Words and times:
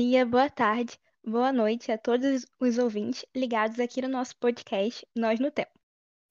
dia, 0.00 0.24
boa 0.24 0.48
tarde, 0.48 0.96
boa 1.24 1.52
noite 1.52 1.90
a 1.90 1.98
todos 1.98 2.46
os 2.60 2.78
ouvintes 2.78 3.26
ligados 3.34 3.80
aqui 3.80 4.00
no 4.00 4.06
nosso 4.06 4.36
podcast 4.36 5.04
Nós 5.12 5.40
no 5.40 5.50
Tempo. 5.50 5.76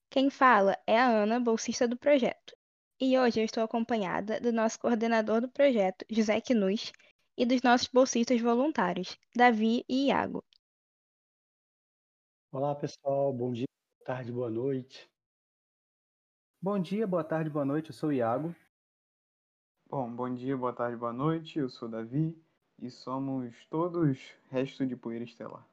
Quem 0.08 0.30
fala 0.30 0.74
é 0.86 0.98
a 0.98 1.06
Ana, 1.06 1.38
bolsista 1.38 1.86
do 1.86 1.94
projeto. 1.94 2.56
E 2.98 3.18
hoje 3.18 3.40
eu 3.40 3.44
estou 3.44 3.62
acompanhada 3.62 4.40
do 4.40 4.50
nosso 4.54 4.80
coordenador 4.80 5.42
do 5.42 5.50
projeto, 5.50 6.02
José 6.08 6.40
Quinus, 6.40 6.92
e 7.36 7.44
dos 7.44 7.60
nossos 7.60 7.88
bolsistas 7.88 8.40
voluntários, 8.40 9.18
Davi 9.36 9.84
e 9.86 10.06
Iago. 10.06 10.42
Olá, 12.50 12.74
pessoal. 12.74 13.34
Bom 13.34 13.52
dia, 13.52 13.66
boa 13.98 14.16
tarde, 14.16 14.32
boa 14.32 14.50
noite. 14.50 15.10
Bom 16.58 16.78
dia, 16.78 17.06
boa 17.06 17.22
tarde, 17.22 17.50
boa 17.50 17.66
noite. 17.66 17.90
Eu 17.90 17.94
sou 17.94 18.08
o 18.08 18.12
Iago. 18.14 18.56
Bom, 19.90 20.10
bom 20.10 20.34
dia, 20.34 20.56
boa 20.56 20.72
tarde, 20.72 20.96
boa 20.96 21.12
noite. 21.12 21.58
Eu 21.58 21.68
sou 21.68 21.86
o 21.86 21.90
Davi 21.90 22.47
e 22.80 22.90
somos 22.90 23.54
todos 23.68 24.18
resto 24.50 24.86
de 24.86 24.96
poeira 24.96 25.24
estelar. 25.24 25.66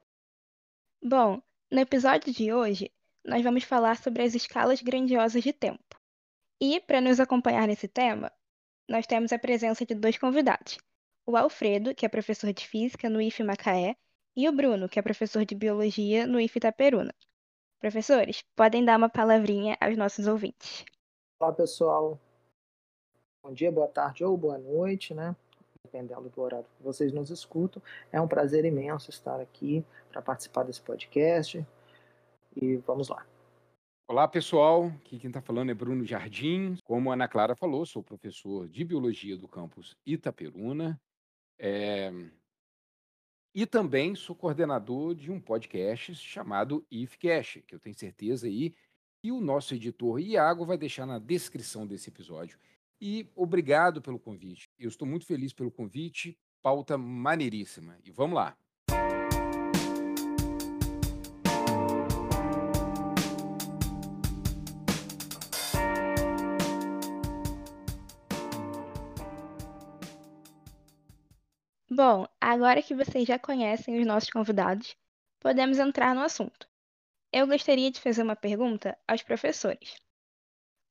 Bom, 1.02 1.40
no 1.70 1.80
episódio 1.80 2.32
de 2.32 2.52
hoje, 2.52 2.92
nós 3.24 3.42
vamos 3.42 3.64
falar 3.64 3.96
sobre 3.96 4.22
as 4.22 4.34
escalas 4.34 4.82
grandiosas 4.82 5.42
de 5.42 5.52
tempo. 5.52 5.82
E, 6.60 6.80
para 6.80 7.00
nos 7.00 7.20
acompanhar 7.20 7.66
nesse 7.68 7.86
tema, 7.86 8.32
nós 8.88 9.06
temos 9.06 9.32
a 9.32 9.38
presença 9.38 9.84
de 9.84 9.94
dois 9.94 10.16
convidados: 10.16 10.78
o 11.26 11.36
Alfredo, 11.36 11.94
que 11.94 12.06
é 12.06 12.08
professor 12.08 12.52
de 12.52 12.66
física 12.66 13.08
no 13.08 13.20
IF 13.20 13.42
Macaé, 13.42 13.96
e 14.34 14.48
o 14.48 14.52
Bruno, 14.52 14.88
que 14.88 14.98
é 14.98 15.02
professor 15.02 15.44
de 15.44 15.54
biologia 15.54 16.26
no 16.26 16.40
IF 16.40 16.56
Itaperuna. 16.56 17.14
Professores, 17.78 18.42
podem 18.54 18.84
dar 18.84 18.96
uma 18.96 19.08
palavrinha 19.08 19.76
aos 19.80 19.96
nossos 19.96 20.26
ouvintes. 20.26 20.84
Olá, 21.38 21.52
pessoal. 21.52 22.18
Bom 23.42 23.52
dia, 23.52 23.70
boa 23.70 23.86
tarde 23.86 24.24
ou 24.24 24.36
boa 24.36 24.58
noite, 24.58 25.14
né? 25.14 25.36
Dependendo 25.86 26.28
do 26.28 26.40
horário 26.40 26.66
que 26.76 26.82
vocês 26.82 27.12
nos 27.12 27.30
escutam. 27.30 27.80
É 28.10 28.20
um 28.20 28.26
prazer 28.26 28.64
imenso 28.64 29.08
estar 29.08 29.40
aqui 29.40 29.84
para 30.10 30.20
participar 30.20 30.64
desse 30.64 30.80
podcast. 30.80 31.64
E 32.56 32.76
vamos 32.78 33.08
lá. 33.08 33.24
Olá, 34.08 34.26
pessoal. 34.26 34.86
Aqui 34.86 35.16
quem 35.16 35.30
está 35.30 35.40
falando 35.40 35.70
é 35.70 35.74
Bruno 35.74 36.04
Jardim. 36.04 36.76
Como 36.82 37.10
a 37.10 37.14
Ana 37.14 37.28
Clara 37.28 37.54
falou, 37.54 37.86
sou 37.86 38.02
professor 38.02 38.66
de 38.66 38.84
biologia 38.84 39.36
do 39.36 39.46
campus 39.46 39.96
Itaperuna. 40.04 41.00
É... 41.56 42.10
E 43.54 43.64
também 43.64 44.16
sou 44.16 44.34
coordenador 44.34 45.14
de 45.14 45.30
um 45.30 45.40
podcast 45.40 46.16
chamado 46.16 46.84
IFCast, 46.90 47.62
que 47.62 47.76
eu 47.76 47.80
tenho 47.80 47.96
certeza 47.96 48.48
aí 48.48 48.74
que 49.22 49.30
o 49.30 49.40
nosso 49.40 49.72
editor 49.72 50.18
Iago 50.18 50.66
vai 50.66 50.76
deixar 50.76 51.06
na 51.06 51.20
descrição 51.20 51.86
desse 51.86 52.10
episódio. 52.10 52.58
E 53.00 53.30
obrigado 53.34 54.00
pelo 54.00 54.18
convite. 54.18 54.70
Eu 54.78 54.88
estou 54.88 55.06
muito 55.06 55.26
feliz 55.26 55.52
pelo 55.52 55.70
convite. 55.70 56.38
Pauta 56.62 56.96
maneiríssima. 56.96 57.98
E 58.04 58.10
vamos 58.10 58.36
lá. 58.36 58.56
Bom, 71.90 72.26
agora 72.40 72.82
que 72.82 72.94
vocês 72.94 73.26
já 73.26 73.38
conhecem 73.38 73.98
os 73.98 74.06
nossos 74.06 74.28
convidados, 74.28 74.94
podemos 75.40 75.78
entrar 75.78 76.14
no 76.14 76.20
assunto. 76.20 76.68
Eu 77.32 77.46
gostaria 77.46 77.90
de 77.90 78.00
fazer 78.00 78.22
uma 78.22 78.36
pergunta 78.36 78.98
aos 79.08 79.22
professores. 79.22 79.96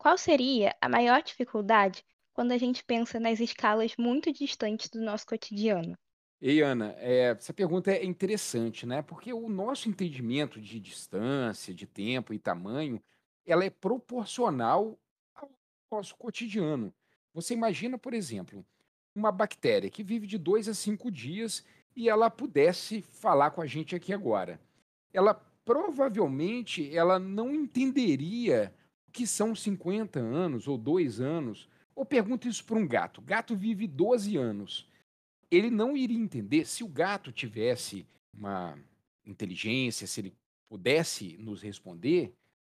Qual 0.06 0.20
seria 0.20 0.76
a 0.80 0.88
maior 0.88 1.24
dificuldade 1.24 2.06
quando 2.32 2.52
a 2.52 2.60
gente 2.60 2.84
pensa 2.84 3.20
nas 3.20 3.40
escalas 3.40 3.96
muito 3.98 4.32
distantes 4.32 4.88
do 4.88 5.02
nosso 5.02 5.26
cotidiano? 5.26 5.98
Ei, 6.40 6.62
Ana, 6.62 6.94
é, 7.00 7.32
essa 7.32 7.52
pergunta 7.52 7.92
é 7.92 8.06
interessante, 8.06 8.86
né? 8.86 9.02
Porque 9.02 9.34
o 9.34 9.50
nosso 9.50 9.90
entendimento 9.90 10.62
de 10.62 10.80
distância, 10.80 11.74
de 11.74 11.88
tempo 11.88 12.36
e 12.36 12.38
tamanho, 12.38 13.02
ela 13.48 13.66
é 13.66 13.70
proporcional 13.72 14.96
ao 15.34 15.50
nosso 15.92 16.16
cotidiano. 16.18 16.94
Você 17.34 17.56
imagina, 17.56 17.98
por 17.98 18.14
exemplo, 18.14 18.64
uma 19.16 19.32
bactéria 19.32 19.90
que 19.90 20.04
vive 20.04 20.28
de 20.28 20.38
dois 20.38 20.70
a 20.70 20.76
cinco 20.76 21.10
dias 21.10 21.66
e 21.96 22.08
ela 22.08 22.30
pudesse 22.30 23.02
falar 23.02 23.50
com 23.50 23.62
a 23.64 23.66
gente 23.66 23.96
aqui 23.96 24.14
agora. 24.14 24.62
Ela 25.12 25.34
provavelmente 25.34 26.96
ela 26.96 27.18
não 27.18 27.52
entenderia 27.56 28.72
que 29.16 29.26
são 29.26 29.56
50 29.56 30.20
anos 30.20 30.68
ou 30.68 30.78
dois 30.78 31.22
anos. 31.22 31.70
Ou 31.96 32.06
pergunta 32.06 32.50
isso 32.50 32.66
para 32.66 32.78
um 32.78 32.86
gato. 32.86 33.22
Gato 33.22 33.56
vive 33.56 33.88
12 33.88 34.36
anos. 34.36 34.90
Ele 35.50 35.70
não 35.70 35.96
iria 35.96 36.20
entender 36.20 36.66
se 36.66 36.84
o 36.84 36.88
gato 36.88 37.32
tivesse 37.32 38.06
uma 38.34 38.78
inteligência, 39.26 40.06
se 40.06 40.20
ele 40.20 40.34
pudesse 40.68 41.38
nos 41.38 41.62
responder, 41.62 42.34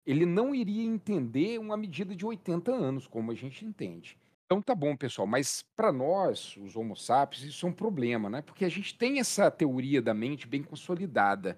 ele 0.05 0.27
não 0.27 0.55
iria 0.55 0.85
entender 0.85 1.59
uma 1.59 1.77
medida 1.77 2.15
de 2.15 2.27
80 2.27 2.71
anos, 2.71 3.07
como 3.07 3.33
a 3.33 3.35
gente 3.35 3.65
entende. 3.65 4.19
Então 4.45 4.61
tá 4.61 4.75
bom, 4.75 4.95
pessoal, 4.95 5.27
mas 5.27 5.65
para 5.75 5.91
nós, 5.91 6.57
os 6.59 6.77
Homo 6.77 6.95
sapiens, 6.95 7.45
isso 7.45 7.67
é 7.67 7.69
um 7.71 7.73
problema, 7.73 8.29
né? 8.29 8.43
Porque 8.43 8.65
a 8.65 8.69
gente 8.69 8.97
tem 8.97 9.19
essa 9.19 9.51
teoria 9.51 10.03
da 10.03 10.13
mente 10.13 10.47
bem 10.47 10.63
consolidada. 10.63 11.57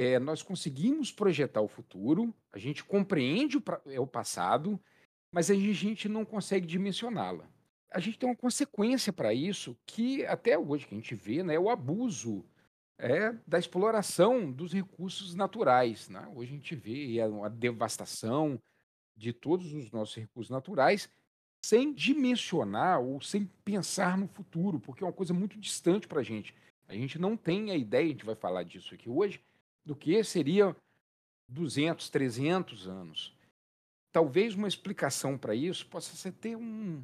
É, 0.00 0.16
nós 0.20 0.44
conseguimos 0.44 1.10
projetar 1.10 1.60
o 1.60 1.66
futuro, 1.66 2.32
a 2.52 2.58
gente 2.58 2.84
compreende 2.84 3.56
o, 3.56 3.62
é, 3.86 3.98
o 3.98 4.06
passado, 4.06 4.80
mas 5.28 5.50
a 5.50 5.54
gente 5.56 6.08
não 6.08 6.24
consegue 6.24 6.64
dimensioná-la. 6.64 7.50
A 7.90 7.98
gente 7.98 8.16
tem 8.16 8.28
uma 8.28 8.36
consequência 8.36 9.12
para 9.12 9.34
isso 9.34 9.76
que 9.84 10.24
até 10.26 10.56
hoje 10.56 10.86
que 10.86 10.94
a 10.94 10.98
gente 10.98 11.16
vê, 11.16 11.42
né, 11.42 11.56
é 11.56 11.58
o 11.58 11.68
abuso 11.68 12.44
é, 12.96 13.34
da 13.44 13.58
exploração 13.58 14.52
dos 14.52 14.72
recursos 14.72 15.34
naturais. 15.34 16.08
Né? 16.08 16.30
Hoje 16.32 16.52
a 16.52 16.54
gente 16.54 16.76
vê 16.76 17.20
a 17.20 17.48
devastação 17.48 18.62
de 19.16 19.32
todos 19.32 19.72
os 19.72 19.90
nossos 19.90 20.14
recursos 20.14 20.48
naturais 20.48 21.10
sem 21.60 21.92
dimensionar 21.92 23.00
ou 23.00 23.20
sem 23.20 23.46
pensar 23.64 24.16
no 24.16 24.28
futuro, 24.28 24.78
porque 24.78 25.02
é 25.02 25.06
uma 25.08 25.12
coisa 25.12 25.34
muito 25.34 25.58
distante 25.58 26.06
para 26.06 26.20
a 26.20 26.24
gente. 26.24 26.54
A 26.86 26.94
gente 26.94 27.18
não 27.18 27.36
tem 27.36 27.72
a 27.72 27.76
ideia, 27.76 28.04
a 28.04 28.10
gente 28.10 28.24
vai 28.24 28.36
falar 28.36 28.62
disso 28.62 28.94
aqui 28.94 29.10
hoje, 29.10 29.42
do 29.88 29.96
que 29.96 30.22
seria 30.22 30.76
200, 31.48 32.10
300 32.10 32.86
anos. 32.86 33.34
Talvez 34.12 34.54
uma 34.54 34.68
explicação 34.68 35.38
para 35.38 35.54
isso 35.54 35.86
possa 35.86 36.14
ser 36.14 36.32
ter 36.32 36.56
um, 36.56 37.02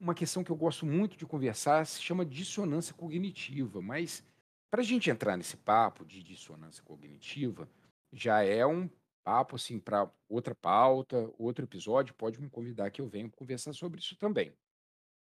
uma 0.00 0.14
questão 0.14 0.42
que 0.42 0.50
eu 0.50 0.56
gosto 0.56 0.86
muito 0.86 1.18
de 1.18 1.26
conversar, 1.26 1.86
se 1.86 2.00
chama 2.00 2.24
dissonância 2.24 2.94
cognitiva, 2.94 3.82
mas 3.82 4.24
para 4.70 4.80
a 4.80 4.84
gente 4.84 5.10
entrar 5.10 5.36
nesse 5.36 5.58
papo 5.58 6.02
de 6.02 6.22
dissonância 6.22 6.82
cognitiva, 6.82 7.68
já 8.10 8.42
é 8.42 8.64
um 8.64 8.88
papo 9.22 9.56
assim 9.56 9.78
para 9.78 10.10
outra 10.26 10.54
pauta, 10.54 11.30
outro 11.38 11.66
episódio, 11.66 12.14
pode 12.14 12.40
me 12.40 12.48
convidar 12.48 12.90
que 12.90 13.02
eu 13.02 13.06
venha 13.06 13.28
conversar 13.28 13.74
sobre 13.74 14.00
isso 14.00 14.16
também. 14.16 14.50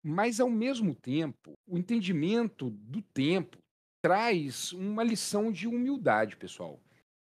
Mas 0.01 0.39
ao 0.39 0.49
mesmo 0.49 0.95
tempo, 0.95 1.53
o 1.67 1.77
entendimento 1.77 2.69
do 2.69 3.01
tempo 3.01 3.57
traz 4.07 4.71
uma 4.71 5.03
lição 5.03 5.51
de 5.51 5.67
humildade, 5.67 6.37
pessoal. 6.37 6.79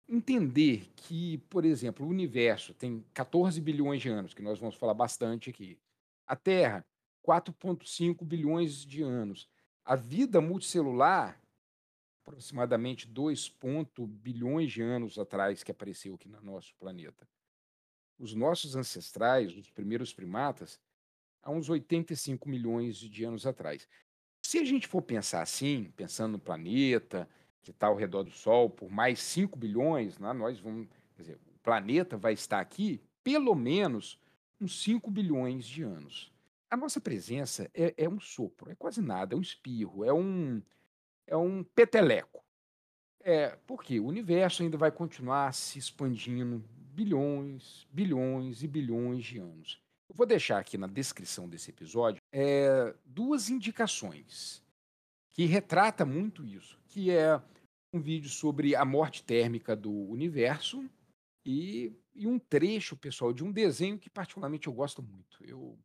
Entender 0.07 0.89
que, 0.95 1.39
por 1.49 1.65
exemplo, 1.65 2.05
o 2.05 2.09
universo 2.09 2.73
tem 2.73 3.03
14 3.13 3.59
bilhões 3.59 4.01
de 4.01 4.07
anos, 4.07 4.33
que 4.33 4.41
nós 4.41 4.59
vamos 4.59 4.75
falar 4.75 4.93
bastante 4.93 5.49
aqui. 5.49 5.77
A 6.25 6.37
Terra, 6.37 6.85
4,5 7.27 8.23
bilhões 8.23 8.85
de 8.85 9.01
anos. 9.01 9.49
A 9.83 9.97
vida 9.97 10.39
multicelular 10.39 11.37
aproximadamente 12.25 13.05
2 13.05 13.53
bilhões 14.07 14.71
de 14.71 14.81
anos 14.81 15.19
atrás 15.19 15.63
que 15.63 15.71
apareceu 15.71 16.15
aqui 16.15 16.29
no 16.29 16.39
nosso 16.41 16.73
planeta. 16.75 17.27
Os 18.17 18.33
nossos 18.33 18.77
ancestrais, 18.77 19.53
os 19.53 19.69
primeiros 19.69 20.13
primatas, 20.13 20.79
há 21.43 21.51
uns 21.51 21.67
85 21.67 22.47
milhões 22.47 22.95
de 22.95 23.25
anos 23.25 23.45
atrás. 23.45 23.85
Se 24.49 24.57
a 24.57 24.65
gente 24.65 24.87
for 24.87 25.03
pensar 25.03 25.43
assim, 25.43 25.93
pensando 25.95 26.31
no 26.31 26.39
planeta 26.39 27.29
que 27.61 27.69
está 27.69 27.85
ao 27.85 27.95
redor 27.95 28.23
do 28.23 28.31
Sol 28.31 28.67
por 28.67 28.89
mais 28.89 29.19
5 29.19 29.55
bilhões, 29.55 30.17
né, 30.17 30.33
nós 30.33 30.59
vamos, 30.59 30.87
quer 31.15 31.21
dizer, 31.21 31.39
o 31.55 31.59
planeta 31.59 32.17
vai 32.17 32.33
estar 32.33 32.59
aqui 32.59 32.99
pelo 33.23 33.53
menos 33.53 34.19
uns 34.59 34.81
5 34.81 35.11
bilhões 35.11 35.67
de 35.67 35.83
anos. 35.83 36.33
A 36.67 36.75
nossa 36.75 36.99
presença 36.99 37.69
é, 37.75 37.93
é 37.95 38.09
um 38.09 38.19
sopro, 38.19 38.71
é 38.71 38.75
quase 38.75 39.03
nada, 39.03 39.35
é 39.35 39.37
um 39.37 39.41
espirro, 39.41 40.03
é 40.03 40.11
um, 40.11 40.63
é 41.27 41.37
um 41.37 41.63
peteleco. 41.63 42.43
É, 43.19 43.55
porque 43.67 43.99
o 43.99 44.07
universo 44.07 44.63
ainda 44.63 44.79
vai 44.79 44.91
continuar 44.91 45.53
se 45.53 45.77
expandindo 45.77 46.65
bilhões, 46.95 47.87
bilhões 47.91 48.63
e 48.63 48.67
bilhões 48.67 49.23
de 49.23 49.37
anos. 49.37 49.79
Eu 50.09 50.15
vou 50.15 50.25
deixar 50.25 50.57
aqui 50.57 50.77
na 50.77 50.87
descrição 50.87 51.47
desse 51.47 51.69
episódio 51.69 52.21
é, 52.33 52.93
duas 53.05 53.49
indicações 53.49 54.63
que 55.29 55.45
retrata 55.45 56.05
muito 56.05 56.43
isso, 56.43 56.77
que 56.89 57.11
é 57.11 57.41
um 57.93 58.01
vídeo 58.01 58.29
sobre 58.29 58.75
a 58.75 58.83
morte 58.83 59.23
térmica 59.23 59.75
do 59.75 59.91
universo 59.91 60.83
e, 61.45 61.93
e 62.13 62.27
um 62.27 62.37
trecho, 62.37 62.97
pessoal, 62.97 63.31
de 63.31 63.43
um 63.43 63.51
desenho 63.51 63.97
que 63.97 64.09
particularmente 64.09 64.67
eu 64.67 64.73
gosto 64.73 65.01
muito. 65.01 65.43
Eu 65.45 65.77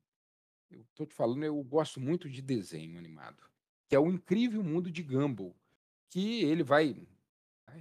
estou 0.91 1.07
te 1.07 1.15
falando, 1.15 1.45
eu 1.45 1.63
gosto 1.63 2.01
muito 2.01 2.29
de 2.29 2.43
desenho 2.43 2.99
animado 2.99 3.45
que 3.89 3.95
é 3.95 3.99
o 3.99 4.11
incrível 4.11 4.63
mundo 4.63 4.91
de 4.91 5.03
Gumball. 5.03 5.55
que 6.11 6.43
ele 6.43 6.63
vai 6.63 6.97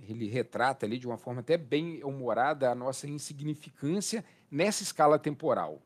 ele 0.08 0.28
retrata 0.28 0.86
ali 0.86 0.98
de 0.98 1.06
uma 1.06 1.18
forma 1.18 1.42
até 1.42 1.58
bem 1.58 2.04
humorada 2.04 2.70
a 2.70 2.76
nossa 2.76 3.08
insignificância 3.08 4.26
nessa 4.50 4.82
escala 4.82 5.20
temporal. 5.20 5.82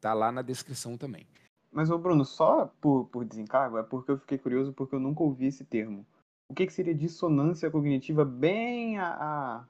Tá 0.00 0.14
lá 0.14 0.32
na 0.32 0.42
descrição 0.42 0.96
também. 0.96 1.26
Mas, 1.70 1.90
ô 1.90 1.98
Bruno, 1.98 2.24
só 2.24 2.66
por, 2.80 3.06
por 3.06 3.24
desencargo, 3.24 3.78
é 3.78 3.82
porque 3.82 4.10
eu 4.10 4.18
fiquei 4.18 4.38
curioso 4.38 4.72
porque 4.72 4.94
eu 4.94 5.00
nunca 5.00 5.22
ouvi 5.22 5.46
esse 5.46 5.64
termo. 5.64 6.04
O 6.48 6.54
que, 6.54 6.66
que 6.66 6.72
seria 6.72 6.94
dissonância 6.94 7.70
cognitiva 7.70 8.24
bem 8.24 8.98
a, 8.98 9.08
a 9.12 9.64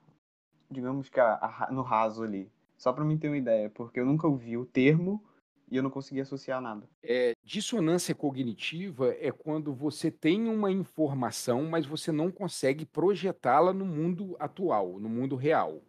digamos 0.69 1.09
que 1.09 1.19
a, 1.19 1.35
a, 1.35 1.71
no 1.71 1.83
raso 1.83 2.23
ali? 2.23 2.49
Só 2.75 2.91
para 2.91 3.05
mim 3.05 3.17
ter 3.17 3.27
uma 3.27 3.37
ideia, 3.37 3.69
porque 3.69 3.99
eu 3.99 4.05
nunca 4.05 4.27
ouvi 4.27 4.57
o 4.57 4.65
termo 4.65 5.23
e 5.69 5.77
eu 5.77 5.83
não 5.83 5.91
consegui 5.91 6.21
associar 6.21 6.59
nada. 6.59 6.89
É, 7.03 7.33
dissonância 7.43 8.15
cognitiva 8.15 9.15
é 9.19 9.31
quando 9.31 9.71
você 9.71 10.09
tem 10.09 10.49
uma 10.49 10.71
informação, 10.71 11.65
mas 11.69 11.85
você 11.85 12.11
não 12.11 12.31
consegue 12.31 12.83
projetá-la 12.83 13.71
no 13.71 13.85
mundo 13.85 14.35
atual, 14.39 14.99
no 14.99 15.07
mundo 15.07 15.35
real. 15.35 15.83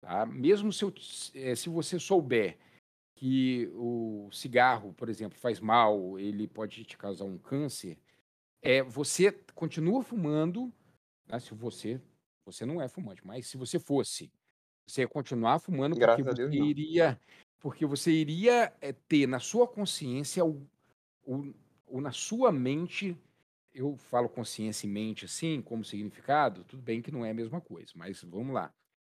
Tá? 0.00 0.24
Mesmo 0.24 0.72
se, 0.72 0.82
eu, 0.82 0.94
é, 1.34 1.54
se 1.54 1.68
você 1.68 1.98
souber 1.98 2.56
que 3.16 3.70
o 3.74 4.28
cigarro, 4.30 4.92
por 4.92 5.08
exemplo, 5.08 5.38
faz 5.38 5.58
mal, 5.58 6.18
ele 6.18 6.46
pode 6.46 6.84
te 6.84 6.96
causar 6.98 7.24
um 7.24 7.38
câncer, 7.38 7.98
é, 8.62 8.82
você 8.82 9.32
continua 9.54 10.02
fumando, 10.02 10.70
né, 11.26 11.40
se 11.40 11.54
você, 11.54 12.00
você 12.44 12.66
não 12.66 12.80
é 12.80 12.88
fumante, 12.88 13.26
mas 13.26 13.46
se 13.46 13.56
você 13.56 13.78
fosse, 13.78 14.30
você 14.86 15.00
ia 15.00 15.08
continuar 15.08 15.58
fumando 15.58 15.96
porque 15.96 16.22
Graças 16.22 16.34
Deus, 16.34 16.50
você 16.50 16.58
não. 16.58 16.66
iria 16.66 17.18
porque 17.58 17.86
você 17.86 18.12
iria 18.12 18.72
é, 18.80 18.92
ter 18.92 19.26
na 19.26 19.40
sua 19.40 19.66
consciência 19.66 20.44
ou, 20.44 20.62
na 21.90 22.12
sua 22.12 22.52
mente, 22.52 23.16
eu 23.72 23.96
falo 23.96 24.28
consciência 24.28 24.86
e 24.86 24.90
mente 24.90 25.24
assim, 25.24 25.62
como 25.62 25.84
significado, 25.84 26.64
tudo 26.64 26.82
bem 26.82 27.00
que 27.00 27.10
não 27.10 27.24
é 27.24 27.30
a 27.30 27.34
mesma 27.34 27.60
coisa, 27.60 27.90
mas 27.96 28.22
vamos 28.22 28.54
lá. 28.54 28.70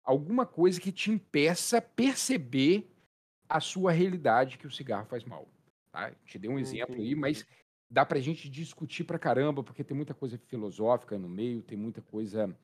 Alguma 0.04 0.46
coisa 0.46 0.80
que 0.80 0.92
te 0.92 1.10
impeça 1.10 1.82
perceber 1.82 2.88
a 3.48 3.60
sua 3.60 3.92
realidade 3.92 4.58
que 4.58 4.66
o 4.66 4.70
cigarro 4.70 5.06
faz 5.06 5.24
mal. 5.24 5.48
Tá? 5.90 6.12
Te 6.24 6.38
dei 6.38 6.50
um 6.50 6.58
exemplo 6.58 6.96
aí, 6.96 7.14
mas 7.14 7.46
dá 7.90 8.04
pra 8.04 8.20
gente 8.20 8.48
discutir 8.48 9.04
pra 9.04 9.18
caramba, 9.18 9.62
porque 9.62 9.82
tem 9.82 9.96
muita 9.96 10.14
coisa 10.14 10.38
filosófica 10.38 11.18
no 11.18 11.28
meio, 11.28 11.62
tem 11.62 11.78
muita 11.78 12.02
coisa 12.02 12.54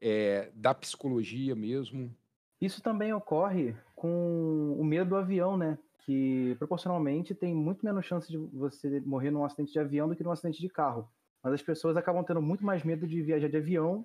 é, 0.00 0.50
da 0.54 0.74
psicologia 0.74 1.54
mesmo. 1.54 2.14
Isso 2.60 2.82
também 2.82 3.12
ocorre 3.12 3.74
com 3.94 4.76
o 4.78 4.84
medo 4.84 5.10
do 5.10 5.16
avião, 5.16 5.56
né? 5.56 5.78
Que 6.00 6.54
proporcionalmente 6.58 7.34
tem 7.34 7.54
muito 7.54 7.84
menos 7.84 8.04
chance 8.04 8.28
de 8.30 8.36
você 8.36 9.00
morrer 9.00 9.30
num 9.30 9.44
acidente 9.44 9.72
de 9.72 9.78
avião 9.78 10.08
do 10.08 10.16
que 10.16 10.24
num 10.24 10.32
acidente 10.32 10.60
de 10.60 10.68
carro. 10.68 11.08
Mas 11.42 11.54
as 11.54 11.62
pessoas 11.62 11.96
acabam 11.96 12.24
tendo 12.24 12.42
muito 12.42 12.64
mais 12.64 12.82
medo 12.82 13.06
de 13.06 13.22
viajar 13.22 13.48
de 13.48 13.56
avião 13.56 14.04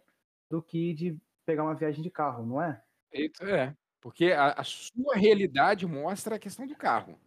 do 0.50 0.62
que 0.62 0.94
de 0.94 1.20
pegar 1.46 1.64
uma 1.64 1.76
viagem 1.76 2.04
de 2.04 2.10
carro, 2.10 2.46
não 2.46 2.62
é? 2.62 2.82
Isso 3.12 3.44
é. 3.44 3.76
Porque 4.04 4.34
a, 4.34 4.50
a 4.52 4.64
sua 4.66 5.16
realidade 5.16 5.88
mostra 5.88 6.36
a 6.36 6.40
questão 6.40 6.68
do 6.68 6.76
carro. 6.76 7.18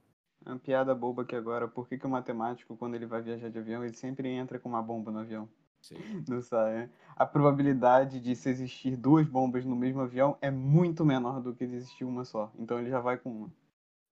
Uma 0.45 0.59
piada 0.59 0.95
boba 0.95 1.23
aqui 1.23 1.35
agora. 1.35 1.67
Por 1.67 1.89
que, 1.89 1.97
que 1.97 2.07
o 2.07 2.11
matemático, 2.11 2.77
quando 2.77 2.95
ele 2.95 3.07
vai 3.07 3.23
viajar 3.23 3.49
de 3.49 3.59
avião, 3.59 3.83
ele 3.83 3.95
sempre 3.95 4.29
entra 4.29 4.59
com 4.59 4.69
uma 4.69 4.83
bomba 4.83 5.11
no 5.11 5.21
avião? 5.21 5.49
Sim. 5.81 5.97
Não 6.29 6.43
sai, 6.43 6.75
né? 6.75 6.91
A 7.17 7.25
probabilidade 7.25 8.21
de 8.21 8.37
se 8.37 8.51
existir 8.51 8.95
duas 8.95 9.27
bombas 9.27 9.65
no 9.65 9.75
mesmo 9.75 10.03
avião 10.03 10.37
é 10.43 10.51
muito 10.51 11.03
menor 11.03 11.41
do 11.41 11.55
que 11.55 11.67
de 11.67 11.77
existir 11.77 12.05
uma 12.05 12.27
só. 12.27 12.53
Então 12.59 12.79
ele 12.79 12.91
já 12.91 13.01
vai 13.01 13.17
com 13.17 13.31
uma. 13.31 13.51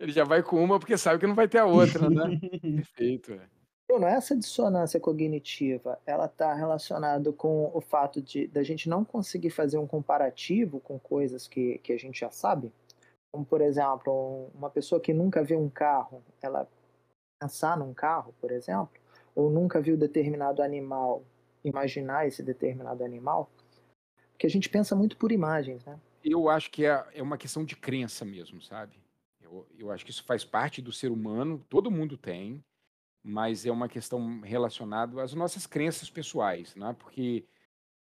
Ele 0.00 0.10
já 0.10 0.24
vai 0.24 0.42
com 0.42 0.64
uma 0.64 0.78
porque 0.80 0.96
sabe 0.96 1.20
que 1.20 1.26
não 1.26 1.34
vai 1.34 1.46
ter 1.46 1.58
a 1.58 1.66
outra, 1.66 2.08
né? 2.08 2.40
Perfeito. 2.62 3.34
É. 3.34 3.46
Bruno, 3.86 4.06
essa 4.06 4.34
dissonância 4.34 4.98
cognitiva, 4.98 6.00
ela 6.06 6.24
está 6.24 6.54
relacionada 6.54 7.32
com 7.32 7.70
o 7.74 7.80
fato 7.80 8.22
de 8.22 8.46
da 8.48 8.62
gente 8.62 8.88
não 8.88 9.04
conseguir 9.04 9.50
fazer 9.50 9.76
um 9.76 9.86
comparativo 9.86 10.80
com 10.80 10.98
coisas 10.98 11.46
que, 11.46 11.78
que 11.78 11.92
a 11.92 11.98
gente 11.98 12.20
já 12.20 12.30
sabe? 12.30 12.72
Como, 13.30 13.44
por 13.44 13.60
exemplo, 13.60 14.50
uma 14.54 14.70
pessoa 14.70 15.00
que 15.00 15.12
nunca 15.12 15.42
viu 15.42 15.60
um 15.60 15.68
carro, 15.68 16.22
ela 16.40 16.68
pensar 17.40 17.76
num 17.76 17.92
carro, 17.92 18.34
por 18.40 18.50
exemplo, 18.50 19.00
ou 19.34 19.50
nunca 19.50 19.80
viu 19.80 19.96
determinado 19.96 20.62
animal, 20.62 21.22
imaginar 21.62 22.26
esse 22.26 22.42
determinado 22.42 23.04
animal, 23.04 23.50
porque 24.32 24.46
a 24.46 24.50
gente 24.50 24.68
pensa 24.68 24.96
muito 24.96 25.16
por 25.16 25.30
imagens, 25.30 25.84
né? 25.84 25.98
Eu 26.24 26.48
acho 26.48 26.70
que 26.70 26.86
é, 26.86 27.04
é 27.12 27.22
uma 27.22 27.36
questão 27.36 27.64
de 27.64 27.76
crença 27.76 28.24
mesmo, 28.24 28.62
sabe? 28.62 28.96
Eu, 29.42 29.66
eu 29.78 29.90
acho 29.90 30.04
que 30.04 30.10
isso 30.10 30.24
faz 30.24 30.42
parte 30.42 30.80
do 30.80 30.90
ser 30.90 31.10
humano, 31.10 31.62
todo 31.68 31.90
mundo 31.90 32.16
tem, 32.16 32.64
mas 33.24 33.64
é 33.64 33.72
uma 33.72 33.88
questão 33.88 34.40
relacionada 34.42 35.22
às 35.22 35.32
nossas 35.32 35.66
crenças 35.66 36.10
pessoais, 36.10 36.76
né? 36.76 36.94
Porque 36.98 37.46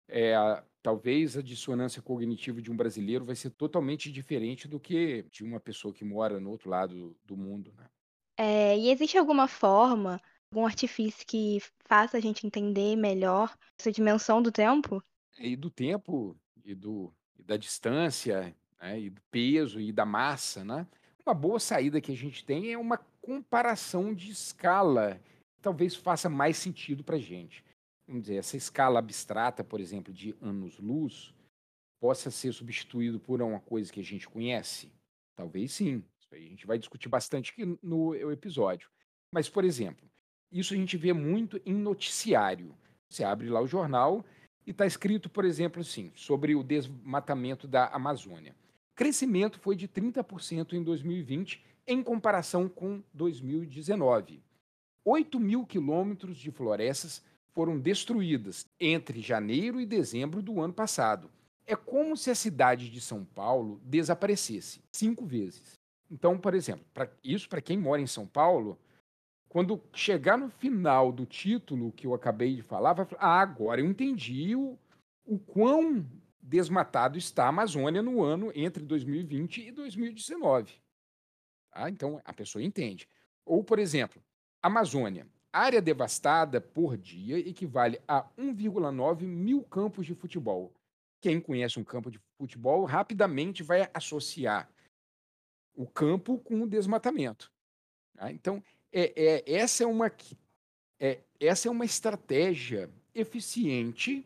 é, 0.10 0.36
talvez 0.82 1.38
a 1.38 1.42
dissonância 1.42 2.02
cognitiva 2.02 2.62
de 2.62 2.70
um 2.70 2.76
brasileiro 2.76 3.24
vai 3.24 3.36
ser 3.36 3.52
totalmente 3.52 4.12
diferente 4.12 4.68
do 4.68 4.80
que 4.80 5.24
de 5.32 5.44
uma 5.44 5.62
pessoa 5.62 5.94
que 5.94 6.04
mora 6.04 6.42
no 6.42 6.50
outro 6.50 6.70
lado 6.70 7.16
do 7.24 7.38
mundo, 7.38 7.74
né? 7.78 7.86
É, 8.38 8.78
e 8.78 8.90
existe 8.90 9.18
alguma 9.18 9.48
forma 9.48 10.20
algum 10.52 10.66
artifício 10.68 11.26
que 11.26 11.60
faça 11.86 12.18
a 12.18 12.20
gente 12.20 12.46
entender 12.46 12.96
melhor 12.96 13.56
essa 13.80 13.92
dimensão 13.92 14.42
do 14.42 14.52
tempo? 14.52 15.04
E 15.40 15.56
do 15.56 15.70
tempo, 15.70 16.38
e, 16.64 16.76
do, 16.76 17.12
e 17.40 17.44
da 17.44 17.58
distância, 17.58 18.56
né? 18.80 19.00
e 19.00 19.10
do 19.10 19.22
peso, 19.32 19.80
e 19.80 19.92
da 19.92 20.06
massa, 20.06 20.64
né? 20.64 20.88
Uma 21.26 21.34
boa 21.34 21.60
saída 21.60 22.02
que 22.02 22.12
a 22.12 22.16
gente 22.16 22.44
tem 22.44 22.74
é 22.74 22.78
uma 22.78 22.98
comparação 23.22 24.14
de 24.14 24.30
escala. 24.32 25.22
Talvez 25.62 25.96
faça 25.96 26.30
mais 26.30 26.58
sentido 26.58 27.04
para 27.04 27.16
a 27.16 27.20
gente. 27.20 27.64
Vamos 28.06 28.24
dizer, 28.24 28.36
essa 28.36 28.58
escala 28.58 29.00
abstrata, 29.00 29.64
por 29.64 29.80
exemplo, 29.80 30.14
de 30.14 30.36
anos-luz, 30.42 31.34
possa 32.02 32.30
ser 32.30 32.52
substituído 32.52 33.20
por 33.22 33.42
uma 33.42 33.62
coisa 33.62 33.92
que 33.92 34.02
a 34.02 34.04
gente 34.04 34.28
conhece? 34.28 34.92
Talvez 35.38 35.72
sim. 35.72 36.04
Isso 36.20 36.36
aí 36.36 36.46
a 36.46 36.50
gente 36.50 36.68
vai 36.68 36.78
discutir 36.78 37.08
bastante 37.08 37.54
no 37.82 38.14
episódio. 38.32 38.90
Mas, 39.32 39.48
por 39.48 39.64
exemplo, 39.64 40.06
isso 40.52 40.74
a 40.74 40.78
gente 40.78 40.98
vê 40.98 41.14
muito 41.14 41.62
em 41.66 41.74
noticiário. 41.74 42.78
Você 43.10 43.24
abre 43.24 43.48
lá 43.48 43.62
o 43.62 43.68
jornal 43.68 44.26
e 44.68 44.72
está 44.72 44.86
escrito, 44.86 45.30
por 45.30 45.46
exemplo, 45.46 45.80
assim, 45.80 46.12
sobre 46.16 46.54
o 46.54 46.64
desmatamento 46.64 47.66
da 47.66 47.88
Amazônia. 47.88 48.54
Crescimento 48.96 49.60
foi 49.60 49.76
de 49.76 49.88
30% 49.88 50.74
em 50.74 50.84
2020 50.84 51.64
em 51.88 52.04
comparação 52.04 52.70
com 52.70 53.02
2019. 53.14 54.42
8 55.06 55.40
mil 55.40 55.66
quilômetros 55.66 56.38
de 56.38 56.52
florestas 56.52 57.24
foram 57.52 57.80
destruídas 57.80 58.66
entre 58.80 59.22
janeiro 59.22 59.80
e 59.82 59.86
dezembro 59.86 60.42
do 60.42 60.62
ano 60.62 60.74
passado. 60.74 61.30
É 61.66 61.76
como 61.76 62.16
se 62.16 62.30
a 62.30 62.36
cidade 62.36 62.90
de 62.90 63.02
São 63.02 63.24
Paulo 63.24 63.80
desaparecesse 63.84 64.82
cinco 64.92 65.26
vezes. 65.26 65.74
Então, 66.10 66.38
por 66.38 66.54
exemplo, 66.54 66.86
pra, 66.94 67.10
isso 67.24 67.50
para 67.50 67.62
quem 67.62 67.78
mora 67.78 68.02
em 68.02 68.08
São 68.08 68.28
Paulo 68.28 68.78
quando 69.54 69.80
chegar 69.94 70.36
no 70.36 70.50
final 70.50 71.12
do 71.12 71.28
título 71.28 71.92
que 71.92 72.08
eu 72.08 72.14
acabei 72.16 72.56
de 72.56 72.64
falar, 72.64 72.94
vai 72.94 73.06
falar: 73.06 73.22
ah, 73.22 73.40
agora 73.40 73.82
eu 73.82 73.86
entendi 73.86 74.56
o, 74.56 74.78
o 75.26 75.38
quão 75.38 76.04
desmatado 76.44 77.18
está 77.18 77.46
a 77.46 77.48
Amazônia 77.48 78.02
no 78.02 78.22
ano 78.22 78.52
entre 78.54 78.84
2020 78.84 79.68
e 79.68 79.72
2019. 79.72 80.74
Tá? 81.72 81.90
Então 81.90 82.22
a 82.26 82.34
pessoa 82.34 82.62
entende. 82.62 83.08
Ou, 83.46 83.64
por 83.64 83.80
exemplo, 83.80 84.22
Amazônia. 84.62 85.26
Área 85.52 85.82
devastada 85.82 86.60
por 86.60 86.98
dia 86.98 87.38
equivale 87.38 88.02
a 88.08 88.24
1,9 88.38 89.22
mil 89.22 89.64
campos 89.64 90.06
de 90.06 90.16
futebol. 90.16 90.74
Quem 91.22 91.40
conhece 91.40 91.80
um 91.80 91.84
campo 91.84 92.10
de 92.10 92.20
futebol 92.38 92.84
rapidamente 92.86 93.62
vai 93.62 93.88
associar 93.94 94.68
o 95.76 95.88
campo 95.88 96.40
com 96.40 96.62
o 96.62 96.68
desmatamento. 96.68 97.52
Tá? 98.16 98.32
Então, 98.32 98.64
é, 98.92 99.14
é, 99.16 99.54
essa, 99.56 99.84
é 99.84 99.88
uma, 99.88 100.12
é, 101.00 101.20
essa 101.40 101.68
é 101.68 101.72
uma 101.72 101.86
estratégia 101.86 102.90
eficiente 103.14 104.26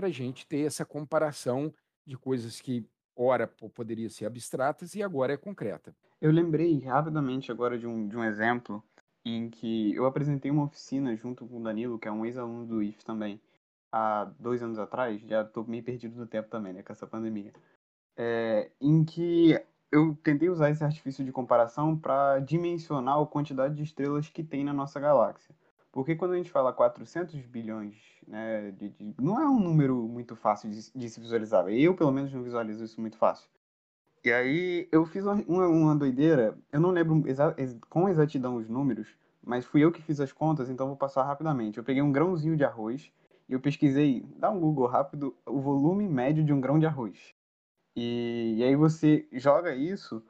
para 0.00 0.08
a 0.08 0.10
gente 0.10 0.46
ter 0.46 0.60
essa 0.60 0.82
comparação 0.82 1.70
de 2.06 2.16
coisas 2.16 2.58
que, 2.58 2.88
ora, 3.14 3.46
poderiam 3.46 4.08
ser 4.08 4.24
abstratas 4.24 4.94
e 4.94 5.02
agora 5.02 5.34
é 5.34 5.36
concreta. 5.36 5.94
Eu 6.18 6.32
lembrei 6.32 6.78
rapidamente 6.80 7.52
agora 7.52 7.78
de 7.78 7.86
um, 7.86 8.08
de 8.08 8.16
um 8.16 8.24
exemplo 8.24 8.82
em 9.26 9.50
que 9.50 9.94
eu 9.94 10.06
apresentei 10.06 10.50
uma 10.50 10.64
oficina 10.64 11.14
junto 11.14 11.46
com 11.46 11.58
o 11.58 11.62
Danilo, 11.62 11.98
que 11.98 12.08
é 12.08 12.10
um 12.10 12.24
ex-aluno 12.24 12.66
do 12.66 12.82
IF 12.82 13.04
também, 13.04 13.38
há 13.92 14.24
dois 14.38 14.62
anos 14.62 14.78
atrás, 14.78 15.20
já 15.20 15.42
estou 15.42 15.66
meio 15.66 15.84
perdido 15.84 16.18
no 16.18 16.26
tempo 16.26 16.48
também, 16.48 16.72
né, 16.72 16.82
com 16.82 16.94
essa 16.94 17.06
pandemia, 17.06 17.52
é, 18.16 18.70
em 18.80 19.04
que 19.04 19.62
eu 19.92 20.16
tentei 20.22 20.48
usar 20.48 20.70
esse 20.70 20.82
artifício 20.82 21.22
de 21.22 21.30
comparação 21.30 21.94
para 21.94 22.38
dimensionar 22.38 23.20
a 23.20 23.26
quantidade 23.26 23.74
de 23.74 23.82
estrelas 23.82 24.30
que 24.30 24.42
tem 24.42 24.64
na 24.64 24.72
nossa 24.72 24.98
galáxia. 24.98 25.54
Porque 25.92 26.14
quando 26.14 26.32
a 26.32 26.36
gente 26.36 26.50
fala 26.50 26.72
400 26.72 27.34
bilhões, 27.46 27.96
né, 28.26 28.70
de, 28.72 28.90
de, 28.90 29.14
não 29.20 29.40
é 29.40 29.48
um 29.48 29.58
número 29.58 29.96
muito 30.06 30.36
fácil 30.36 30.70
de, 30.70 30.92
de, 30.92 31.08
se 31.10 31.20
visualizar. 31.20 31.68
Eu, 31.68 31.94
pelo 31.94 32.12
menos, 32.12 32.32
não 32.32 32.42
visualizo 32.42 32.84
isso 32.84 33.00
muito 33.00 33.16
fácil. 33.16 33.48
E 34.24 34.30
aí 34.30 34.88
eu 34.92 35.04
fiz 35.04 35.24
uma, 35.24 35.34
uma, 35.66 35.96
doideira, 35.96 36.56
eu 36.70 36.78
não 36.78 36.90
lembro 36.90 37.26
exa 37.26 37.56
com 37.88 38.08
exatidão 38.08 38.56
os 38.56 38.68
números, 38.68 39.08
mas 39.42 39.64
fui 39.64 39.82
eu 39.82 39.90
que 39.90 40.02
fiz 40.02 40.20
as 40.20 40.30
contas, 40.30 40.68
então 40.68 40.86
vou 40.86 40.96
passar 40.96 41.24
rapidamente. 41.24 41.78
Eu 41.78 41.84
peguei 41.84 42.02
um 42.02 42.12
grãozinho 42.12 42.56
de 42.56 42.64
arroz 42.64 43.10
E 43.48 43.52
eu 43.54 43.60
pesquisei, 43.60 44.24
dá 44.36 44.50
um 44.50 44.60
Google 44.60 44.86
rápido, 44.86 45.34
o 45.46 45.58
volume 45.60 46.06
médio 46.06 46.44
de 46.44 46.52
um 46.52 46.60
grão 46.60 46.78
de 46.78 46.86
arroz. 46.86 47.34
E, 47.96 48.56
e 48.58 48.62
aí 48.62 48.76
você 48.76 49.26
joga 49.32 49.74
isso 49.74 50.22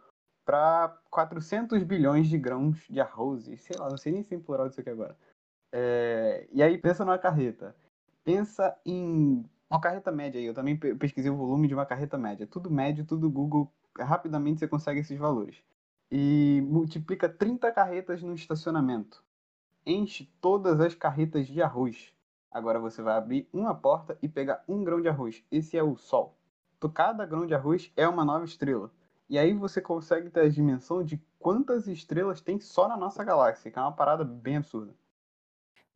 para 0.45 0.97
400 1.11 1.83
bilhões 1.83 2.29
de 2.29 2.39
grãos 2.39 2.87
de 2.89 3.01
arroz. 3.01 3.49
E 3.49 3.57
sei 3.57 3.77
lá, 3.77 3.91
não 3.91 3.97
sei 3.97 4.13
nem 4.13 4.23
se 4.23 4.35
é 4.35 4.39
plural 4.39 4.69
disso 4.69 4.81
aqui 4.81 4.91
agora. 4.91 5.17
É, 5.73 6.49
e 6.53 6.63
aí 6.63 6.77
pensa 6.79 7.05
numa 7.05 7.19
carreta. 7.19 7.75
Pensa 8.25 8.77
em 8.85 9.45
uma 9.69 9.81
carreta 9.81 10.11
média 10.11 10.39
aí. 10.39 10.47
Eu 10.47 10.55
também 10.55 10.77
pesquisei 10.77 11.31
o 11.31 11.37
volume 11.37 11.69
de 11.69 11.75
uma 11.75 11.87
carreta 11.87 12.19
média. 12.19 12.47
Tudo 12.47 12.71
médio, 12.71 13.05
tudo 13.05 13.31
Google. 13.31 13.73
Rapidamente 13.99 14.61
você 14.61 14.69
consegue 14.69 15.01
esses 15.01 15.19
valores. 15.19 15.63
E 16.11 16.63
multiplica 16.67 17.29
30 17.29 17.71
carretas 17.73 18.23
no 18.23 18.35
estacionamento. 18.35 19.23
Enche 19.87 20.29
todas 20.41 20.81
as 20.81 20.95
carretas 20.95 21.47
de 21.47 21.63
arroz. 21.63 22.13
Agora 22.51 22.81
você 22.81 23.01
vai 23.01 23.17
abrir 23.17 23.49
uma 23.53 23.75
porta 23.75 24.19
e 24.21 24.29
pegar 24.29 24.65
um 24.67 24.83
grão 24.83 25.01
de 25.01 25.09
arroz. 25.09 25.45
Esse 25.51 25.77
é 25.77 25.83
o 25.83 25.97
Sol. 25.97 26.37
Cada 26.95 27.25
grão 27.25 27.47
de 27.47 27.55
arroz 27.55 27.93
é 27.97 28.09
uma 28.09 28.25
nova 28.25 28.45
estrela. 28.45 28.91
E 29.29 29.39
aí 29.39 29.53
você 29.55 29.81
consegue 29.81 30.29
ter 30.31 30.41
a 30.41 30.49
dimensão 30.49 31.05
de 31.05 31.23
quantas 31.39 31.87
estrelas 31.87 32.41
tem 32.41 32.59
só 32.59 32.89
na 32.89 32.97
nossa 32.97 33.23
galáxia, 33.23 33.71
que 33.71 33.79
é 33.79 33.83
uma 33.83 33.93
parada 33.93 34.25
bem 34.25 34.57
absurda. 34.57 34.93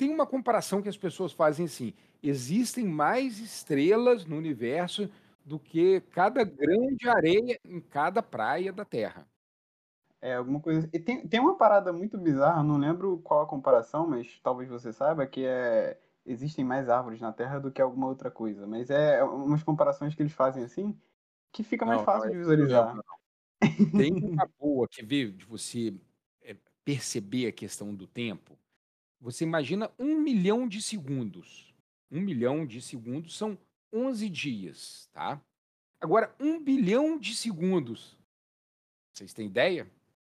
Tem 0.05 0.13
uma 0.13 0.27
comparação 0.27 0.83
que 0.83 0.89
as 0.89 0.99
pessoas 0.99 1.33
fazem 1.33 1.65
assim: 1.65 1.95
existem 2.23 2.85
mais 2.85 3.39
estrelas 3.39 4.27
no 4.27 4.37
universo 4.37 5.09
do 5.43 5.59
que 5.59 6.03
cada 6.13 6.45
grão 6.45 6.95
de 6.95 7.09
areia 7.09 7.59
em 7.65 7.81
cada 7.81 8.23
praia 8.23 8.71
da 8.71 8.85
Terra. 8.85 9.27
É, 10.21 10.35
alguma 10.35 10.61
coisa. 10.61 10.87
E 10.93 10.99
tem, 10.99 11.27
tem 11.27 11.41
uma 11.41 11.57
parada 11.57 11.91
muito 11.91 12.19
bizarra, 12.19 12.63
não 12.63 12.77
lembro 12.77 13.19
qual 13.25 13.41
a 13.41 13.47
comparação, 13.47 14.07
mas 14.07 14.39
talvez 14.43 14.69
você 14.69 14.93
saiba, 14.93 15.27
que 15.27 15.47
é 15.47 15.99
existem 16.27 16.63
mais 16.63 16.91
árvores 16.91 17.21
na 17.21 17.33
Terra 17.33 17.59
do 17.59 17.71
que 17.71 17.81
alguma 17.81 18.07
outra 18.07 18.31
coisa. 18.31 18.67
Mas 18.67 18.91
é 18.91 19.25
umas 19.25 19.63
comparações 19.63 20.15
que 20.15 20.23
eles 20.23 20.35
fazem 20.35 20.65
assim 20.65 20.95
que 21.51 21.63
fica 21.63 21.87
mais 21.87 22.01
não, 22.01 22.05
fácil 22.05 22.27
não, 22.27 22.33
de 22.33 22.39
visualizar. 22.41 22.95
Tem 23.97 24.13
uma 24.23 24.47
boa 24.61 24.87
que 24.87 25.03
vê 25.03 25.31
de 25.31 25.47
você 25.47 25.95
é, 26.43 26.55
perceber 26.85 27.47
a 27.47 27.53
questão 27.53 27.95
do 27.95 28.07
tempo. 28.07 28.59
Você 29.25 29.43
imagina 29.43 29.91
um 29.99 30.21
milhão 30.21 30.69
de 30.69 30.83
segundos. 30.83 31.75
Um 32.11 32.21
milhão 32.21 32.67
de 32.67 32.83
segundos 32.83 33.39
são 33.39 33.57
11 33.91 34.29
dias, 34.29 35.09
tá? 35.15 35.43
Agora, 35.99 36.37
um 36.39 36.63
bilhão 36.63 37.19
de 37.19 37.35
segundos. 37.35 38.19
Vocês 39.15 39.33
têm 39.33 39.47
ideia? 39.47 39.91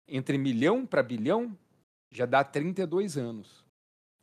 Entre 0.07 0.37
milhão 0.37 0.85
para 0.85 1.03
bilhão 1.03 1.53
já 2.09 2.25
dá 2.25 2.45
32 2.45 3.17
anos. 3.17 3.65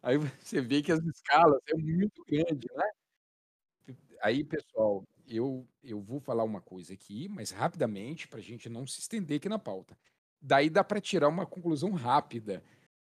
Aí 0.02 0.16
você 0.16 0.62
vê 0.62 0.80
que 0.80 0.92
as 0.92 1.04
escalas 1.04 1.60
é 1.66 1.74
muito 1.76 2.24
grande, 2.24 2.66
né? 2.74 3.94
Aí, 4.22 4.42
pessoal, 4.42 5.04
eu, 5.28 5.68
eu 5.82 6.00
vou 6.00 6.20
falar 6.20 6.42
uma 6.42 6.62
coisa 6.62 6.94
aqui, 6.94 7.28
mas 7.28 7.50
rapidamente, 7.50 8.26
para 8.26 8.38
a 8.38 8.42
gente 8.42 8.70
não 8.70 8.86
se 8.86 9.00
estender 9.00 9.36
aqui 9.36 9.48
na 9.50 9.58
pauta. 9.58 9.94
Daí 10.40 10.70
dá 10.70 10.82
para 10.82 11.02
tirar 11.02 11.28
uma 11.28 11.44
conclusão 11.44 11.90
rápida, 11.92 12.64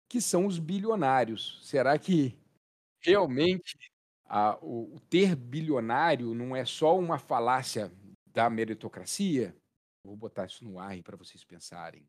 que 0.07 0.21
são 0.21 0.45
os 0.45 0.59
bilionários. 0.59 1.59
Será 1.63 1.97
que 1.97 2.37
realmente 3.01 3.77
a, 4.25 4.57
o, 4.61 4.95
o 4.95 4.99
ter 4.99 5.35
bilionário 5.35 6.33
não 6.33 6.55
é 6.55 6.65
só 6.65 6.97
uma 6.97 7.17
falácia 7.17 7.91
da 8.27 8.49
meritocracia? 8.49 9.55
Vou 10.03 10.15
botar 10.15 10.45
isso 10.45 10.63
no 10.65 10.79
ar 10.79 11.01
para 11.01 11.17
vocês 11.17 11.43
pensarem. 11.43 12.05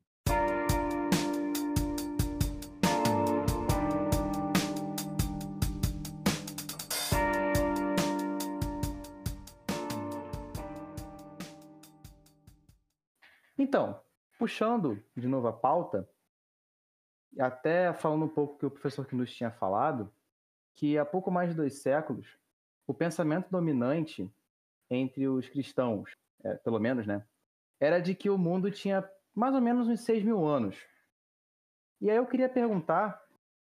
Então, 13.56 13.98
puxando 14.38 15.02
de 15.16 15.26
novo 15.26 15.48
a 15.48 15.52
pauta, 15.52 16.08
até 17.38 17.92
falando 17.92 18.24
um 18.24 18.28
pouco 18.28 18.58
que 18.58 18.66
o 18.66 18.70
professor 18.70 19.06
que 19.06 19.16
nos 19.16 19.34
tinha 19.34 19.50
falado, 19.50 20.12
que 20.74 20.98
há 20.98 21.04
pouco 21.04 21.30
mais 21.30 21.50
de 21.50 21.56
dois 21.56 21.80
séculos, 21.80 22.38
o 22.86 22.94
pensamento 22.94 23.48
dominante 23.50 24.30
entre 24.90 25.26
os 25.28 25.48
cristãos, 25.48 26.10
é, 26.44 26.54
pelo 26.56 26.78
menos, 26.78 27.06
né, 27.06 27.24
era 27.80 28.00
de 28.00 28.14
que 28.14 28.30
o 28.30 28.38
mundo 28.38 28.70
tinha 28.70 29.08
mais 29.34 29.54
ou 29.54 29.60
menos 29.60 29.88
uns 29.88 30.00
6 30.00 30.22
mil 30.22 30.44
anos. 30.44 30.76
E 32.00 32.10
aí 32.10 32.16
eu 32.16 32.26
queria 32.26 32.48
perguntar 32.48 33.22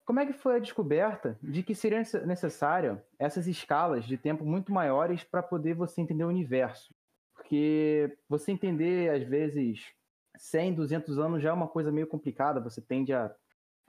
como 0.05 0.19
é 0.19 0.27
que 0.27 0.33
foi 0.33 0.57
a 0.57 0.59
descoberta 0.59 1.39
de 1.43 1.63
que 1.63 1.75
seria 1.75 2.03
necessária 2.27 3.05
essas 3.19 3.47
escalas 3.47 4.05
de 4.05 4.19
tempo 4.19 4.45
muito 4.45 4.73
maiores 4.73 5.23
para 5.23 5.43
poder 5.43 5.75
você 5.75 6.01
entender 6.01 6.25
o 6.25 6.29
universo? 6.29 6.93
Porque 7.35 8.17
você 8.29 8.51
entender, 8.51 9.11
às 9.11 9.23
vezes, 9.23 9.93
100, 10.37 10.75
200 10.75 11.19
anos 11.19 11.43
já 11.43 11.51
é 11.51 11.53
uma 11.53 11.69
coisa 11.69 11.93
meio 11.93 12.07
complicada, 12.07 12.61
você 12.61 12.81
tende 12.81 13.13
a, 13.13 13.35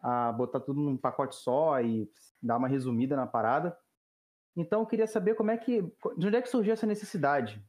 a 0.03 0.31
botar 0.33 0.60
tudo 0.60 0.81
num 0.81 0.98
pacote 0.98 1.36
só 1.36 1.79
e 1.81 2.10
dar 2.41 2.57
uma 2.57 2.67
resumida 2.67 3.15
na 3.15 3.25
parada. 3.25 3.75
Então, 4.55 4.81
eu 4.81 4.86
queria 4.86 5.07
saber 5.07 5.36
como 5.36 5.50
é 5.50 5.57
que, 5.57 5.81
de 6.17 6.27
onde 6.27 6.36
é 6.36 6.41
que 6.41 6.50
surgiu 6.50 6.74
essa 6.74 6.86
necessidade? 6.86 7.63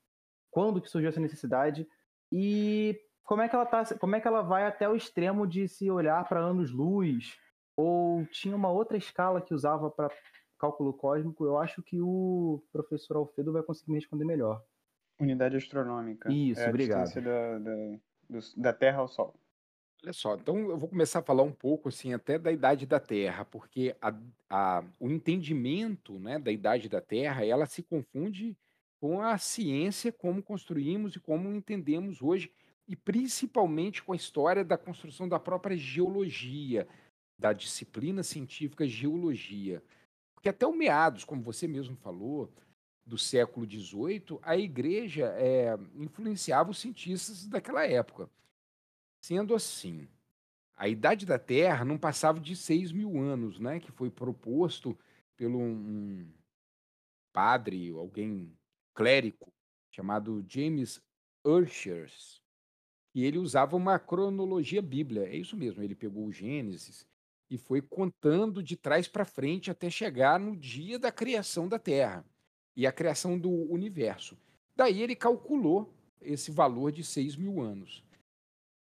Quando 0.50 0.82
que 0.82 0.90
surgiu 0.90 1.08
essa 1.08 1.20
necessidade? 1.20 1.86
E 2.32 3.00
como 3.22 3.40
é 3.40 3.48
que 3.48 3.54
ela 3.54 3.64
tá, 3.64 3.84
como 3.98 4.16
é 4.16 4.20
que 4.20 4.26
ela 4.26 4.42
vai 4.42 4.66
até 4.66 4.88
o 4.88 4.96
extremo 4.96 5.46
de 5.46 5.68
se 5.68 5.88
olhar 5.90 6.28
para 6.28 6.40
anos-luz? 6.40 7.38
Ou 7.76 8.26
tinha 8.26 8.54
uma 8.54 8.70
outra 8.70 8.96
escala 8.96 9.40
que 9.40 9.54
usava 9.54 9.90
para 9.90 10.10
cálculo 10.58 10.92
cósmico? 10.92 11.44
Eu 11.44 11.58
acho 11.58 11.82
que 11.82 12.00
o 12.00 12.62
professor 12.72 13.16
Alfredo 13.16 13.52
vai 13.52 13.62
conseguir 13.62 13.92
me 13.92 13.98
responder 13.98 14.24
melhor. 14.24 14.62
Unidade 15.20 15.56
astronômica. 15.56 16.30
Isso, 16.32 16.60
é 16.60 16.66
a 16.66 16.68
obrigado. 16.68 17.04
distância 17.04 17.22
da, 17.22 17.58
da, 17.58 18.40
da 18.56 18.72
Terra 18.72 18.98
ao 18.98 19.08
Sol. 19.08 19.34
Olha 20.04 20.12
só, 20.12 20.34
então 20.34 20.58
eu 20.58 20.76
vou 20.76 20.86
começar 20.86 21.20
a 21.20 21.22
falar 21.22 21.42
um 21.44 21.50
pouco 21.50 21.88
assim 21.88 22.12
até 22.12 22.38
da 22.38 22.52
idade 22.52 22.84
da 22.84 23.00
Terra, 23.00 23.42
porque 23.42 23.96
a, 24.02 24.14
a, 24.50 24.84
o 25.00 25.08
entendimento 25.08 26.18
né, 26.18 26.38
da 26.38 26.52
idade 26.52 26.90
da 26.90 27.00
Terra 27.00 27.42
ela 27.46 27.64
se 27.64 27.82
confunde 27.82 28.54
com 29.00 29.22
a 29.22 29.38
ciência, 29.38 30.12
como 30.12 30.42
construímos 30.42 31.16
e 31.16 31.20
como 31.20 31.48
entendemos 31.54 32.20
hoje, 32.20 32.52
e 32.86 32.94
principalmente 32.94 34.02
com 34.02 34.12
a 34.12 34.16
história 34.16 34.62
da 34.62 34.76
construção 34.76 35.26
da 35.26 35.40
própria 35.40 35.74
geologia, 35.74 36.86
da 37.38 37.54
disciplina 37.54 38.22
científica 38.22 38.86
geologia. 38.86 39.82
Porque 40.34 40.50
até 40.50 40.66
o 40.66 40.76
meados, 40.76 41.24
como 41.24 41.40
você 41.40 41.66
mesmo 41.66 41.96
falou, 41.96 42.52
do 43.06 43.16
século 43.16 43.66
XVIII, 43.66 44.38
a 44.42 44.54
igreja 44.54 45.34
é, 45.38 45.78
influenciava 45.94 46.72
os 46.72 46.78
cientistas 46.78 47.46
daquela 47.46 47.86
época. 47.86 48.28
Sendo 49.26 49.54
assim, 49.54 50.06
a 50.76 50.86
idade 50.86 51.24
da 51.24 51.38
Terra 51.38 51.82
não 51.82 51.96
passava 51.96 52.38
de 52.38 52.54
6 52.54 52.92
mil 52.92 53.18
anos, 53.18 53.58
né, 53.58 53.80
que 53.80 53.90
foi 53.90 54.10
proposto 54.10 54.94
pelo 55.34 55.58
um 55.58 56.30
padre, 57.32 57.88
alguém 57.92 58.54
clérigo, 58.92 59.50
chamado 59.90 60.44
James 60.46 61.00
Urshers, 61.42 62.42
e 63.14 63.24
ele 63.24 63.38
usava 63.38 63.76
uma 63.76 63.98
cronologia 63.98 64.82
bíblia. 64.82 65.22
É 65.22 65.34
isso 65.34 65.56
mesmo, 65.56 65.82
ele 65.82 65.94
pegou 65.94 66.26
o 66.26 66.32
Gênesis 66.32 67.06
e 67.48 67.56
foi 67.56 67.80
contando 67.80 68.62
de 68.62 68.76
trás 68.76 69.08
para 69.08 69.24
frente 69.24 69.70
até 69.70 69.88
chegar 69.88 70.38
no 70.38 70.54
dia 70.54 70.98
da 70.98 71.10
criação 71.10 71.66
da 71.66 71.78
Terra 71.78 72.26
e 72.76 72.86
a 72.86 72.92
criação 72.92 73.38
do 73.38 73.50
universo. 73.72 74.36
Daí 74.76 75.00
ele 75.00 75.16
calculou 75.16 75.90
esse 76.20 76.50
valor 76.50 76.92
de 76.92 77.02
6 77.02 77.36
mil 77.36 77.62
anos. 77.62 78.04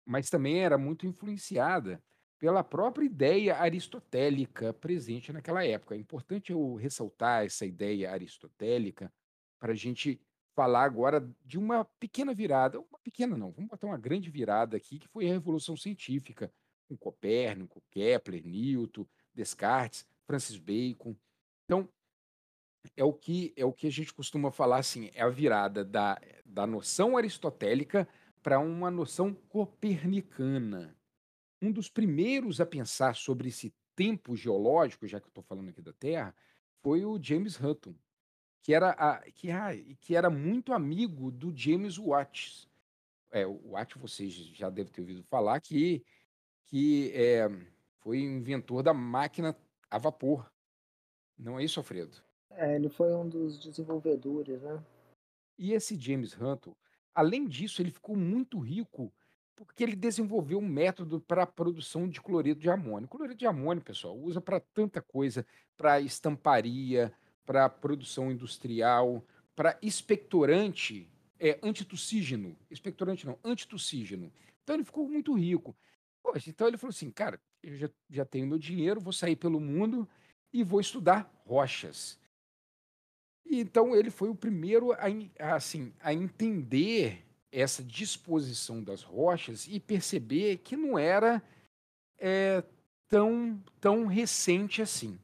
Mas 0.06 0.30
também 0.30 0.60
era 0.60 0.78
muito 0.78 1.08
influenciada 1.08 2.02
pela 2.38 2.64
própria 2.64 3.06
ideia 3.06 3.58
aristotélica 3.58 4.74
presente 4.74 5.32
naquela 5.34 5.66
época. 5.66 5.96
É 5.96 5.98
importante 5.98 6.52
eu 6.52 6.76
ressaltar 6.76 7.46
essa 7.46 7.66
ideia 7.66 8.12
aristotélica 8.12 9.12
para 9.60 9.72
a 9.72 9.76
gente 9.76 10.22
falar 10.56 10.84
agora 10.84 11.28
de 11.44 11.58
uma 11.58 11.84
pequena 12.00 12.34
virada, 12.34 12.80
uma 12.80 13.00
pequena 13.04 13.38
não, 13.38 13.52
vamos 13.52 13.70
botar 13.70 13.88
uma 13.88 13.98
grande 13.98 14.30
virada 14.30 14.78
aqui, 14.78 15.00
que 15.00 15.08
foi 15.08 15.28
a 15.28 15.34
Revolução 15.34 15.76
Científica, 15.76 16.52
com 16.88 16.96
Copérnico, 16.96 17.84
Kepler, 17.92 18.46
Newton, 18.46 19.06
Descartes, 19.34 20.06
Francis 20.26 20.58
Bacon. 20.58 21.16
Então, 21.66 21.90
é 22.96 23.04
o 23.04 23.12
que 23.12 23.54
é 23.58 23.66
o 23.66 23.74
que 23.74 23.88
a 23.88 23.92
gente 23.92 24.14
costuma 24.14 24.52
falar 24.52 24.78
assim, 24.78 25.10
é 25.14 25.24
a 25.24 25.30
virada 25.30 25.84
da, 25.84 26.20
da 26.46 26.68
noção 26.68 27.18
aristotélica 27.18 28.08
para 28.46 28.60
uma 28.60 28.92
noção 28.92 29.34
copernicana. 29.34 30.96
Um 31.60 31.72
dos 31.72 31.90
primeiros 31.90 32.62
a 32.62 32.66
pensar 32.66 33.16
sobre 33.16 33.50
esse 33.50 33.74
tempo 33.96 34.36
geológico, 34.36 35.08
já 35.08 35.20
que 35.20 35.26
eu 35.26 35.30
estou 35.30 35.44
falando 35.44 35.70
aqui 35.70 35.82
da 35.82 35.92
Terra, 35.92 36.36
foi 36.84 37.04
o 37.04 37.20
James 37.20 37.60
Hutton, 37.60 37.96
que 38.62 38.72
era, 38.72 38.92
a, 38.92 39.20
que, 39.32 39.50
ah, 39.50 39.72
que 40.00 40.16
era 40.16 40.30
muito 40.30 40.74
amigo 40.74 41.32
do 41.32 41.52
James 41.58 41.98
Watt. 41.98 42.70
É, 43.32 43.48
o 43.48 43.72
Watt 43.72 43.98
vocês 43.98 44.32
já 44.32 44.70
devem 44.70 44.94
ter 44.94 45.02
ouvido 45.02 45.24
falar 45.24 45.60
que, 45.60 46.06
que 46.66 47.12
é, 47.16 47.50
foi 48.02 48.20
inventor 48.20 48.84
da 48.84 48.94
máquina 48.94 49.58
a 49.90 49.98
vapor. 49.98 50.48
Não 51.36 51.58
é 51.58 51.64
isso, 51.64 51.80
Alfredo? 51.80 52.16
É, 52.52 52.76
ele 52.76 52.90
foi 52.90 53.12
um 53.12 53.28
dos 53.28 53.58
desenvolvedores, 53.58 54.62
né? 54.62 54.86
E 55.58 55.74
esse 55.74 56.00
James 56.00 56.40
Hunter, 56.40 56.76
além 57.16 57.48
disso, 57.48 57.82
ele 57.82 57.90
ficou 57.90 58.16
muito 58.16 58.60
rico 58.60 59.12
porque 59.56 59.84
ele 59.84 59.96
desenvolveu 59.96 60.60
um 60.60 60.68
método 60.68 61.22
para 61.22 61.44
a 61.44 61.48
produção 61.48 62.10
de 62.10 62.20
cloreto 62.20 62.60
de 62.60 62.70
amônio. 62.70 63.08
Cloreto 63.08 63.38
de 63.38 63.48
amônio, 63.48 63.82
pessoal, 63.82 64.18
usa 64.18 64.42
para 64.42 64.60
tanta 64.60 65.02
coisa, 65.02 65.46
para 65.78 66.02
estamparia, 66.02 67.14
para 67.46 67.70
produção 67.70 68.32
industrial, 68.32 69.24
para 69.56 69.78
expectorante, 69.82 71.10
é 71.40 71.58
antitussígeno, 71.64 72.58
expectorante 72.70 73.26
não, 73.26 73.40
antitussígeno. 73.44 74.32
Então 74.64 74.76
ele 74.76 74.84
ficou 74.84 75.08
muito 75.08 75.34
rico. 75.34 75.76
Poxa, 76.22 76.50
então 76.50 76.68
ele 76.68 76.78
falou 76.78 76.90
assim, 76.90 77.10
cara, 77.10 77.40
eu 77.64 77.78
já, 77.78 77.90
já 78.10 78.26
tenho 78.26 78.48
meu 78.48 78.58
dinheiro, 78.58 79.00
vou 79.00 79.14
sair 79.14 79.36
pelo 79.36 79.60
mundo 79.60 80.08
e 80.52 80.64
vou 80.64 80.82
estudar 80.82 81.32
rochas. 81.46 82.20
E 83.46 83.60
então 83.60 83.96
ele 83.96 84.10
foi 84.10 84.30
o 84.30 84.36
primeiro 84.36 84.92
a, 84.94 85.56
assim, 85.56 85.94
a 86.00 86.14
entender 86.14 87.24
essa 87.52 87.84
disposição 87.84 88.84
das 88.84 89.02
rochas 89.02 89.68
e 89.68 89.80
perceber 89.80 90.58
que 90.58 90.76
não 90.76 90.98
era 90.98 91.42
é, 92.18 92.64
tão, 93.08 93.62
tão 93.80 94.06
recente 94.06 94.82
assim. 94.82 95.18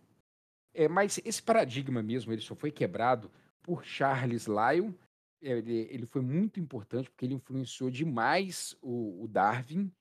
É, 0.74 0.88
mas 0.88 1.20
esse 1.26 1.42
paradigma 1.42 2.02
mesmo 2.02 2.32
ele 2.32 2.42
só 2.42 2.56
foi 2.56 2.72
quebrado 2.72 3.30
por 3.62 3.84
Charles 3.84 4.48
Lyell. 4.48 4.94
Ele, 5.42 5.88
ele 5.90 6.06
foi 6.06 6.22
muito 6.22 6.60
importante 6.60 7.10
porque 7.10 7.26
ele 7.26 7.34
influenciou 7.34 7.90
demais 7.90 8.78
o, 8.82 9.24
o 9.24 9.28
Darwin, 9.28 9.92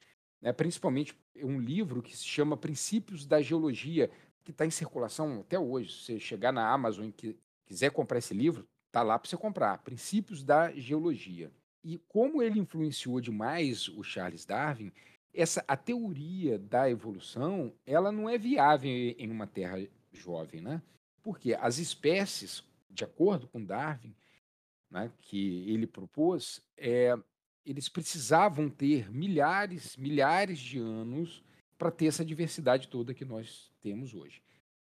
né? 0.40 0.52
principalmente 0.52 1.18
um 1.36 1.58
livro 1.58 2.02
que 2.02 2.16
se 2.16 2.24
chama 2.24 2.56
Princípios 2.56 3.26
da 3.26 3.40
Geologia, 3.40 4.10
que 4.44 4.50
está 4.50 4.66
em 4.66 4.70
circulação 4.70 5.40
até 5.40 5.58
hoje. 5.58 5.92
Se 5.92 6.04
você 6.04 6.20
chegar 6.20 6.52
na 6.52 6.70
Amazon 6.70 7.08
e 7.22 7.36
quiser 7.70 7.92
comprar 7.92 8.18
esse 8.18 8.34
livro, 8.34 8.68
tá 8.90 9.00
lá 9.00 9.16
para 9.16 9.30
você 9.30 9.36
comprar. 9.36 9.78
Princípios 9.78 10.42
da 10.42 10.72
Geologia. 10.72 11.52
E 11.84 11.98
como 12.08 12.42
ele 12.42 12.58
influenciou 12.58 13.20
demais 13.20 13.86
o 13.86 14.02
Charles 14.02 14.44
Darwin, 14.44 14.90
essa 15.32 15.64
a 15.68 15.76
teoria 15.76 16.58
da 16.58 16.90
evolução, 16.90 17.72
ela 17.86 18.10
não 18.10 18.28
é 18.28 18.36
viável 18.36 18.90
em 18.90 19.30
uma 19.30 19.46
terra 19.46 19.78
jovem, 20.12 20.60
né? 20.60 20.82
Porque 21.22 21.54
as 21.54 21.78
espécies, 21.78 22.64
de 22.90 23.04
acordo 23.04 23.46
com 23.46 23.64
Darwin, 23.64 24.16
né, 24.90 25.12
que 25.20 25.70
ele 25.70 25.86
propôs, 25.86 26.60
é, 26.76 27.16
eles 27.64 27.88
precisavam 27.88 28.68
ter 28.68 29.08
milhares, 29.12 29.96
milhares 29.96 30.58
de 30.58 30.80
anos 30.80 31.44
para 31.78 31.92
ter 31.92 32.06
essa 32.06 32.24
diversidade 32.24 32.88
toda 32.88 33.14
que 33.14 33.24
nós 33.24 33.70
temos 33.80 34.12
hoje. 34.12 34.42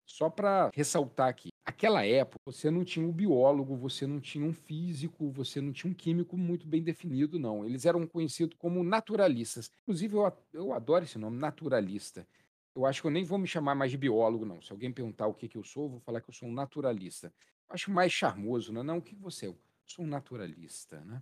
Só 0.04 0.32
para 0.32 0.72
ressaltar 0.74 1.30
aqui, 1.30 1.51
aquela 1.64 2.06
época 2.06 2.40
você 2.46 2.70
não 2.70 2.84
tinha 2.84 3.06
um 3.06 3.12
biólogo, 3.12 3.76
você 3.76 4.08
não 4.08 4.20
tinha 4.20 4.46
um 4.46 4.54
físico, 4.54 5.32
você 5.32 5.62
não 5.62 5.72
tinha 5.72 5.92
um 5.92 5.94
químico 5.94 6.38
muito 6.38 6.68
bem 6.68 6.82
definido, 6.82 7.40
não. 7.40 7.66
Eles 7.66 7.86
eram 7.86 8.06
conhecidos 8.08 8.58
como 8.58 8.84
naturalistas. 8.84 9.70
Inclusive, 9.84 10.16
eu, 10.16 10.38
eu 10.54 10.74
adoro 10.74 11.06
esse 11.06 11.18
nome, 11.18 11.38
naturalista. 11.38 12.28
Eu 12.76 12.86
acho 12.86 13.02
que 13.02 13.08
eu 13.08 13.12
nem 13.12 13.24
vou 13.24 13.38
me 13.38 13.48
chamar 13.48 13.76
mais 13.76 13.92
de 13.92 13.98
biólogo, 13.98 14.46
não. 14.46 14.62
Se 14.62 14.72
alguém 14.72 14.92
perguntar 14.92 15.28
o 15.28 15.34
que, 15.34 15.48
que 15.48 15.58
eu 15.58 15.64
sou, 15.64 15.84
eu 15.84 15.90
vou 15.90 16.00
falar 16.00 16.22
que 16.22 16.30
eu 16.30 16.34
sou 16.34 16.48
um 16.48 16.54
naturalista. 16.54 17.34
Eu 17.70 17.76
acho 17.76 17.92
mais 17.92 18.12
charmoso, 18.12 18.72
né? 18.72 18.82
Não, 18.82 18.98
o 18.98 19.02
que 19.02 19.16
você 19.16 19.46
é? 19.46 19.50
Eu 19.50 19.58
sou 19.86 20.06
um 20.06 20.08
naturalista, 20.08 21.02
né? 21.02 21.22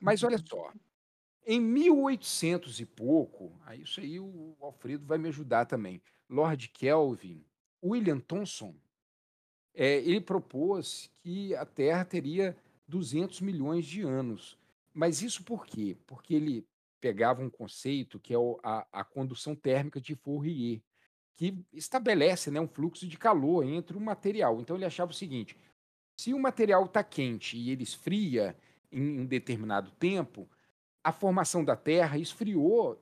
Mas 0.00 0.22
olha 0.22 0.38
só, 0.38 0.72
em 1.44 1.60
1800 1.60 2.80
e 2.80 2.86
pouco, 2.86 3.52
isso 3.78 4.00
aí 4.00 4.20
o 4.20 4.56
Alfredo 4.60 5.06
vai 5.06 5.18
me 5.18 5.28
ajudar 5.28 5.64
também. 5.64 6.02
Lord 6.28 6.68
Kelvin, 6.68 7.44
William 7.82 8.18
Thomson, 8.18 8.74
é, 9.76 9.98
ele 9.98 10.20
propôs 10.20 11.10
que 11.22 11.54
a 11.54 11.66
Terra 11.66 12.04
teria 12.04 12.56
200 12.88 13.40
milhões 13.42 13.84
de 13.84 14.00
anos. 14.02 14.58
Mas 14.92 15.22
isso 15.22 15.44
por 15.44 15.66
quê? 15.66 15.96
Porque 16.06 16.34
ele 16.34 16.66
pegava 17.00 17.42
um 17.42 17.50
conceito 17.50 18.18
que 18.18 18.34
é 18.34 18.38
a, 18.62 18.86
a 18.90 19.04
condução 19.04 19.54
térmica 19.54 20.00
de 20.00 20.14
Fourier, 20.14 20.80
que 21.36 21.54
estabelece 21.72 22.50
né, 22.50 22.58
um 22.58 22.66
fluxo 22.66 23.06
de 23.06 23.18
calor 23.18 23.64
entre 23.64 23.96
o 23.96 24.00
material. 24.00 24.60
Então 24.60 24.74
ele 24.74 24.86
achava 24.86 25.10
o 25.10 25.14
seguinte: 25.14 25.56
se 26.18 26.32
o 26.32 26.38
material 26.38 26.86
está 26.86 27.04
quente 27.04 27.58
e 27.58 27.70
ele 27.70 27.82
esfria 27.82 28.56
em 28.90 29.20
um 29.20 29.26
determinado 29.26 29.90
tempo, 29.92 30.48
a 31.04 31.12
formação 31.12 31.62
da 31.62 31.76
Terra 31.76 32.18
esfriou 32.18 32.98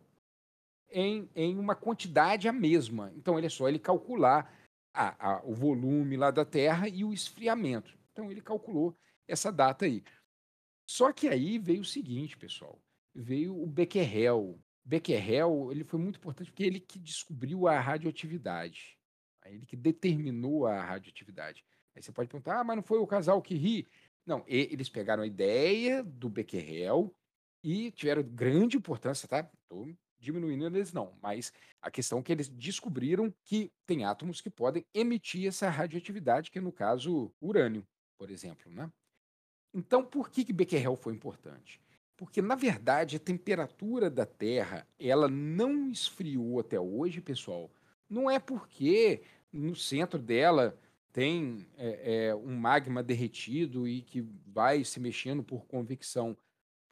em, 0.91 1.29
em 1.35 1.59
uma 1.59 1.75
quantidade 1.75 2.49
a 2.49 2.53
mesma. 2.53 3.13
Então, 3.17 3.39
ele 3.39 3.47
é 3.47 3.51
só 3.51 3.69
ele 3.69 3.79
calcular 3.79 4.53
a, 4.95 5.33
a, 5.33 5.45
o 5.45 5.53
volume 5.53 6.17
lá 6.17 6.31
da 6.31 6.45
Terra 6.45 6.89
e 6.89 7.05
o 7.05 7.13
esfriamento. 7.13 7.99
Então 8.13 8.31
ele 8.31 8.41
calculou 8.41 8.97
essa 9.27 9.51
data 9.51 9.85
aí. 9.85 10.03
Só 10.87 11.13
que 11.13 11.29
aí 11.29 11.59
veio 11.59 11.81
o 11.81 11.85
seguinte, 11.85 12.37
pessoal, 12.37 12.81
veio 13.15 13.61
o 13.61 13.67
Becquerel. 13.67 14.59
Becquerel 14.85 15.71
ele 15.73 15.83
foi 15.83 15.99
muito 15.99 16.17
importante 16.17 16.51
porque 16.51 16.63
ele 16.63 16.79
que 16.79 16.99
descobriu 16.99 17.67
a 17.67 17.81
radioatividade, 17.81 18.97
ele 19.47 19.67
que 19.67 19.77
determinou 19.77 20.67
a 20.67 20.81
radioatividade. 20.83 21.65
Aí 21.95 22.03
você 22.03 22.13
pode 22.13 22.29
perguntar, 22.29 22.61
ah, 22.61 22.65
mas 22.65 22.77
não 22.77 22.83
foi 22.83 22.99
o 22.99 23.07
casal 23.07 23.43
que 23.43 23.55
ri? 23.55 23.89
Não, 24.27 24.45
eles 24.47 24.89
pegaram 24.89 25.23
a 25.23 25.27
ideia 25.27 26.03
do 26.03 26.29
Becquerel 26.29 27.15
e 27.63 27.91
tiveram 27.93 28.23
grande 28.23 28.77
importância, 28.77 29.29
tá? 29.29 29.51
Tô 29.69 29.87
diminuindo 30.25 30.67
eles 30.67 30.93
não, 30.93 31.15
mas 31.23 31.53
a 31.81 31.91
questão 31.91 32.19
é 32.19 32.23
que 32.23 32.33
eles 32.33 32.49
descobriram 32.49 33.33
que 33.45 33.71
tem 33.87 34.05
átomos 34.05 34.41
que 34.41 34.51
podem 34.51 34.85
emitir 34.95 35.47
essa 35.47 35.69
radioatividade, 35.69 36.51
que 36.51 36.59
é 36.59 36.63
no 36.63 36.73
caso 36.73 37.33
urânio, 37.41 37.87
por 38.19 38.31
exemplo, 38.31 38.73
né? 38.73 38.91
Então, 39.73 40.05
por 40.05 40.31
que 40.31 40.45
que 40.45 40.53
Becquerel 40.53 40.97
foi 40.97 41.13
importante? 41.13 41.81
Porque 42.17 42.41
na 42.41 42.55
verdade 42.55 43.17
a 43.17 43.21
temperatura 43.21 44.09
da 44.09 44.25
Terra 44.25 44.87
ela 44.99 45.29
não 45.29 45.91
esfriou 45.91 46.61
até 46.61 46.79
hoje, 46.79 47.21
pessoal. 47.21 47.71
Não 48.09 48.31
é 48.31 48.39
porque 48.39 49.23
no 49.53 49.75
centro 49.75 50.19
dela 50.19 50.79
tem 51.13 51.67
é, 51.77 52.29
é, 52.29 52.35
um 52.35 52.57
magma 52.57 53.03
derretido 53.03 53.87
e 53.87 54.03
que 54.03 54.21
vai 54.47 54.85
se 54.85 54.99
mexendo 55.01 55.43
por 55.43 55.65
convecção 55.67 56.37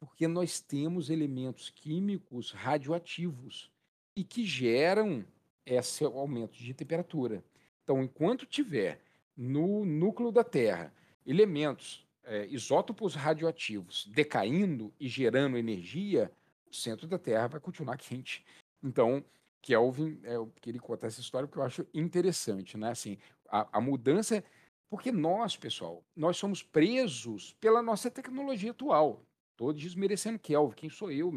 porque 0.05 0.27
nós 0.27 0.59
temos 0.59 1.09
elementos 1.09 1.69
químicos 1.69 2.51
radioativos 2.51 3.71
e 4.15 4.23
que 4.23 4.45
geram 4.45 5.25
esse 5.65 6.03
aumento 6.03 6.57
de 6.57 6.73
temperatura. 6.73 7.43
Então, 7.83 8.03
enquanto 8.03 8.45
tiver 8.45 9.01
no 9.35 9.85
núcleo 9.85 10.31
da 10.31 10.43
Terra 10.43 10.93
elementos, 11.25 12.05
é, 12.23 12.45
isótopos 12.47 13.15
radioativos 13.15 14.05
decaindo 14.07 14.93
e 14.99 15.07
gerando 15.07 15.57
energia, 15.57 16.31
o 16.69 16.73
centro 16.73 17.07
da 17.07 17.17
Terra 17.17 17.47
vai 17.47 17.59
continuar 17.59 17.97
quente. 17.97 18.45
Então, 18.81 19.23
Kelvin, 19.61 20.19
é, 20.23 20.35
eu 20.35 20.51
queria 20.61 20.81
contar 20.81 21.07
essa 21.07 21.21
história 21.21 21.47
porque 21.47 21.59
eu 21.59 21.63
acho 21.63 21.87
interessante, 21.93 22.77
né? 22.77 22.91
Assim, 22.91 23.17
a, 23.49 23.77
a 23.77 23.81
mudança, 23.81 24.43
porque 24.89 25.11
nós, 25.11 25.55
pessoal, 25.55 26.03
nós 26.15 26.37
somos 26.37 26.61
presos 26.61 27.53
pela 27.59 27.81
nossa 27.81 28.11
tecnologia 28.11 28.71
atual. 28.71 29.25
Tô 29.63 29.71
desmerecendo 29.71 30.37
Kelvin. 30.37 30.75
Quem 30.75 30.89
sou 30.89 31.09
eu 31.09 31.31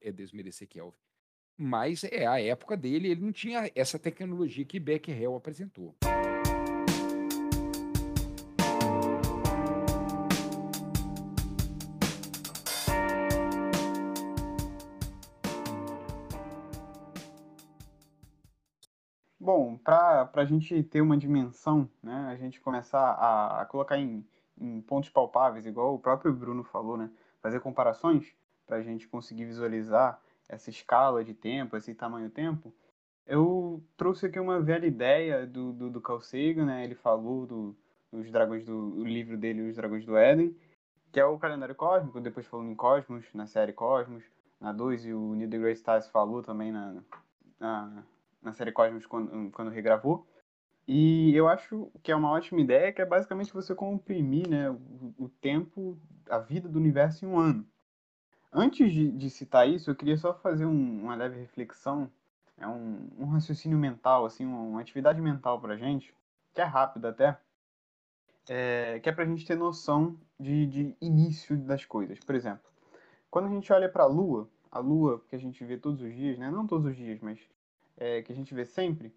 é 0.00 0.12
desmerecer 0.12 0.68
Kelvin? 0.68 0.96
Mas 1.58 2.04
é 2.04 2.24
a 2.24 2.40
época 2.40 2.76
dele, 2.76 3.08
ele 3.08 3.20
não 3.20 3.32
tinha 3.32 3.68
essa 3.74 3.98
tecnologia 3.98 4.64
que 4.64 4.78
Becquerel 4.78 5.34
apresentou. 5.34 5.92
Bom, 19.40 19.76
para 19.78 20.30
a 20.32 20.44
gente 20.44 20.80
ter 20.84 21.00
uma 21.00 21.16
dimensão, 21.18 21.90
né, 22.00 22.28
a 22.30 22.36
gente 22.36 22.60
começar 22.60 23.00
a, 23.00 23.62
a 23.62 23.66
colocar 23.66 23.98
em, 23.98 24.24
em 24.56 24.80
pontos 24.80 25.10
palpáveis, 25.10 25.66
igual 25.66 25.96
o 25.96 25.98
próprio 25.98 26.32
Bruno 26.32 26.62
falou, 26.62 26.96
né, 26.96 27.10
fazer 27.44 27.60
comparações 27.60 28.34
para 28.66 28.78
a 28.78 28.82
gente 28.82 29.06
conseguir 29.06 29.44
visualizar 29.44 30.18
essa 30.48 30.70
escala 30.70 31.22
de 31.22 31.34
tempo, 31.34 31.76
esse 31.76 31.94
tamanho-tempo, 31.94 32.72
eu 33.26 33.84
trouxe 33.98 34.24
aqui 34.24 34.40
uma 34.40 34.62
velha 34.62 34.86
ideia 34.86 35.46
do, 35.46 35.70
do, 35.74 35.90
do 35.90 36.00
Carl 36.00 36.22
Sagan, 36.22 36.64
né? 36.64 36.84
Ele 36.84 36.94
falou 36.94 37.46
do, 37.46 37.76
dos 38.10 38.30
dragões 38.30 38.64
do 38.64 39.04
livro 39.04 39.36
dele, 39.36 39.68
Os 39.68 39.76
Dragões 39.76 40.06
do 40.06 40.16
Éden, 40.16 40.56
que 41.12 41.20
é 41.20 41.24
o 41.26 41.38
calendário 41.38 41.74
cósmico, 41.74 42.18
depois 42.18 42.46
falou 42.46 42.64
em 42.64 42.74
Cosmos, 42.74 43.26
na 43.34 43.46
série 43.46 43.74
Cosmos, 43.74 44.24
na 44.58 44.72
2, 44.72 45.04
e 45.04 45.12
o 45.12 45.34
Neil 45.34 45.50
deGrasse 45.50 45.82
Tyson 45.82 46.10
falou 46.10 46.42
também 46.42 46.72
na, 46.72 46.96
na, 47.60 48.04
na 48.40 48.52
série 48.54 48.72
Cosmos 48.72 49.04
quando, 49.04 49.50
quando 49.50 49.70
regravou. 49.70 50.26
E 50.88 51.34
eu 51.36 51.46
acho 51.46 51.90
que 52.02 52.10
é 52.10 52.16
uma 52.16 52.30
ótima 52.30 52.62
ideia, 52.62 52.90
que 52.90 53.02
é 53.02 53.06
basicamente 53.06 53.52
você 53.52 53.74
comprimir 53.74 54.48
né, 54.48 54.70
o, 54.70 55.14
o 55.18 55.28
tempo, 55.28 55.98
a 56.28 56.38
vida 56.38 56.68
do 56.68 56.78
universo 56.78 57.24
em 57.24 57.28
um 57.28 57.38
ano. 57.38 57.66
Antes 58.52 58.92
de, 58.92 59.10
de 59.10 59.30
citar 59.30 59.68
isso, 59.68 59.90
eu 59.90 59.96
queria 59.96 60.16
só 60.16 60.32
fazer 60.34 60.64
um, 60.64 61.02
uma 61.02 61.14
leve 61.14 61.38
reflexão, 61.40 62.10
é 62.56 62.66
um, 62.66 63.08
um 63.18 63.26
raciocínio 63.26 63.76
mental, 63.76 64.24
assim, 64.24 64.46
uma, 64.46 64.60
uma 64.60 64.80
atividade 64.80 65.20
mental 65.20 65.60
para 65.60 65.76
gente, 65.76 66.14
que 66.52 66.60
é 66.60 66.64
rápida 66.64 67.08
até, 67.08 67.36
é, 68.48 69.00
que 69.00 69.08
é 69.08 69.12
para 69.12 69.24
a 69.24 69.26
gente 69.26 69.44
ter 69.44 69.56
noção 69.56 70.16
de, 70.38 70.66
de 70.66 70.96
início 71.00 71.56
das 71.56 71.84
coisas. 71.84 72.18
Por 72.20 72.34
exemplo, 72.34 72.64
quando 73.30 73.46
a 73.46 73.50
gente 73.50 73.72
olha 73.72 73.88
para 73.88 74.04
a 74.04 74.06
Lua, 74.06 74.48
a 74.70 74.78
Lua 74.78 75.20
que 75.28 75.34
a 75.34 75.38
gente 75.38 75.64
vê 75.64 75.76
todos 75.76 76.00
os 76.00 76.14
dias, 76.14 76.38
né? 76.38 76.50
não 76.50 76.66
todos 76.66 76.86
os 76.86 76.96
dias, 76.96 77.18
mas 77.20 77.40
é, 77.96 78.22
que 78.22 78.30
a 78.30 78.34
gente 78.34 78.54
vê 78.54 78.64
sempre, 78.64 79.12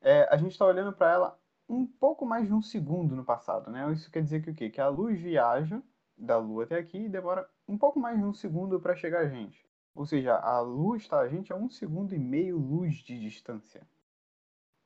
é, 0.00 0.26
a 0.30 0.36
gente 0.36 0.52
está 0.52 0.64
olhando 0.64 0.92
para 0.92 1.12
ela 1.12 1.38
um 1.68 1.86
pouco 1.86 2.24
mais 2.24 2.46
de 2.46 2.54
um 2.54 2.62
segundo 2.62 3.14
no 3.14 3.24
passado. 3.24 3.70
Né? 3.70 3.92
Isso 3.92 4.10
quer 4.10 4.22
dizer 4.22 4.42
que 4.42 4.50
o 4.50 4.54
quê? 4.54 4.70
Que 4.70 4.80
a 4.80 4.88
luz 4.88 5.20
viaja 5.20 5.82
da 6.18 6.36
Lua 6.36 6.64
até 6.64 6.76
aqui 6.76 6.98
e 6.98 7.08
demora 7.08 7.48
um 7.66 7.78
pouco 7.78 8.00
mais 8.00 8.18
de 8.18 8.24
um 8.24 8.34
segundo 8.34 8.80
para 8.80 8.96
chegar 8.96 9.20
a 9.20 9.28
gente. 9.28 9.64
Ou 9.94 10.06
seja, 10.06 10.36
a 10.36 10.60
luz 10.60 11.02
está 11.02 11.18
a 11.18 11.28
gente 11.28 11.52
a 11.52 11.56
um 11.56 11.68
segundo 11.68 12.14
e 12.14 12.18
meio 12.18 12.56
luz 12.56 12.96
de 12.96 13.18
distância. 13.18 13.82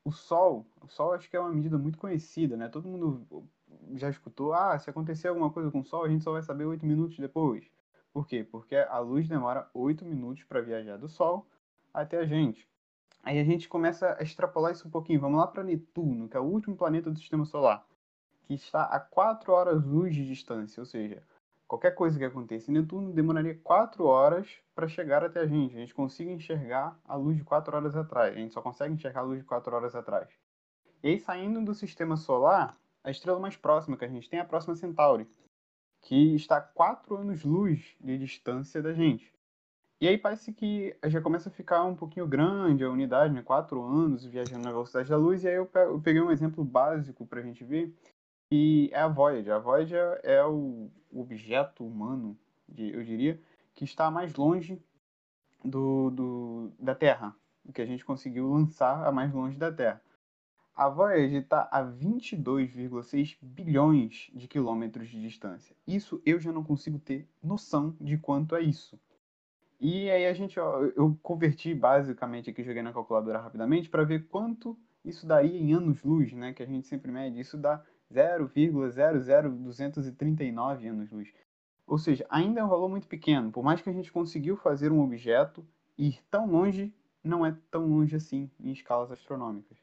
O 0.05 0.11
Sol, 0.11 0.67
o 0.81 0.89
Sol 0.89 1.13
acho 1.13 1.29
que 1.29 1.37
é 1.37 1.41
uma 1.41 1.53
medida 1.53 1.77
muito 1.77 1.99
conhecida, 1.99 2.57
né? 2.57 2.69
Todo 2.69 2.89
mundo 2.89 3.47
já 3.95 4.09
escutou, 4.09 4.53
ah, 4.53 4.79
se 4.79 4.89
acontecer 4.89 5.29
alguma 5.29 5.51
coisa 5.51 5.71
com 5.71 5.81
o 5.81 5.85
Sol, 5.85 6.05
a 6.05 6.09
gente 6.09 6.25
só 6.25 6.33
vai 6.33 6.43
saber 6.43 6.65
oito 6.65 6.87
minutos 6.87 7.19
depois. 7.19 7.71
Por 8.13 8.27
quê? 8.27 8.43
Porque 8.43 8.75
a 8.75 8.99
luz 8.99 9.29
demora 9.29 9.69
oito 9.75 10.05
minutos 10.05 10.45
para 10.45 10.61
viajar 10.61 10.97
do 10.97 11.09
Sol 11.09 11.47
até 11.93 12.19
a 12.19 12.27
gente. 12.27 12.69
Aí 13.23 13.39
a 13.39 13.45
gente 13.45 13.69
começa 13.69 14.17
a 14.19 14.23
extrapolar 14.23 14.73
isso 14.73 14.89
um 14.89 14.91
pouquinho. 14.91 15.21
Vamos 15.21 15.39
lá 15.39 15.47
para 15.47 15.63
Netuno, 15.63 16.29
que 16.29 16.37
é 16.37 16.41
o 16.41 16.45
último 16.45 16.75
planeta 16.75 17.11
do 17.11 17.19
Sistema 17.19 17.45
Solar, 17.45 17.87
que 18.43 18.55
está 18.55 18.85
a 18.85 19.01
4 19.01 19.53
horas 19.53 19.85
luz 19.85 20.15
de 20.15 20.27
distância, 20.27 20.81
ou 20.81 20.87
seja, 20.87 21.23
qualquer 21.67 21.93
coisa 21.93 22.19
que 22.19 22.25
aconteça 22.25 22.71
em 22.71 22.75
Netuno 22.75 23.13
demoraria 23.13 23.59
4 23.63 24.05
horas 24.05 24.49
para 24.75 24.89
chegar 24.89 25.25
até 25.25 25.41
a 25.41 25.47
gente. 25.47 25.77
A 25.77 25.81
gente 25.81 25.95
consiga 25.95 26.31
enxergar 26.31 26.99
a 27.05 27.15
luz 27.15 27.37
de 27.37 27.45
4 27.45 27.77
horas 27.77 27.97
atrás. 27.97 28.35
A 28.35 28.39
gente 28.39 28.53
só 28.53 28.61
consegue 28.61 28.95
enxergar 28.95 29.21
a 29.21 29.25
luz 29.25 29.39
de 29.39 29.45
4 29.45 29.75
horas 29.75 29.95
atrás. 29.95 30.29
E 31.03 31.09
aí, 31.09 31.19
saindo 31.19 31.65
do 31.65 31.75
Sistema 31.75 32.17
Solar, 32.17 32.77
a 33.03 33.11
estrela 33.11 33.41
mais 33.41 33.57
próxima 33.57 33.97
que 33.97 34.05
a 34.05 34.09
gente 34.09 34.29
tem 34.29 34.39
é 34.39 34.43
a 34.43 34.47
próxima 34.47 34.77
Centauri, 34.77 35.27
que 36.03 36.35
está 36.35 36.59
a 36.59 36.61
4 36.61 37.17
anos-luz 37.17 37.97
de 38.01 38.19
distância 38.19 38.83
da 38.83 38.93
gente. 38.93 39.33
E 40.01 40.09
aí 40.09 40.19
parece 40.19 40.53
que 40.53 40.97
já 41.07 41.21
começa 41.21 41.49
a 41.49 41.53
ficar 41.53 41.85
um 41.85 41.95
pouquinho 41.95 42.27
grande 42.27 42.83
a 42.83 42.91
unidade, 42.91 43.33
né? 43.33 43.41
Quatro 43.41 43.81
anos 43.81 44.25
viajando 44.25 44.65
na 44.65 44.73
velocidade 44.73 45.09
da 45.09 45.17
luz. 45.17 45.45
E 45.45 45.49
aí 45.49 45.55
eu 45.55 45.71
peguei 46.03 46.21
um 46.21 46.33
exemplo 46.33 46.65
básico 46.65 47.25
para 47.25 47.39
a 47.39 47.43
gente 47.43 47.63
ver, 47.63 47.95
que 48.53 48.91
é 48.93 49.01
a 49.01 49.09
Voyager. 49.09 49.55
A 49.55 49.59
Voyager 49.59 50.21
é 50.23 50.45
o 50.45 50.91
objeto 51.11 51.87
humano, 51.87 52.39
eu 52.77 53.03
diria, 53.03 53.41
que 53.75 53.83
está 53.83 54.11
mais 54.11 54.35
longe 54.35 54.79
do, 55.65 56.11
do, 56.11 56.73
da 56.79 56.95
Terra, 56.95 57.35
o 57.65 57.73
que 57.73 57.81
a 57.81 57.87
gente 57.87 58.05
conseguiu 58.05 58.53
lançar 58.53 59.07
a 59.07 59.11
mais 59.11 59.33
longe 59.33 59.57
da 59.57 59.73
Terra. 59.73 60.03
A 60.77 60.87
Voyager 60.87 61.41
está 61.41 61.67
a 61.73 61.83
22,6 61.83 63.39
bilhões 63.41 64.31
de 64.35 64.47
quilômetros 64.47 65.09
de 65.09 65.19
distância. 65.19 65.75
Isso 65.87 66.21
eu 66.27 66.39
já 66.39 66.53
não 66.53 66.63
consigo 66.63 66.99
ter 66.99 67.27
noção 67.43 67.97
de 67.99 68.19
quanto 68.19 68.55
é 68.55 68.61
isso. 68.61 69.01
E 69.81 70.11
aí 70.11 70.27
a 70.27 70.35
gente, 70.35 70.61
ó, 70.61 70.83
eu 70.95 71.19
converti 71.23 71.75
basicamente 71.75 72.51
aqui, 72.51 72.63
joguei 72.63 72.83
na 72.83 72.93
calculadora 72.93 73.39
rapidamente, 73.39 73.89
para 73.89 74.05
ver 74.05 74.29
quanto 74.29 74.79
isso 75.03 75.27
daria 75.27 75.59
em 75.59 75.73
anos-luz, 75.73 76.35
né? 76.35 76.53
Que 76.53 76.63
a 76.63 76.67
gente 76.67 76.87
sempre 76.87 77.11
mede. 77.11 77.41
Isso 77.41 77.57
dá 77.57 77.83
0,00239 78.13 80.89
anos-luz. 80.89 81.33
Ou 81.87 81.99
seja, 81.99 82.27
ainda 82.29 82.61
é 82.61 82.65
um 82.65 82.69
valor 82.69 82.89
muito 82.89 83.09
pequeno. 83.09 83.51
Por 83.51 83.65
mais 83.65 83.81
que 83.81 83.91
a 83.91 83.93
gente 83.93 84.13
conseguiu 84.13 84.57
fazer 84.57 84.93
um 84.93 85.03
objeto 85.03 85.67
ir 85.99 86.21
tão 86.31 86.47
longe, 86.47 86.95
não 87.23 87.45
é 87.45 87.57
tão 87.71 87.87
longe 87.87 88.17
assim 88.17 88.51
em 88.61 88.73
escalas 88.73 89.11
astronômicas. 89.11 89.79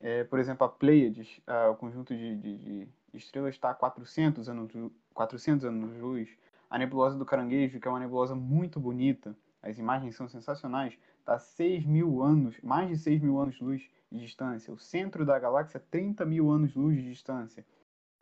É, 0.00 0.24
por 0.24 0.38
exemplo, 0.38 0.66
a 0.66 0.68
Pleiades, 0.68 1.40
uh, 1.46 1.70
o 1.70 1.76
conjunto 1.76 2.14
de, 2.14 2.36
de, 2.36 2.58
de, 2.58 2.88
estrelas, 3.14 3.54
está 3.54 3.70
a 3.70 3.74
400 3.74 4.48
anos, 4.48 4.72
400 5.14 5.64
anos-luz. 5.64 6.28
A 6.68 6.78
nebulosa 6.78 7.16
do 7.16 7.24
Caranguejo, 7.24 7.78
que 7.78 7.86
é 7.86 7.90
uma 7.90 8.00
nebulosa 8.00 8.34
muito 8.34 8.80
bonita, 8.80 9.36
as 9.62 9.78
imagens 9.78 10.16
são 10.16 10.28
sensacionais, 10.28 10.98
está 11.20 11.34
a 11.34 11.38
6 11.38 11.86
mil 11.86 12.22
anos, 12.22 12.60
mais 12.62 12.88
de 12.88 12.96
6 12.96 13.20
mil 13.20 13.38
anos-luz 13.40 13.88
de 14.10 14.18
distância. 14.18 14.72
O 14.72 14.78
centro 14.78 15.24
da 15.24 15.38
galáxia, 15.38 15.80
30 15.90 16.26
mil 16.26 16.50
anos-luz 16.50 16.96
de 16.96 17.08
distância. 17.08 17.64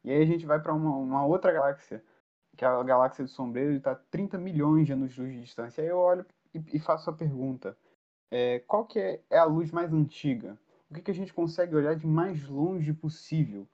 E 0.05 0.11
aí 0.11 0.23
a 0.23 0.27
gente 0.27 0.45
vai 0.45 0.61
para 0.61 0.75
uma, 0.75 0.95
uma, 0.97 1.25
outra 1.25 1.53
galáxia, 1.53 2.05
que 2.57 2.65
é 2.65 2.69
a 2.69 2.83
galáxia 2.83 3.25
do 3.25 3.31
Sombreiro, 3.31 3.73
e 3.73 3.77
está 3.77 3.93
a 3.93 3.97
30 3.97 4.39
milhões 4.39 4.87
de 4.87 4.93
anos-luz 4.93 5.33
de 5.33 5.41
distância. 5.41 5.83
Aí 5.83 5.89
eu 5.89 5.97
olho 5.97 6.27
e, 6.55 6.63
e 6.75 6.79
faço 6.79 7.09
a 7.09 7.13
pergunta, 7.13 7.77
é, 8.31 8.61
qual 8.61 8.85
que 8.85 8.99
é, 8.99 9.23
é, 9.31 9.39
a 9.39 9.45
luz 9.45 9.71
mais 9.71 9.93
antiga? 9.93 10.59
O 10.91 10.95
que, 10.95 11.03
que 11.03 11.11
a 11.11 11.15
gente 11.15 11.33
consegue 11.33 11.75
olhar 11.75 11.97
de 11.97 12.07
mais 12.07 12.47
longe 12.49 12.93
possível? 12.93 13.67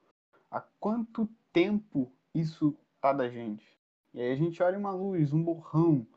Há 0.49 0.61
quanto 0.79 1.29
tempo 1.51 2.11
isso 2.33 2.77
está 2.95 3.11
da 3.11 3.29
gente? 3.29 3.77
E 4.13 4.21
aí 4.21 4.31
a 4.31 4.35
gente 4.35 4.61
olha 4.63 4.77
uma 4.77 4.91
luz, 4.91 5.33
um 5.33 5.43
borrão 5.43 6.07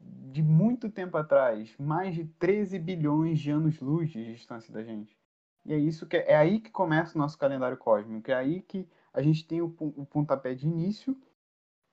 de 0.00 0.42
muito 0.42 0.88
tempo 0.88 1.16
atrás, 1.16 1.74
mais 1.78 2.14
de 2.14 2.24
13 2.24 2.78
bilhões 2.78 3.38
de 3.40 3.50
anos-luz 3.50 4.10
de 4.10 4.32
distância 4.32 4.72
da 4.72 4.82
gente. 4.82 5.16
E 5.64 5.74
é 5.74 5.78
isso 5.78 6.06
que 6.06 6.16
é, 6.16 6.32
é 6.32 6.36
aí 6.36 6.60
que 6.60 6.70
começa 6.70 7.16
o 7.16 7.18
nosso 7.18 7.36
calendário 7.36 7.76
cósmico, 7.76 8.30
é 8.30 8.34
aí 8.34 8.62
que 8.62 8.88
a 9.12 9.20
gente 9.20 9.46
tem 9.46 9.60
o, 9.60 9.74
o 9.78 10.06
pontapé 10.06 10.54
de 10.54 10.66
início, 10.66 11.16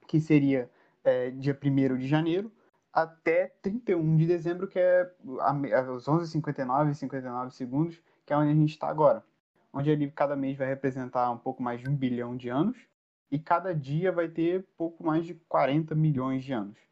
que 0.07 0.19
seria 0.19 0.69
é, 1.03 1.31
dia 1.31 1.57
1 1.61 1.97
de 1.97 2.07
janeiro, 2.07 2.51
até 2.93 3.47
31 3.61 4.17
de 4.17 4.25
dezembro, 4.25 4.67
que 4.67 4.79
é 4.79 5.01
às 5.41 6.05
11h59 6.05 6.91
e 6.91 6.95
59 6.95 7.51
segundos, 7.51 8.01
que 8.25 8.33
é 8.33 8.37
onde 8.37 8.51
a 8.51 8.55
gente 8.55 8.71
está 8.71 8.87
agora. 8.87 9.23
Onde 9.73 9.89
ele 9.89 10.09
cada 10.09 10.35
mês 10.35 10.57
vai 10.57 10.67
representar 10.67 11.29
um 11.31 11.37
pouco 11.37 11.61
mais 11.61 11.81
de 11.81 11.89
um 11.89 11.95
bilhão 11.95 12.35
de 12.35 12.49
anos, 12.49 12.77
e 13.29 13.37
cada 13.37 13.75
dia 13.75 14.11
vai 14.11 14.29
ter 14.29 14.65
pouco 14.77 15.03
mais 15.03 15.25
de 15.25 15.33
40 15.33 15.93
milhões 15.93 16.43
de 16.43 16.53
anos. 16.53 16.86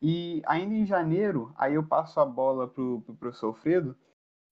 E 0.00 0.42
ainda 0.46 0.74
em 0.74 0.86
janeiro, 0.86 1.52
aí 1.56 1.74
eu 1.74 1.84
passo 1.84 2.20
a 2.20 2.24
bola 2.24 2.68
pro, 2.68 3.00
pro 3.02 3.14
professor 3.14 3.48
Alfredo, 3.48 3.96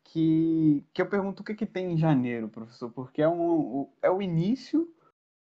que, 0.05 0.85
que 0.93 1.01
eu 1.01 1.09
pergunto 1.09 1.43
o 1.43 1.45
que, 1.45 1.55
que 1.55 1.67
tem 1.67 1.93
em 1.93 1.97
janeiro, 1.97 2.49
professor, 2.49 2.91
porque 2.91 3.23
é, 3.23 3.29
um, 3.29 3.89
é 4.03 4.11
o 4.11 4.23
início 4.23 4.93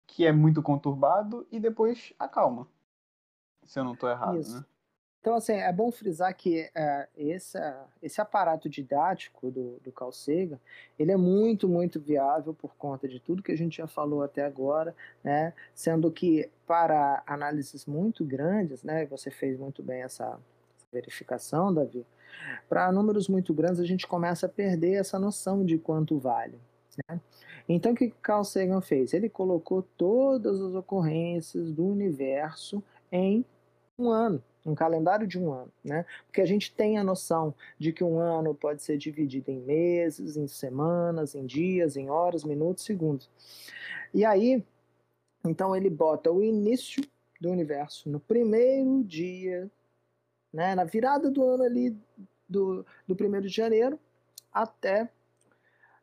que 0.05 0.25
é 0.25 0.31
muito 0.31 0.61
conturbado 0.61 1.47
e 1.51 1.59
depois 1.59 2.13
acalma. 2.17 2.67
Se 3.63 3.79
eu 3.79 3.83
não 3.83 3.93
estou 3.93 4.09
errado, 4.09 4.39
Isso. 4.39 4.59
né? 4.59 4.65
Então, 5.27 5.35
assim, 5.35 5.55
é 5.55 5.73
bom 5.73 5.91
frisar 5.91 6.33
que 6.33 6.69
é, 6.73 7.09
esse, 7.17 7.57
esse 8.01 8.21
aparato 8.21 8.69
didático 8.69 9.51
do, 9.51 9.77
do 9.83 9.91
Carl 9.91 10.09
Sagan, 10.09 10.57
ele 10.97 11.11
é 11.11 11.17
muito, 11.17 11.67
muito 11.67 11.99
viável 11.99 12.53
por 12.53 12.73
conta 12.77 13.09
de 13.09 13.19
tudo 13.19 13.43
que 13.43 13.51
a 13.51 13.57
gente 13.57 13.75
já 13.75 13.87
falou 13.87 14.23
até 14.23 14.45
agora, 14.45 14.95
né? 15.21 15.53
Sendo 15.75 16.09
que 16.09 16.49
para 16.65 17.23
análises 17.27 17.85
muito 17.85 18.23
grandes, 18.23 18.83
né? 18.83 19.05
Você 19.07 19.29
fez 19.29 19.59
muito 19.59 19.83
bem 19.83 20.01
essa, 20.01 20.39
verificação, 20.93 21.73
Davi. 21.73 22.05
Para 22.69 22.89
números 22.89 23.27
muito 23.27 23.53
grandes, 23.53 23.81
a 23.81 23.85
gente 23.85 24.07
começa 24.07 24.45
a 24.45 24.49
perder 24.49 24.93
essa 24.93 25.19
noção 25.19 25.65
de 25.65 25.77
quanto 25.77 26.17
vale. 26.17 26.57
Né? 27.09 27.19
Então, 27.67 27.91
o 27.91 27.95
que 27.95 28.11
Carl 28.21 28.45
Sagan 28.45 28.79
fez? 28.79 29.13
Ele 29.13 29.27
colocou 29.27 29.81
todas 29.97 30.61
as 30.61 30.73
ocorrências 30.73 31.73
do 31.73 31.85
universo 31.85 32.81
em 33.11 33.43
um 33.99 34.09
ano 34.09 34.41
um 34.67 34.75
calendário 34.75 35.25
de 35.25 35.39
um 35.39 35.51
ano, 35.53 35.71
né? 35.83 36.05
Porque 36.25 36.41
a 36.41 36.45
gente 36.45 36.73
tem 36.73 36.97
a 36.97 37.03
noção 37.03 37.55
de 37.79 37.93
que 37.93 38.03
um 38.03 38.19
ano 38.19 38.53
pode 38.53 38.83
ser 38.83 38.97
dividido 38.97 39.49
em 39.49 39.59
meses, 39.59 40.35
em 40.35 40.47
semanas, 40.47 41.33
em 41.33 41.45
dias, 41.45 41.95
em 41.95 42.09
horas, 42.09 42.43
minutos, 42.43 42.83
segundos. 42.83 43.29
E 44.13 44.25
aí, 44.25 44.63
então 45.45 45.75
ele 45.75 45.89
bota 45.89 46.31
o 46.31 46.43
início 46.43 47.01
do 47.39 47.49
universo 47.49 48.09
no 48.09 48.19
primeiro 48.19 49.03
dia, 49.03 49.71
né? 50.51 50.75
Na 50.75 50.83
virada 50.83 51.31
do 51.31 51.43
ano 51.43 51.63
ali 51.63 51.95
do, 52.47 52.85
do 53.07 53.15
primeiro 53.15 53.47
de 53.47 53.55
janeiro 53.55 53.97
até 54.51 55.09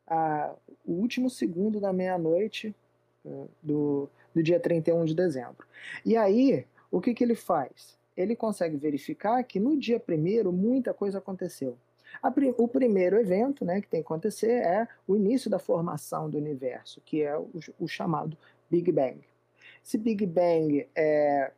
ah, 0.07 0.55
o 0.83 0.93
último 0.93 1.29
segundo 1.29 1.79
da 1.79 1.91
meia-noite 1.91 2.75
uh, 3.23 3.49
do, 3.61 4.09
do 4.33 4.41
dia 4.41 4.59
31 4.59 5.05
de 5.05 5.15
dezembro. 5.15 5.67
E 6.05 6.15
aí, 6.15 6.65
o 6.91 7.01
que, 7.01 7.13
que 7.13 7.23
ele 7.23 7.35
faz? 7.35 7.97
Ele 8.15 8.35
consegue 8.35 8.77
verificar 8.77 9.43
que 9.43 9.59
no 9.59 9.77
dia 9.77 9.99
primeiro 9.99 10.51
muita 10.51 10.93
coisa 10.93 11.17
aconteceu. 11.17 11.77
o 12.57 12.67
primeiro 12.67 13.17
evento 13.17 13.65
né, 13.65 13.81
que 13.81 13.87
tem 13.87 14.01
que 14.01 14.05
acontecer 14.05 14.63
é 14.63 14.87
o 15.07 15.15
início 15.15 15.49
da 15.49 15.59
formação 15.59 16.29
do 16.29 16.37
universo, 16.37 17.01
que 17.05 17.21
é 17.21 17.37
o, 17.37 17.49
o 17.79 17.87
chamado 17.87 18.37
Big 18.69 18.91
Bang. 18.91 19.19
Esse 19.83 19.97
Big 19.97 20.25
Bang 20.25 20.87
é 20.95 21.51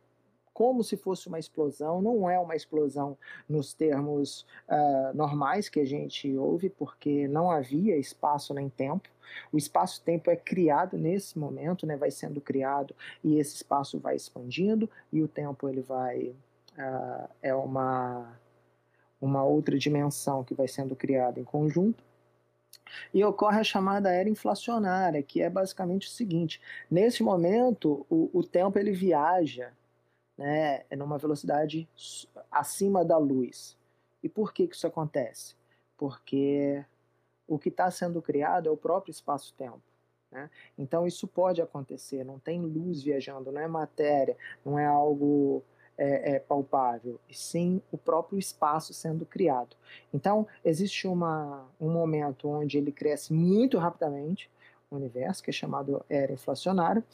como 0.58 0.82
se 0.82 0.96
fosse 0.96 1.28
uma 1.28 1.38
explosão, 1.38 2.02
não 2.02 2.28
é 2.28 2.36
uma 2.36 2.56
explosão 2.56 3.16
nos 3.48 3.72
termos 3.72 4.44
uh, 4.68 5.16
normais 5.16 5.68
que 5.68 5.78
a 5.78 5.84
gente 5.84 6.36
ouve, 6.36 6.68
porque 6.68 7.28
não 7.28 7.48
havia 7.48 7.96
espaço 7.96 8.52
nem 8.52 8.68
tempo. 8.68 9.08
O 9.52 9.56
espaço-tempo 9.56 10.32
é 10.32 10.34
criado 10.34 10.98
nesse 10.98 11.38
momento, 11.38 11.86
né, 11.86 11.96
vai 11.96 12.10
sendo 12.10 12.40
criado 12.40 12.92
e 13.22 13.38
esse 13.38 13.54
espaço 13.54 14.00
vai 14.00 14.16
expandindo 14.16 14.90
e 15.12 15.22
o 15.22 15.28
tempo 15.28 15.68
ele 15.68 15.80
vai 15.80 16.34
uh, 16.78 17.28
é 17.42 17.54
uma, 17.54 18.38
uma 19.20 19.44
outra 19.44 19.76
dimensão 19.78 20.44
que 20.44 20.54
vai 20.54 20.68
sendo 20.68 20.96
criada 20.96 21.38
em 21.38 21.44
conjunto. 21.44 22.02
E 23.12 23.22
ocorre 23.22 23.60
a 23.60 23.64
chamada 23.64 24.10
era 24.10 24.28
inflacionária, 24.30 25.22
que 25.22 25.42
é 25.42 25.50
basicamente 25.50 26.06
o 26.06 26.10
seguinte: 26.10 26.60
nesse 26.90 27.22
momento, 27.22 28.06
o, 28.08 28.30
o 28.32 28.42
tempo 28.42 28.78
ele 28.78 28.92
viaja 28.92 29.72
né, 30.38 30.84
numa 30.96 31.18
velocidade 31.18 31.88
acima 32.50 33.04
da 33.04 33.18
luz. 33.18 33.76
E 34.22 34.28
por 34.28 34.52
que, 34.54 34.66
que 34.66 34.74
isso 34.74 34.86
acontece? 34.86 35.54
Porque 35.96 36.84
o 37.46 37.58
que 37.58 37.68
está 37.68 37.90
sendo 37.90 38.22
criado 38.22 38.68
é 38.68 38.72
o 38.72 38.76
próprio 38.76 39.10
espaço-tempo. 39.10 39.82
Né? 40.30 40.48
Então 40.76 41.06
isso 41.06 41.26
pode 41.26 41.60
acontecer, 41.60 42.24
não 42.24 42.38
tem 42.38 42.60
luz 42.60 43.02
viajando, 43.02 43.50
não 43.50 43.60
é 43.60 43.68
matéria, 43.68 44.36
não 44.64 44.78
é 44.78 44.86
algo 44.86 45.64
é, 45.98 46.36
é, 46.36 46.38
palpável, 46.38 47.18
e 47.28 47.34
sim 47.34 47.82
o 47.90 47.98
próprio 47.98 48.38
espaço 48.38 48.94
sendo 48.94 49.26
criado. 49.26 49.76
Então 50.14 50.46
existe 50.64 51.08
uma, 51.08 51.66
um 51.80 51.90
momento 51.90 52.48
onde 52.48 52.78
ele 52.78 52.92
cresce 52.92 53.32
muito 53.32 53.76
rapidamente, 53.76 54.48
o 54.90 54.96
universo, 54.96 55.42
que 55.42 55.50
é 55.50 55.52
chamado 55.52 56.02
era 56.08 56.32
inflacionário, 56.32 57.04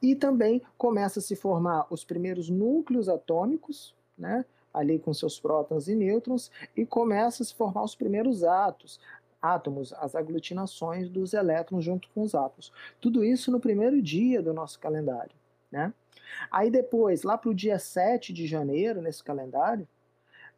e 0.00 0.14
também 0.14 0.62
começa 0.78 1.18
a 1.18 1.22
se 1.22 1.36
formar 1.36 1.86
os 1.90 2.04
primeiros 2.04 2.48
núcleos 2.48 3.08
atômicos, 3.08 3.94
né? 4.16 4.44
ali 4.72 4.98
com 4.98 5.12
seus 5.12 5.40
prótons 5.40 5.88
e 5.88 5.94
nêutrons, 5.94 6.50
e 6.76 6.86
começa 6.86 7.42
a 7.42 7.46
se 7.46 7.54
formar 7.54 7.82
os 7.82 7.94
primeiros 7.94 8.44
átomos, 8.44 9.00
átomos, 9.40 9.92
as 9.94 10.14
aglutinações 10.14 11.08
dos 11.08 11.32
elétrons 11.32 11.84
junto 11.84 12.08
com 12.10 12.22
os 12.22 12.34
átomos. 12.34 12.72
Tudo 13.00 13.24
isso 13.24 13.50
no 13.50 13.60
primeiro 13.60 14.00
dia 14.00 14.42
do 14.42 14.52
nosso 14.52 14.78
calendário. 14.78 15.34
Né? 15.70 15.92
Aí 16.50 16.70
depois, 16.70 17.22
lá 17.22 17.36
para 17.36 17.50
o 17.50 17.54
dia 17.54 17.78
7 17.78 18.32
de 18.32 18.46
janeiro, 18.46 19.02
nesse 19.02 19.22
calendário, 19.22 19.86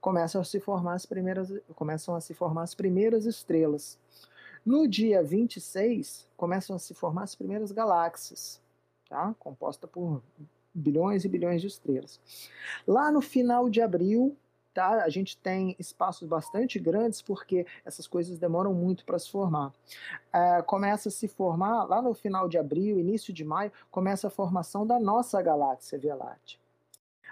começam 0.00 0.40
a 0.40 0.44
se 0.44 0.58
formar 0.60 0.94
as 0.94 1.06
primeiras, 1.06 1.52
começam 1.74 2.14
a 2.14 2.20
se 2.20 2.34
formar 2.34 2.62
as 2.62 2.74
primeiras 2.74 3.26
estrelas. 3.26 3.98
No 4.64 4.86
dia 4.86 5.22
26, 5.22 6.28
começam 6.36 6.76
a 6.76 6.78
se 6.78 6.94
formar 6.94 7.22
as 7.22 7.34
primeiras 7.34 7.72
galáxias, 7.72 8.60
tá? 9.08 9.34
composta 9.38 9.86
por 9.86 10.22
bilhões 10.72 11.24
e 11.24 11.28
bilhões 11.28 11.60
de 11.60 11.66
estrelas. 11.66 12.20
Lá 12.86 13.10
no 13.10 13.20
final 13.20 13.68
de 13.68 13.80
abril, 13.80 14.36
tá? 14.72 15.02
A 15.02 15.08
gente 15.08 15.36
tem 15.36 15.74
espaços 15.78 16.26
bastante 16.26 16.78
grandes 16.78 17.22
porque 17.22 17.66
essas 17.84 18.06
coisas 18.06 18.38
demoram 18.38 18.72
muito 18.72 19.04
para 19.04 19.18
se 19.18 19.30
formar. 19.30 19.72
É, 20.32 20.62
começa 20.62 21.08
a 21.08 21.12
se 21.12 21.28
formar 21.28 21.84
lá 21.84 22.00
no 22.00 22.14
final 22.14 22.48
de 22.48 22.58
abril, 22.58 22.98
início 22.98 23.32
de 23.32 23.44
maio, 23.44 23.72
começa 23.90 24.28
a 24.28 24.30
formação 24.30 24.86
da 24.86 24.98
nossa 24.98 25.40
galáxia 25.42 25.98
Via 25.98 26.14
Láctea. 26.14 26.58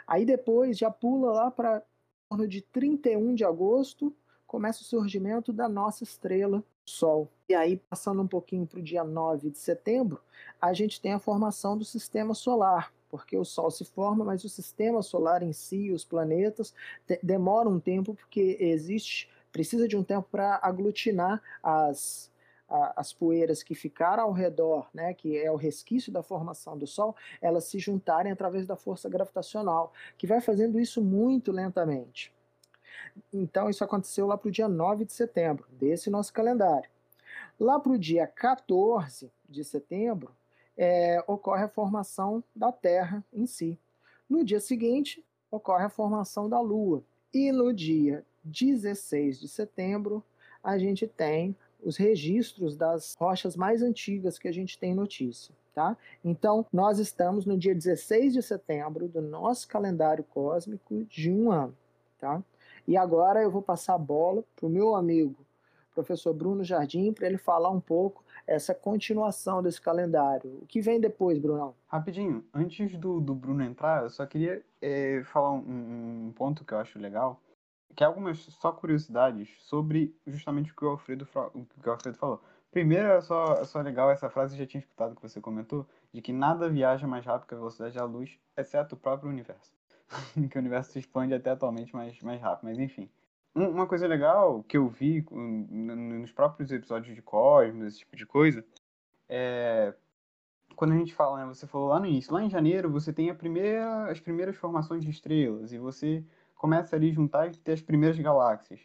Aí 0.07 0.25
depois 0.25 0.79
já 0.79 0.91
pula 0.91 1.33
lá 1.33 1.51
para 1.51 1.83
torno 2.29 2.47
de 2.47 2.61
31 2.61 3.35
de 3.35 3.45
agosto, 3.45 4.15
começa 4.47 4.83
o 4.83 4.85
surgimento 4.85 5.53
da 5.53 5.69
nossa 5.69 6.05
estrela, 6.05 6.63
Sol. 6.85 7.29
E 7.47 7.55
aí, 7.55 7.77
passando 7.77 8.23
um 8.23 8.27
pouquinho 8.27 8.67
para 8.67 8.79
o 8.79 8.83
dia 8.83 9.05
9 9.05 9.51
de 9.51 9.59
setembro, 9.59 10.21
a 10.59 10.73
gente 10.73 11.01
tem 11.01 11.13
a 11.13 11.19
formação 11.19 11.77
do 11.77 11.85
sistema 11.85 12.33
solar 12.33 12.91
porque 13.09 13.37
o 13.37 13.45
Sol 13.45 13.71
se 13.71 13.85
forma, 13.85 14.25
mas 14.25 14.45
o 14.45 14.49
sistema 14.49 15.03
solar 15.03 15.43
em 15.43 15.53
si, 15.53 15.91
os 15.91 16.05
planetas, 16.05 16.75
demora 17.23 17.69
um 17.69 17.81
tempo 17.81 18.15
porque 18.15 18.57
existe, 18.61 19.29
precisa 19.53 19.89
de 19.89 19.97
um 19.97 20.03
tempo 20.03 20.29
para 20.31 20.59
aglutinar 20.63 21.43
as, 21.63 22.31
as 22.69 23.13
poeiras 23.13 23.63
que 23.63 23.75
ficaram 23.75 24.25
ao 24.25 24.33
redor, 24.33 24.89
né, 24.93 25.15
que 25.15 25.39
é 25.39 25.51
o 25.51 25.57
resquício 25.57 26.13
da 26.13 26.23
formação 26.23 26.77
do 26.77 26.87
Sol, 26.87 27.17
elas 27.41 27.65
se 27.65 27.79
juntarem 27.79 28.31
através 28.31 28.67
da 28.67 28.77
força 28.77 29.09
gravitacional, 29.09 29.93
que 30.17 30.27
vai 30.27 30.41
fazendo 30.41 30.79
isso 30.79 31.03
muito 31.03 31.51
lentamente. 31.51 32.33
Então, 33.33 33.71
isso 33.71 33.83
aconteceu 33.83 34.27
lá 34.27 34.37
para 34.37 34.49
o 34.49 34.53
dia 34.53 34.69
9 34.69 35.05
de 35.05 35.13
setembro, 35.13 35.67
desse 35.71 36.11
nosso 36.11 36.33
calendário. 36.33 36.89
Lá 37.59 37.81
para 37.81 37.93
o 37.93 37.99
dia 37.99 38.27
14 38.27 39.33
de 39.49 39.65
setembro, 39.65 40.35
é, 40.79 41.23
ocorre 41.27 41.65
a 41.65 41.69
formação 41.69 42.43
da 42.55 42.71
Terra 42.71 43.25
em 43.33 43.47
si. 43.47 43.77
No 44.31 44.45
dia 44.45 44.61
seguinte, 44.61 45.25
ocorre 45.51 45.85
a 45.85 45.91
formação 45.91 46.49
da 46.49 46.61
Lua. 46.61 47.03
E 47.35 47.51
no 47.51 47.75
dia 47.75 48.25
16 48.45 49.41
de 49.41 49.49
setembro, 49.49 50.23
a 50.63 50.79
gente 50.79 51.07
tem 51.07 51.57
os 51.83 51.97
registros 51.97 52.77
das 52.77 53.15
rochas 53.19 53.57
mais 53.57 53.83
antigas 53.83 54.39
que 54.39 54.47
a 54.47 54.53
gente 54.53 54.79
tem 54.79 54.95
notícia. 54.95 55.53
Tá? 55.75 55.97
Então, 56.25 56.67
nós 56.73 56.99
estamos 56.99 57.45
no 57.47 57.57
dia 57.57 57.75
16 57.75 58.33
de 58.33 58.43
setembro 58.43 59.07
do 59.09 59.21
nosso 59.21 59.69
calendário 59.69 60.25
cósmico 60.25 61.05
de 61.05 61.31
um 61.31 61.51
ano. 61.53 61.77
Tá? 62.19 62.43
E 62.87 62.97
agora 62.97 63.43
eu 63.43 63.51
vou 63.51 63.63
passar 63.63 63.95
a 63.95 63.99
bola 63.99 64.43
para 64.57 64.67
o 64.67 64.71
meu 64.71 64.97
amigo, 64.97 65.37
professor 65.95 66.33
Bruno 66.35 66.65
Jardim, 66.65 67.13
para 67.13 67.27
ele 67.27 67.39
falar 67.39 67.71
um 67.71 67.81
pouco 67.81 68.25
essa 68.49 68.75
continuação 68.75 69.63
desse 69.63 69.81
calendário. 69.81 70.59
O 70.63 70.67
que 70.67 70.81
vem 70.81 70.99
depois, 70.99 71.39
Brunão? 71.39 71.75
Rapidinho, 71.87 72.43
antes 72.53 72.97
do, 72.97 73.21
do 73.21 73.35
Bruno 73.35 73.63
entrar, 73.63 74.03
eu 74.03 74.11
só 74.11 74.25
queria 74.27 74.65
é, 74.81 75.23
falar 75.25 75.53
um, 75.53 76.27
um, 76.27 76.33
ponto 76.35 76.65
que 76.65 76.73
eu 76.73 76.79
acho 76.79 76.99
legal, 76.99 77.41
que 77.95 78.03
é 78.03 78.07
algumas 78.07 78.39
só 78.39 78.73
curiosidades 78.73 79.51
sobre 79.61 80.17
justamente 80.27 80.73
o 80.73 80.75
que 80.75 80.85
o 80.85 80.89
Alfredo, 80.89 81.29
o 81.55 81.65
que 81.65 81.89
o 81.89 81.93
Alfredo 81.93 82.17
falou. 82.17 82.43
Primeiro, 82.71 83.09
é 83.09 83.21
só, 83.21 83.55
é 83.55 83.65
só 83.65 83.81
legal 83.81 84.11
essa 84.11 84.31
frase, 84.31 84.55
eu 84.55 84.59
já 84.61 84.67
tinha 84.67 84.81
escutado 84.81 85.15
que 85.15 85.23
você 85.23 85.41
comentou, 85.41 85.87
de 86.13 86.23
que 86.23 86.33
nada 86.33 86.71
viaja 86.71 87.07
mais 87.07 87.25
rápido 87.25 87.49
que 87.49 87.55
a 87.55 87.59
velocidade 87.59 87.97
da 87.97 88.05
luz, 88.05 88.39
exceto 88.57 88.95
o 88.95 88.99
próprio 88.99 89.29
universo. 89.29 89.73
que 90.51 90.57
o 90.57 90.61
universo 90.61 90.93
se 90.93 90.99
expande 90.99 91.35
até 91.35 91.51
atualmente 91.51 91.95
mais, 91.95 92.19
mais 92.23 92.41
rápido, 92.41 92.65
mas 92.65 92.79
enfim. 92.79 93.11
Uma 93.55 93.87
coisa 93.87 94.07
legal 94.07 94.63
que 94.63 94.77
eu 94.77 94.89
vi 94.89 95.27
nos 95.31 96.31
próprios 96.31 96.71
episódios 96.71 97.15
de 97.15 97.23
Cosmos, 97.23 97.87
esse 97.87 97.99
tipo 98.01 98.15
de 98.15 98.25
coisa, 98.25 98.65
é 99.29 99.95
quando 100.79 100.93
a 100.93 100.97
gente 100.97 101.13
fala, 101.13 101.39
né, 101.39 101.47
você 101.47 101.67
falou 101.67 101.89
lá 101.89 101.99
no 101.99 102.07
início, 102.07 102.33
lá 102.33 102.41
em 102.41 102.49
janeiro 102.49 102.89
você 102.89 103.13
tem 103.13 103.35
primeira, 103.35 104.09
as 104.09 104.21
primeiras 104.21 104.57
formações 104.57 105.03
de 105.03 105.11
estrelas 105.11 105.73
e 105.73 105.79
você 105.79 106.25
começa 106.55 106.95
ali 106.95 107.11
a 107.11 107.13
juntar 107.13 107.49
e 107.49 107.51
ter 107.51 107.73
as 107.73 107.83
primeiras 107.83 108.17
galáxias. 108.17 108.81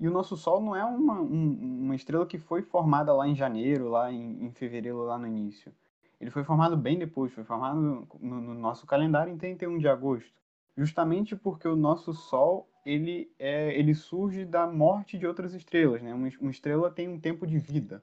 E 0.00 0.08
o 0.08 0.10
nosso 0.10 0.36
Sol 0.36 0.60
não 0.60 0.74
é 0.74 0.84
uma, 0.84 1.20
um, 1.20 1.82
uma 1.82 1.94
estrela 1.94 2.26
que 2.26 2.38
foi 2.38 2.62
formada 2.62 3.12
lá 3.12 3.28
em 3.28 3.36
janeiro, 3.36 3.88
lá 3.88 4.10
em, 4.12 4.46
em, 4.46 4.50
fevereiro, 4.50 5.04
lá 5.04 5.16
no 5.16 5.28
início. 5.28 5.72
Ele 6.20 6.30
foi 6.30 6.42
formado 6.42 6.76
bem 6.76 6.98
depois, 6.98 7.32
foi 7.32 7.44
formado 7.44 7.80
no, 7.80 8.08
no 8.20 8.54
nosso 8.54 8.84
calendário 8.84 9.32
em 9.32 9.38
31 9.38 9.78
de 9.78 9.86
agosto. 9.86 10.32
Justamente 10.76 11.36
porque 11.36 11.68
o 11.68 11.76
nosso 11.76 12.12
Sol 12.12 12.68
ele, 12.84 13.32
é, 13.38 13.78
ele 13.78 13.94
surge 13.94 14.44
da 14.44 14.66
morte 14.66 15.18
de 15.18 15.26
outras 15.26 15.54
estrelas, 15.54 16.02
né? 16.02 16.14
Uma, 16.14 16.28
uma 16.40 16.50
estrela 16.50 16.90
tem 16.90 17.08
um 17.08 17.20
tempo 17.20 17.46
de 17.46 17.58
vida. 17.58 18.02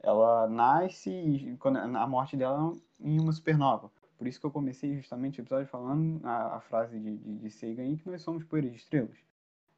Ela 0.00 0.48
nasce 0.48 1.10
e 1.10 1.56
quando, 1.58 1.78
a 1.78 2.06
morte 2.06 2.36
dela 2.36 2.72
é 3.00 3.08
em 3.08 3.20
uma 3.20 3.32
supernova. 3.32 3.90
Por 4.16 4.26
isso 4.26 4.40
que 4.40 4.46
eu 4.46 4.50
comecei 4.50 4.96
justamente 4.96 5.40
o 5.40 5.42
episódio 5.42 5.68
falando 5.68 6.20
a, 6.26 6.56
a 6.56 6.60
frase 6.60 6.98
de, 6.98 7.16
de, 7.16 7.34
de 7.36 7.50
Sagan 7.50 7.96
que 7.96 8.08
nós 8.08 8.22
somos 8.22 8.44
poeira 8.44 8.68
de 8.68 8.76
estrelas. 8.76 9.16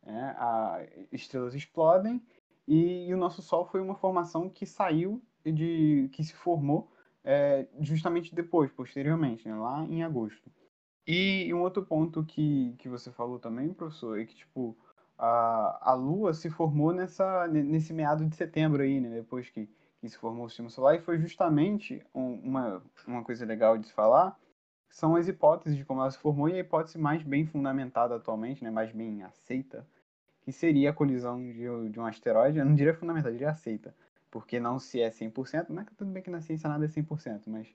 É, 0.02 0.12
a, 0.12 0.86
estrelas 1.12 1.54
explodem 1.54 2.22
e, 2.66 3.08
e, 3.08 3.14
o 3.14 3.18
nosso 3.18 3.42
Sol 3.42 3.66
foi 3.66 3.82
uma 3.82 3.94
formação 3.94 4.48
que 4.48 4.64
saiu 4.64 5.22
de 5.44 6.08
que 6.12 6.24
se 6.24 6.34
formou 6.34 6.90
é, 7.22 7.66
justamente 7.80 8.34
depois, 8.34 8.72
posteriormente, 8.72 9.46
né, 9.46 9.54
lá 9.54 9.84
em 9.84 10.02
agosto. 10.02 10.50
E 11.06 11.52
um 11.54 11.60
outro 11.60 11.84
ponto 11.84 12.24
que, 12.24 12.74
que 12.78 12.88
você 12.88 13.10
falou 13.10 13.38
também, 13.38 13.72
professor, 13.72 14.20
é 14.20 14.24
que, 14.24 14.34
tipo, 14.34 14.76
a, 15.18 15.90
a 15.90 15.94
Lua 15.94 16.32
se 16.32 16.48
formou 16.50 16.92
nessa, 16.92 17.46
nesse 17.48 17.92
meado 17.92 18.24
de 18.24 18.36
setembro 18.36 18.82
aí, 18.82 19.00
né? 19.00 19.10
Depois 19.10 19.50
que, 19.50 19.68
que 20.00 20.08
se 20.08 20.16
formou 20.16 20.46
o 20.46 20.48
sistema 20.48 20.70
solar, 20.70 20.96
e 20.96 21.00
foi 21.00 21.18
justamente 21.18 22.04
um, 22.14 22.34
uma, 22.34 22.82
uma 23.06 23.24
coisa 23.24 23.44
legal 23.44 23.76
de 23.76 23.86
se 23.86 23.92
falar, 23.92 24.38
são 24.88 25.16
as 25.16 25.28
hipóteses 25.28 25.76
de 25.76 25.84
como 25.84 26.00
ela 26.00 26.10
se 26.10 26.18
formou, 26.18 26.48
e 26.48 26.54
a 26.54 26.58
hipótese 26.58 26.98
mais 26.98 27.22
bem 27.22 27.46
fundamentada 27.46 28.16
atualmente, 28.16 28.62
né? 28.62 28.70
Mais 28.70 28.92
bem 28.92 29.22
aceita, 29.22 29.86
que 30.42 30.52
seria 30.52 30.90
a 30.90 30.94
colisão 30.94 31.40
de, 31.40 31.88
de 31.90 32.00
um 32.00 32.06
asteroide, 32.06 32.58
eu 32.58 32.64
não 32.64 32.74
diria 32.74 32.94
fundamentada, 32.94 33.30
eu 33.30 33.38
diria 33.38 33.50
aceita, 33.50 33.94
porque 34.30 34.58
não 34.60 34.78
se 34.78 35.00
é 35.00 35.10
100%, 35.10 35.68
não 35.70 35.82
é 35.82 35.86
tudo 35.96 36.10
bem 36.10 36.22
que 36.22 36.30
na 36.30 36.40
ciência 36.40 36.68
nada 36.68 36.84
é 36.84 36.88
100%, 36.88 37.42
mas 37.46 37.68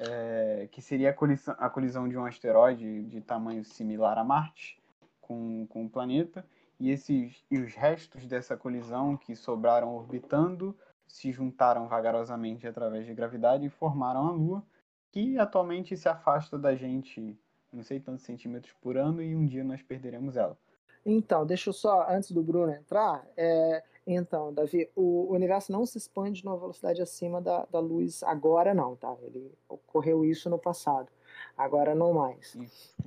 é, 0.00 0.66
que 0.72 0.80
seria 0.80 1.10
a 1.10 1.12
colisão, 1.12 1.54
a 1.58 1.68
colisão, 1.68 2.08
de 2.08 2.16
um 2.16 2.24
asteroide 2.24 3.02
de 3.04 3.20
tamanho 3.20 3.62
similar 3.62 4.16
a 4.16 4.24
Marte 4.24 4.80
com, 5.20 5.66
com 5.68 5.84
o 5.84 5.90
planeta, 5.90 6.44
e, 6.78 6.90
esses, 6.90 7.44
e 7.50 7.58
os 7.58 7.74
restos 7.74 8.26
dessa 8.26 8.56
colisão 8.56 9.14
que 9.14 9.36
sobraram 9.36 9.94
orbitando 9.94 10.74
se 11.06 11.30
juntaram 11.30 11.86
vagarosamente 11.86 12.66
através 12.66 13.04
de 13.04 13.12
gravidade 13.12 13.66
e 13.66 13.70
formaram 13.70 14.26
a 14.26 14.30
Lua, 14.30 14.64
que 15.12 15.38
atualmente 15.38 15.96
se 15.96 16.08
afasta 16.08 16.58
da 16.58 16.74
gente, 16.74 17.38
não 17.70 17.82
sei 17.82 18.00
tantos 18.00 18.24
centímetros 18.24 18.72
por 18.80 18.96
ano, 18.96 19.20
e 19.20 19.36
um 19.36 19.44
dia 19.44 19.62
nós 19.62 19.82
perderemos 19.82 20.36
ela. 20.36 20.56
Então, 21.04 21.44
deixa 21.44 21.68
eu 21.68 21.74
só, 21.74 22.06
antes 22.08 22.30
do 22.30 22.42
Bruno 22.42 22.72
entrar, 22.72 23.26
é, 23.36 23.82
então, 24.06 24.52
Davi, 24.52 24.90
o 24.96 25.32
universo 25.32 25.70
não 25.70 25.84
se 25.84 25.98
expande 25.98 26.44
numa 26.44 26.56
velocidade 26.56 27.00
acima 27.02 27.40
da, 27.40 27.66
da 27.66 27.78
luz 27.78 28.22
agora, 28.22 28.74
não, 28.74 28.96
tá? 28.96 29.16
Ele 29.22 29.52
ocorreu 29.68 30.24
isso 30.24 30.48
no 30.48 30.58
passado. 30.58 31.08
agora 31.56 31.94
não 31.94 32.12
mais, 32.12 32.56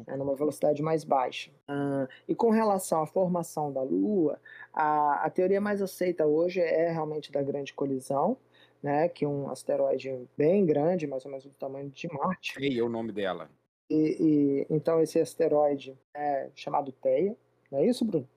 é 0.07 0.15
numa 0.15 0.35
velocidade 0.35 0.81
mais 0.81 1.03
baixa. 1.03 1.51
Uh, 1.67 2.07
e 2.27 2.35
com 2.35 2.51
relação 2.51 3.01
à 3.01 3.07
formação 3.07 3.71
da 3.71 3.81
Lua, 3.81 4.39
a, 4.71 5.25
a 5.25 5.29
teoria 5.29 5.59
mais 5.59 5.81
aceita 5.81 6.25
hoje 6.25 6.61
é 6.61 6.91
realmente 6.91 7.31
da 7.31 7.41
grande 7.41 7.73
colisão, 7.73 8.37
né, 8.81 9.07
que 9.09 9.25
um 9.25 9.49
asteroide 9.49 10.27
bem 10.37 10.65
grande, 10.65 11.07
mais 11.07 11.25
ou 11.25 11.31
menos 11.31 11.45
do 11.45 11.53
tamanho 11.53 11.89
de 11.89 12.07
Marte. 12.13 12.55
Teia 12.55 12.81
é 12.81 12.83
o 12.83 12.89
nome 12.89 13.11
dela. 13.11 13.49
E, 13.89 14.17
e, 14.19 14.67
então 14.69 15.01
esse 15.01 15.19
asteroide 15.19 15.97
é 16.13 16.49
chamado 16.53 16.91
Teia, 16.91 17.35
não 17.71 17.79
é 17.79 17.85
isso, 17.85 18.05
Bruno? 18.05 18.27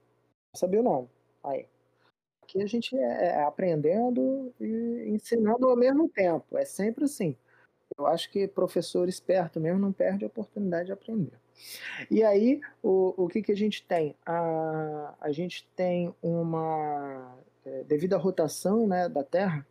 Não 0.53 0.59
sabia 0.59 0.81
o 0.81 0.85
nome. 0.85 1.09
Aí. 1.43 1.67
Aqui 2.47 2.63
a 2.63 2.67
gente 2.67 2.97
é, 2.97 3.27
é 3.27 3.43
aprendendo 3.43 4.55
e 4.61 5.09
ensinando 5.09 5.69
ao 5.69 5.77
mesmo 5.77 6.09
tempo. 6.09 6.57
É 6.57 6.65
sempre 6.65 7.05
assim. 7.05 7.37
Eu 7.99 8.07
acho 8.07 8.31
que 8.31 8.47
professor 8.47 9.09
esperto 9.09 9.59
mesmo 9.59 9.81
não 9.81 9.93
perde 9.93 10.25
a 10.25 10.29
oportunidade 10.29 10.87
de 10.87 10.93
aprender. 10.93 11.33
E 12.09 12.23
aí, 12.23 12.61
o, 12.81 13.25
o 13.25 13.29
que, 13.29 13.43
que 13.43 13.51
a 13.51 13.57
gente 13.57 13.85
tem? 13.85 14.15
A, 14.25 15.15
a 15.21 15.33
gente 15.33 15.69
tem 15.75 16.15
uma. 16.23 17.37
É, 17.65 17.83
devido 17.83 18.15
à 18.15 18.17
rotação 18.17 18.87
né, 18.87 19.09
da 19.09 19.25
Terra, 19.25 19.67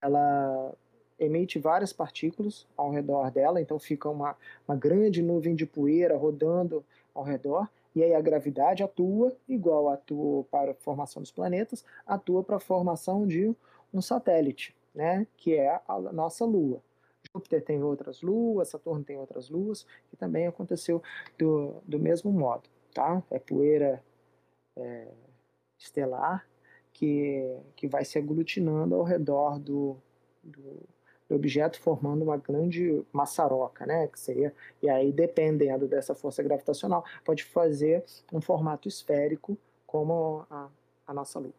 ela 0.00 0.72
emite 1.18 1.58
várias 1.58 1.92
partículas 1.92 2.68
ao 2.76 2.90
redor 2.90 3.32
dela, 3.32 3.60
então 3.60 3.80
fica 3.80 4.08
uma, 4.08 4.36
uma 4.66 4.76
grande 4.76 5.22
nuvem 5.22 5.56
de 5.56 5.66
poeira 5.66 6.16
rodando 6.16 6.84
ao 7.12 7.24
redor, 7.24 7.68
e 7.94 8.02
aí 8.02 8.14
a 8.14 8.20
gravidade 8.20 8.82
atua, 8.82 9.36
igual 9.48 9.88
atua 9.88 10.44
para 10.44 10.72
a 10.72 10.74
formação 10.74 11.22
dos 11.22 11.30
planetas, 11.30 11.84
atua 12.06 12.42
para 12.42 12.56
a 12.56 12.60
formação 12.60 13.26
de 13.26 13.54
um 13.92 14.00
satélite, 14.00 14.74
né, 14.94 15.26
que 15.36 15.54
é 15.54 15.80
a 15.86 15.98
nossa 16.12 16.44
Lua. 16.44 16.82
Júpiter 17.34 17.62
tem 17.62 17.82
outras 17.82 18.20
luas, 18.20 18.68
Saturno 18.68 19.04
tem 19.04 19.16
outras 19.16 19.48
luas, 19.48 19.86
que 20.10 20.16
também 20.16 20.46
aconteceu 20.46 21.02
do, 21.38 21.80
do 21.86 21.98
mesmo 21.98 22.32
modo, 22.32 22.68
tá? 22.92 23.22
É 23.30 23.38
poeira 23.38 24.02
é, 24.76 25.08
estelar 25.78 26.46
que, 26.92 27.56
que 27.76 27.86
vai 27.86 28.04
se 28.04 28.18
aglutinando 28.18 28.94
ao 28.94 29.02
redor 29.02 29.58
do, 29.58 29.96
do, 30.42 30.82
do, 31.28 31.34
objeto, 31.36 31.80
formando 31.80 32.22
uma 32.22 32.36
grande 32.36 33.02
maçaroca, 33.12 33.86
né? 33.86 34.08
Que 34.08 34.18
seria, 34.18 34.54
e 34.82 34.88
aí, 34.88 35.12
dependendo 35.12 35.86
dessa 35.86 36.14
força 36.14 36.42
gravitacional, 36.42 37.04
pode 37.24 37.44
fazer 37.44 38.04
um 38.32 38.40
formato 38.40 38.88
esférico 38.88 39.56
como 39.86 40.46
a, 40.50 40.68
a 41.06 41.14
nossa 41.14 41.38
Lua. 41.38 41.52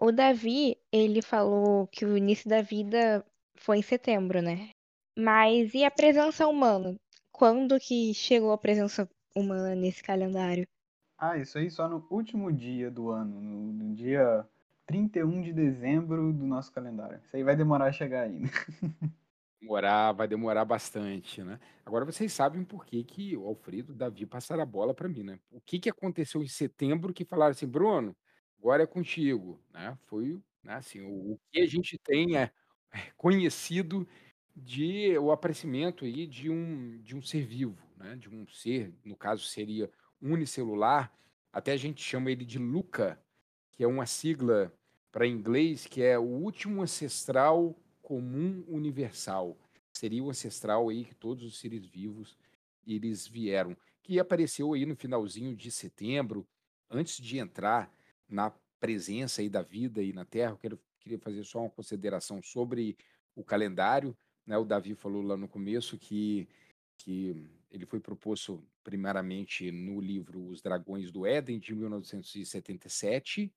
O 0.00 0.12
Davi, 0.12 0.78
ele 0.92 1.20
falou 1.20 1.86
que 1.88 2.04
o 2.04 2.16
início 2.16 2.48
da 2.48 2.62
vida 2.62 3.22
foi 3.56 3.78
em 3.78 3.82
setembro, 3.82 4.40
né? 4.40 4.70
Mas 5.20 5.74
e 5.74 5.84
a 5.84 5.90
presença 5.90 6.46
humana? 6.46 6.94
Quando 7.32 7.76
que 7.80 8.14
chegou 8.14 8.52
a 8.52 8.58
presença 8.58 9.10
humana 9.34 9.74
nesse 9.74 10.00
calendário? 10.00 10.64
Ah, 11.18 11.36
isso 11.36 11.58
aí 11.58 11.68
só 11.68 11.88
no 11.88 12.06
último 12.08 12.52
dia 12.52 12.88
do 12.88 13.10
ano, 13.10 13.40
no, 13.40 13.72
no 13.72 13.94
dia 13.96 14.48
31 14.86 15.42
de 15.42 15.52
dezembro 15.52 16.32
do 16.32 16.46
nosso 16.46 16.72
calendário. 16.72 17.20
Isso 17.24 17.34
aí 17.34 17.42
vai 17.42 17.56
demorar 17.56 17.86
a 17.86 17.92
chegar 17.92 18.22
ainda. 18.22 18.48
Demorar, 19.60 20.12
vai 20.12 20.28
demorar 20.28 20.64
bastante, 20.64 21.42
né? 21.42 21.58
Agora 21.84 22.04
vocês 22.04 22.32
sabem 22.32 22.64
por 22.64 22.86
que, 22.86 23.02
que 23.02 23.36
o 23.36 23.44
Alfredo 23.44 23.92
Davi 23.92 24.24
passaram 24.24 24.62
a 24.62 24.66
bola 24.66 24.94
para 24.94 25.08
mim, 25.08 25.24
né? 25.24 25.40
O 25.50 25.60
que, 25.60 25.80
que 25.80 25.90
aconteceu 25.90 26.44
em 26.44 26.46
setembro 26.46 27.12
que 27.12 27.24
falaram 27.24 27.50
assim, 27.50 27.66
Bruno, 27.66 28.16
agora 28.56 28.84
é 28.84 28.86
contigo, 28.86 29.60
né? 29.74 29.98
Foi, 30.04 30.40
né, 30.62 30.74
assim, 30.74 31.00
o, 31.00 31.32
o 31.32 31.40
que 31.50 31.58
a 31.58 31.66
gente 31.66 31.98
tem 31.98 32.36
é, 32.36 32.52
é 32.92 33.10
conhecido 33.16 34.06
de 34.58 35.16
o 35.18 35.30
aparecimento 35.30 36.04
aí 36.04 36.26
de 36.26 36.50
um 36.50 37.00
de 37.02 37.16
um 37.16 37.22
ser 37.22 37.46
vivo, 37.46 37.78
né? 37.96 38.16
De 38.16 38.28
um 38.28 38.46
ser, 38.48 38.92
no 39.04 39.16
caso 39.16 39.44
seria 39.44 39.90
unicelular, 40.20 41.12
até 41.52 41.72
a 41.72 41.76
gente 41.76 42.02
chama 42.02 42.30
ele 42.30 42.44
de 42.44 42.58
Luca, 42.58 43.20
que 43.72 43.84
é 43.84 43.86
uma 43.86 44.06
sigla 44.06 44.72
para 45.10 45.26
inglês 45.26 45.86
que 45.86 46.02
é 46.02 46.18
o 46.18 46.22
último 46.22 46.82
ancestral 46.82 47.74
comum 48.02 48.64
universal. 48.68 49.56
Seria 49.92 50.22
o 50.22 50.30
ancestral 50.30 50.88
aí 50.88 51.04
que 51.04 51.14
todos 51.14 51.44
os 51.44 51.58
seres 51.58 51.86
vivos 51.86 52.36
eles 52.86 53.26
vieram, 53.26 53.76
que 54.02 54.18
apareceu 54.18 54.72
aí 54.72 54.86
no 54.86 54.96
finalzinho 54.96 55.54
de 55.54 55.70
setembro, 55.70 56.46
antes 56.90 57.16
de 57.22 57.38
entrar 57.38 57.92
na 58.28 58.50
presença 58.80 59.40
aí 59.40 59.48
da 59.48 59.62
vida 59.62 60.00
aí 60.00 60.12
na 60.12 60.24
Terra. 60.24 60.52
Eu 60.52 60.56
quero, 60.58 60.80
queria 61.00 61.18
fazer 61.18 61.44
só 61.44 61.60
uma 61.60 61.70
consideração 61.70 62.42
sobre 62.42 62.96
o 63.34 63.44
calendário. 63.44 64.16
Né? 64.48 64.56
O 64.56 64.64
Davi 64.64 64.94
falou 64.94 65.20
lá 65.20 65.36
no 65.36 65.46
começo 65.46 65.98
que, 65.98 66.48
que 66.96 67.46
ele 67.70 67.84
foi 67.84 68.00
proposto 68.00 68.66
primeiramente 68.82 69.70
no 69.70 70.00
livro 70.00 70.42
Os 70.46 70.62
Dragões 70.62 71.12
do 71.12 71.26
Éden, 71.26 71.58
de 71.58 71.74
1977. 71.74 73.52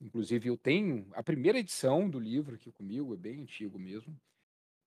Inclusive, 0.00 0.48
eu 0.48 0.56
tenho 0.56 1.06
a 1.12 1.22
primeira 1.22 1.60
edição 1.60 2.10
do 2.10 2.18
livro 2.18 2.56
aqui 2.56 2.72
comigo, 2.72 3.14
é 3.14 3.16
bem 3.16 3.42
antigo 3.42 3.78
mesmo. 3.78 4.20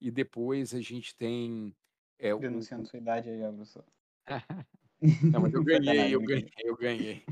E 0.02 0.12
depois 0.12 0.74
a 0.76 0.82
gente 0.82 1.16
tem. 1.16 1.74
É, 2.20 2.36
Denunciando 2.36 2.84
o... 2.84 2.86
sua 2.86 3.00
idade 3.00 3.30
aí, 3.30 3.42
Abraço. 3.42 3.82
Não, 5.02 5.42
mas 5.42 5.54
eu 5.54 5.64
ganhei, 5.64 6.14
eu 6.14 6.22
ganhei, 6.22 6.52
eu 6.60 6.76
ganhei. 6.78 7.24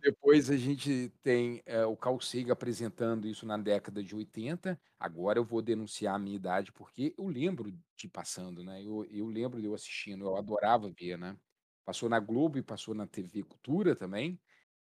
Depois 0.00 0.48
a 0.48 0.56
gente 0.56 1.12
tem 1.22 1.62
é, 1.66 1.84
o 1.84 1.96
Carl 1.96 2.20
Sagan 2.20 2.52
apresentando 2.52 3.26
isso 3.26 3.44
na 3.44 3.56
década 3.56 4.02
de 4.02 4.14
80. 4.14 4.80
Agora 4.98 5.38
eu 5.38 5.44
vou 5.44 5.60
denunciar 5.60 6.14
a 6.14 6.18
minha 6.18 6.36
idade, 6.36 6.72
porque 6.72 7.14
eu 7.18 7.26
lembro 7.26 7.72
de 7.96 8.08
passando, 8.08 8.62
né? 8.62 8.82
Eu, 8.82 9.04
eu 9.10 9.26
lembro 9.26 9.60
de 9.60 9.66
eu 9.66 9.74
assistindo, 9.74 10.24
eu 10.24 10.36
adorava 10.36 10.90
ver, 10.90 11.18
né? 11.18 11.36
Passou 11.84 12.08
na 12.08 12.20
Globo 12.20 12.58
e 12.58 12.62
passou 12.62 12.94
na 12.94 13.06
TV 13.06 13.42
Cultura 13.42 13.96
também. 13.96 14.38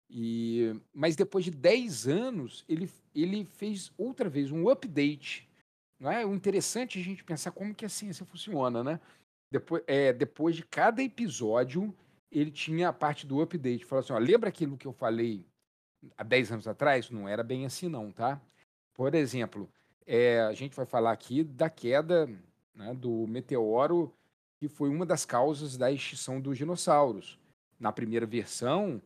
E, 0.09 0.73
mas 0.93 1.17
depois 1.17 1.45
de 1.45 1.51
10 1.51 2.07
anos, 2.07 2.65
ele, 2.69 2.89
ele 3.15 3.45
fez 3.45 3.93
outra 3.99 4.29
vez 4.29 4.53
um 4.53 4.69
update. 4.69 5.49
Não 5.99 6.11
é? 6.11 6.25
O 6.25 6.35
interessante 6.35 6.99
é 6.99 7.03
a 7.03 7.05
gente 7.05 7.25
pensar 7.25 7.51
como 7.51 7.75
que 7.75 7.85
a 7.85 7.89
ciência 7.89 8.25
funciona, 8.27 8.85
né? 8.85 9.01
Depois, 9.51 9.83
é, 9.87 10.13
depois 10.13 10.57
de 10.57 10.65
cada 10.65 11.03
episódio, 11.03 11.95
ele 12.35 12.51
tinha 12.51 12.89
a 12.89 12.93
parte 12.93 13.27
do 13.27 13.41
update. 13.41 13.85
Falou 13.85 14.01
assim: 14.03 14.13
ó, 14.13 14.19
lembra 14.19 14.49
aquilo 14.49 14.77
que 14.77 14.87
eu 14.87 14.93
falei 14.93 15.47
há 16.17 16.25
10 16.25 16.53
anos 16.53 16.69
atrás? 16.69 17.09
Não 17.09 17.29
era 17.29 17.43
bem 17.43 17.65
assim, 17.65 17.89
não, 17.89 18.11
tá? 18.11 18.41
Por 18.93 19.15
exemplo, 19.15 19.71
é, 20.07 20.41
a 20.41 20.53
gente 20.53 20.75
vai 20.75 20.85
falar 20.85 21.13
aqui 21.13 21.45
da 21.45 21.71
queda 21.71 22.29
né, 22.75 22.93
do 22.95 23.27
meteoro, 23.27 24.13
que 24.59 24.69
foi 24.69 24.89
uma 24.89 25.07
das 25.07 25.25
causas 25.25 25.77
da 25.77 25.91
extinção 25.91 26.41
dos 26.41 26.59
dinossauros. 26.59 27.39
Na 27.79 27.93
primeira 27.93 28.27
versão, 28.27 29.01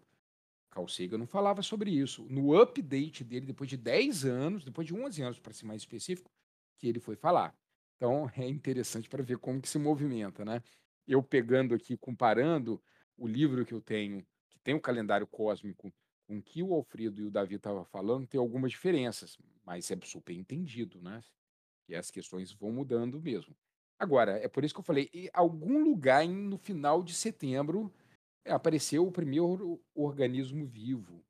Carl 0.71 0.89
Sagan 0.89 1.19
não 1.19 1.27
falava 1.27 1.63
sobre 1.63 1.91
isso. 1.91 2.27
No 2.29 2.59
update 2.61 3.25
dele, 3.25 3.47
depois 3.47 3.69
de 3.69 3.77
10 3.77 4.25
anos, 4.25 4.65
depois 4.65 4.87
de 4.87 4.95
11 4.95 5.23
anos, 5.23 5.39
para 5.39 5.53
ser 5.53 5.67
mais 5.67 5.83
específico, 5.83 6.31
que 6.79 6.89
ele 6.89 7.01
foi 7.01 7.17
falar. 7.17 7.55
Então, 7.97 8.31
é 8.37 8.47
interessante 8.47 9.09
para 9.09 9.23
ver 9.23 9.39
como 9.39 9.61
que 9.61 9.69
se 9.69 9.79
movimenta, 9.79 10.45
né? 10.45 10.63
Eu 11.07 11.23
pegando 11.23 11.75
aqui, 11.75 11.97
comparando 11.97 12.81
o 13.19 13.27
livro 13.27 13.67
que 13.67 13.75
eu 13.75 13.81
tenho, 13.81 14.25
que 14.49 14.59
tem 14.61 14.75
o 14.75 14.81
calendário 14.81 15.27
cósmico, 15.27 15.93
com 16.27 16.41
que 16.41 16.63
o 16.63 16.73
Alfredo 16.73 17.21
e 17.21 17.25
o 17.25 17.31
Davi 17.31 17.57
estavam 17.57 17.85
falando, 17.85 18.27
tem 18.27 18.39
algumas 18.39 18.71
diferenças, 18.71 19.37
mas 19.65 19.91
é 19.91 19.99
super 20.05 20.35
entendido, 20.35 21.01
né? 21.01 21.23
E 21.89 21.95
as 21.95 22.11
questões 22.11 22.53
vão 22.53 22.71
mudando 22.71 23.21
mesmo. 23.21 23.57
Agora, 23.99 24.33
é 24.39 24.47
por 24.47 24.63
isso 24.63 24.73
que 24.73 24.81
eu 24.81 24.85
falei, 24.85 25.11
em 25.13 25.29
algum 25.33 25.83
lugar 25.83 26.27
no 26.29 26.57
final 26.57 27.03
de 27.03 27.15
setembro 27.15 27.93
apareceu 28.47 29.07
o 29.07 29.13
primeiro 29.13 29.83
organismo 29.95 30.67
vivo, 30.67 31.25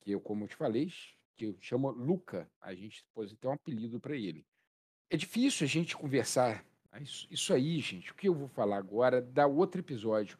que 0.00 0.12
eu, 0.12 0.20
como 0.20 0.44
eu 0.44 0.48
te 0.48 0.56
falei, 0.56 0.90
que 1.36 1.54
chama 1.60 1.90
Luca. 1.90 2.50
A 2.60 2.74
gente 2.74 3.04
pode 3.12 3.36
ter 3.36 3.48
um 3.48 3.52
apelido 3.52 4.00
para 4.00 4.16
ele. 4.16 4.46
É 5.10 5.16
difícil 5.16 5.64
a 5.64 5.68
gente 5.68 5.96
conversar. 5.96 6.64
Isso, 7.00 7.26
isso 7.30 7.52
aí, 7.52 7.78
gente, 7.80 8.10
o 8.10 8.14
que 8.14 8.28
eu 8.28 8.34
vou 8.34 8.48
falar 8.48 8.78
agora 8.78 9.20
dá 9.20 9.46
outro 9.46 9.80
episódio 9.80 10.38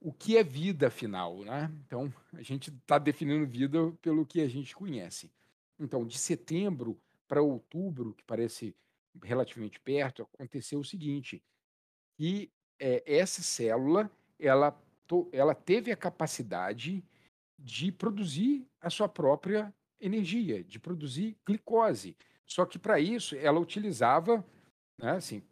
o 0.00 0.12
que 0.12 0.36
é 0.36 0.44
vida, 0.44 0.86
afinal, 0.86 1.38
né? 1.44 1.70
Então, 1.86 2.12
a 2.32 2.42
gente 2.42 2.70
está 2.70 2.98
definindo 2.98 3.46
vida 3.46 3.92
pelo 4.00 4.24
que 4.24 4.40
a 4.40 4.48
gente 4.48 4.74
conhece. 4.74 5.30
Então, 5.78 6.06
de 6.06 6.16
setembro 6.18 7.00
para 7.26 7.42
outubro, 7.42 8.14
que 8.14 8.24
parece 8.24 8.74
relativamente 9.22 9.80
perto, 9.80 10.22
aconteceu 10.22 10.80
o 10.80 10.84
seguinte, 10.84 11.42
que 12.16 12.50
é, 12.78 13.02
essa 13.06 13.42
célula, 13.42 14.10
ela, 14.38 14.70
to, 15.06 15.28
ela 15.32 15.54
teve 15.54 15.90
a 15.90 15.96
capacidade 15.96 17.04
de 17.58 17.90
produzir 17.90 18.66
a 18.80 18.88
sua 18.88 19.08
própria 19.08 19.74
energia, 20.00 20.62
de 20.62 20.78
produzir 20.78 21.36
glicose. 21.44 22.16
Só 22.46 22.64
que 22.64 22.78
para 22.78 23.00
isso 23.00 23.36
ela 23.36 23.58
utilizava, 23.58 24.44
né, 24.96 25.12
assim, 25.12 25.42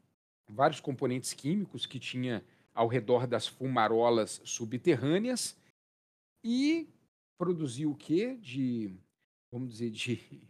vários 0.49 0.80
componentes 0.80 1.32
químicos 1.32 1.84
que 1.84 1.99
tinha 1.99 2.44
ao 2.77 2.87
redor 2.87 3.27
das 3.27 3.47
fumarolas 3.47 4.41
subterrâneas 4.45 5.57
e 6.45 6.87
produziu 7.39 7.91
o 7.91 7.97
quê? 7.97 8.37
De, 8.37 8.95
vamos 9.51 9.72
dizer, 9.72 9.91
de, 9.91 10.43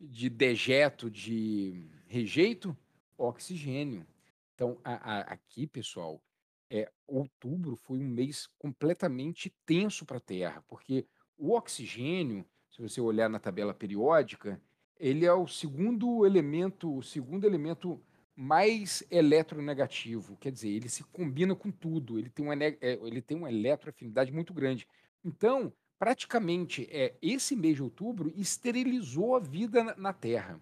de 0.00 0.30
dejeto, 0.30 1.10
de 1.10 1.86
rejeito? 2.06 2.76
Oxigênio. 3.18 4.06
Então, 4.54 4.80
a, 4.82 4.94
a, 4.94 5.20
aqui, 5.20 5.66
pessoal, 5.66 6.22
é, 6.70 6.90
outubro 7.06 7.76
foi 7.76 7.98
um 7.98 8.08
mês 8.08 8.48
completamente 8.58 9.54
tenso 9.66 10.06
para 10.06 10.16
a 10.16 10.20
Terra, 10.20 10.64
porque 10.66 11.06
o 11.36 11.52
oxigênio, 11.52 12.46
se 12.70 12.80
você 12.80 13.00
olhar 13.00 13.28
na 13.28 13.38
tabela 13.38 13.74
periódica, 13.74 14.60
ele 14.98 15.26
é 15.26 15.32
o 15.32 15.46
segundo 15.46 16.24
elemento, 16.24 16.96
o 16.96 17.02
segundo 17.02 17.44
elemento 17.44 18.02
mais 18.40 19.02
eletronegativo, 19.10 20.36
quer 20.36 20.52
dizer, 20.52 20.68
ele 20.68 20.88
se 20.88 21.02
combina 21.02 21.56
com 21.56 21.72
tudo, 21.72 22.20
ele 22.20 22.30
tem 22.30 22.44
uma, 22.44 22.54
é, 22.54 22.78
ele 22.80 23.20
tem 23.20 23.36
uma 23.36 23.50
eletroafinidade 23.50 24.30
muito 24.30 24.54
grande. 24.54 24.86
Então, 25.24 25.72
praticamente, 25.98 26.88
é, 26.92 27.16
esse 27.20 27.56
mês 27.56 27.74
de 27.74 27.82
outubro 27.82 28.32
esterilizou 28.36 29.34
a 29.34 29.40
vida 29.40 29.82
na, 29.82 29.96
na 29.96 30.12
Terra. 30.12 30.60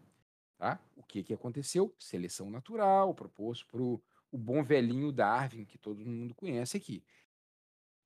Tá? 0.57 0.81
O 0.97 1.03
que, 1.03 1.23
que 1.23 1.35
aconteceu? 1.35 1.95
Seleção 1.99 2.49
natural, 2.49 3.15
proposto 3.15 3.67
para 3.67 3.83
o 3.83 4.01
bom 4.33 4.65
velhinho 4.65 5.13
Darwin, 5.13 5.67
que 5.67 5.77
todo 5.77 6.07
mundo 6.07 6.35
conhece 6.35 6.79
aqui. 6.79 7.05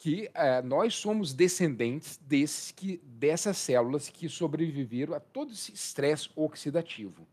Que 0.00 0.28
é, 0.34 0.60
nós 0.62 0.96
somos 0.96 1.32
descendentes 1.32 2.16
desses 2.16 2.72
que, 2.72 2.96
dessas 3.04 3.56
células 3.56 4.08
que 4.08 4.28
sobreviveram 4.28 5.14
a 5.14 5.20
todo 5.20 5.52
esse 5.52 5.72
estresse 5.72 6.28
oxidativo. 6.34 7.24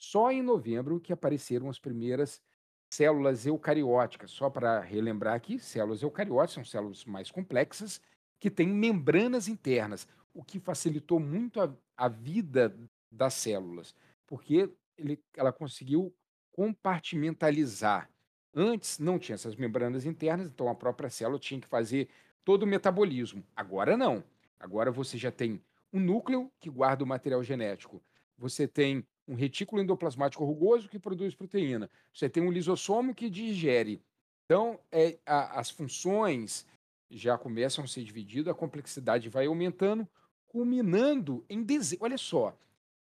Só 0.00 0.32
em 0.32 0.40
novembro 0.40 0.98
que 0.98 1.12
apareceram 1.12 1.68
as 1.68 1.78
primeiras 1.78 2.42
células 2.90 3.44
eucarióticas. 3.44 4.30
Só 4.30 4.48
para 4.48 4.80
relembrar 4.80 5.34
aqui, 5.34 5.58
células 5.58 6.02
eucarióticas 6.02 6.54
são 6.54 6.64
células 6.64 7.04
mais 7.04 7.30
complexas 7.30 8.00
que 8.38 8.50
têm 8.50 8.66
membranas 8.66 9.46
internas, 9.46 10.08
o 10.32 10.42
que 10.42 10.58
facilitou 10.58 11.20
muito 11.20 11.60
a, 11.60 11.70
a 11.98 12.08
vida 12.08 12.74
das 13.12 13.34
células, 13.34 13.94
porque 14.26 14.70
ele, 14.96 15.22
ela 15.36 15.52
conseguiu 15.52 16.14
compartimentalizar. 16.50 18.08
Antes 18.54 18.98
não 18.98 19.18
tinha 19.18 19.34
essas 19.34 19.54
membranas 19.54 20.06
internas, 20.06 20.46
então 20.46 20.68
a 20.70 20.74
própria 20.74 21.10
célula 21.10 21.38
tinha 21.38 21.60
que 21.60 21.68
fazer 21.68 22.08
todo 22.42 22.62
o 22.62 22.66
metabolismo. 22.66 23.44
Agora 23.54 23.98
não. 23.98 24.24
Agora 24.58 24.90
você 24.90 25.18
já 25.18 25.30
tem 25.30 25.62
um 25.92 26.00
núcleo 26.00 26.50
que 26.58 26.70
guarda 26.70 27.04
o 27.04 27.06
material 27.06 27.42
genético. 27.42 28.02
Você 28.38 28.66
tem 28.66 29.06
um 29.30 29.34
retículo 29.34 29.80
endoplasmático 29.80 30.44
rugoso 30.44 30.88
que 30.88 30.98
produz 30.98 31.36
proteína. 31.36 31.88
Você 32.12 32.28
tem 32.28 32.42
um 32.42 32.50
lisossomo 32.50 33.14
que 33.14 33.30
digere. 33.30 34.02
Então, 34.44 34.80
é, 34.90 35.18
a, 35.24 35.60
as 35.60 35.70
funções 35.70 36.66
já 37.08 37.38
começam 37.38 37.84
a 37.84 37.86
ser 37.86 38.02
divididas, 38.02 38.52
a 38.52 38.56
complexidade 38.56 39.28
vai 39.28 39.46
aumentando, 39.46 40.06
culminando 40.48 41.44
em 41.48 41.62
desenho. 41.62 42.02
Olha 42.02 42.18
só, 42.18 42.58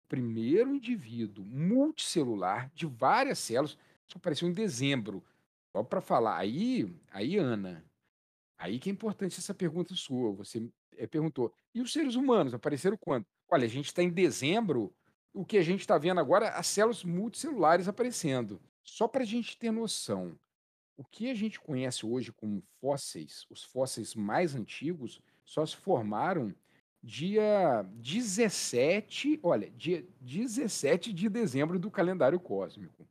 primeiro 0.08 0.74
indivíduo 0.74 1.44
multicelular 1.44 2.72
de 2.74 2.86
várias 2.86 3.40
células, 3.40 3.78
isso 4.08 4.18
apareceu 4.18 4.48
em 4.48 4.54
dezembro. 4.54 5.22
Só 5.76 5.84
para 5.84 6.00
falar, 6.00 6.38
aí, 6.38 6.90
aí, 7.12 7.36
Ana, 7.36 7.84
aí 8.58 8.80
que 8.80 8.90
é 8.90 8.94
importante 8.94 9.38
essa 9.38 9.54
pergunta 9.54 9.94
sua. 9.96 10.32
Você 10.32 10.66
é, 10.96 11.06
perguntou, 11.06 11.54
e 11.74 11.82
os 11.82 11.92
seres 11.92 12.16
humanos 12.16 12.54
apareceram 12.54 12.96
quando? 12.96 13.26
Olha, 13.50 13.66
a 13.66 13.70
gente 13.70 13.88
está 13.88 14.02
em 14.02 14.10
dezembro, 14.10 14.94
o 15.36 15.44
que 15.46 15.58
a 15.58 15.62
gente 15.62 15.82
está 15.82 15.98
vendo 15.98 16.20
agora, 16.20 16.50
as 16.52 16.66
células 16.66 17.04
multicelulares 17.04 17.90
aparecendo. 17.90 18.60
Só 18.82 19.06
para 19.08 19.24
a 19.24 19.26
gente 19.26 19.58
ter 19.58 19.70
noção, 19.70 20.40
o 20.96 21.04
que 21.04 21.30
a 21.30 21.34
gente 21.34 21.60
conhece 21.60 22.06
hoje 22.06 22.32
como 22.32 22.64
fósseis, 22.80 23.46
os 23.50 23.62
fósseis 23.62 24.16
mais 24.16 24.56
antigos, 24.56 25.22
só 25.44 25.66
se 25.66 25.76
formaram 25.76 26.56
dia 27.04 27.84
17, 27.96 29.40
olha, 29.44 29.70
dia 29.72 30.08
17 30.22 31.12
de 31.12 31.28
dezembro 31.28 31.78
do 31.78 31.92
calendário 31.92 32.40
cósmico. 32.40 33.06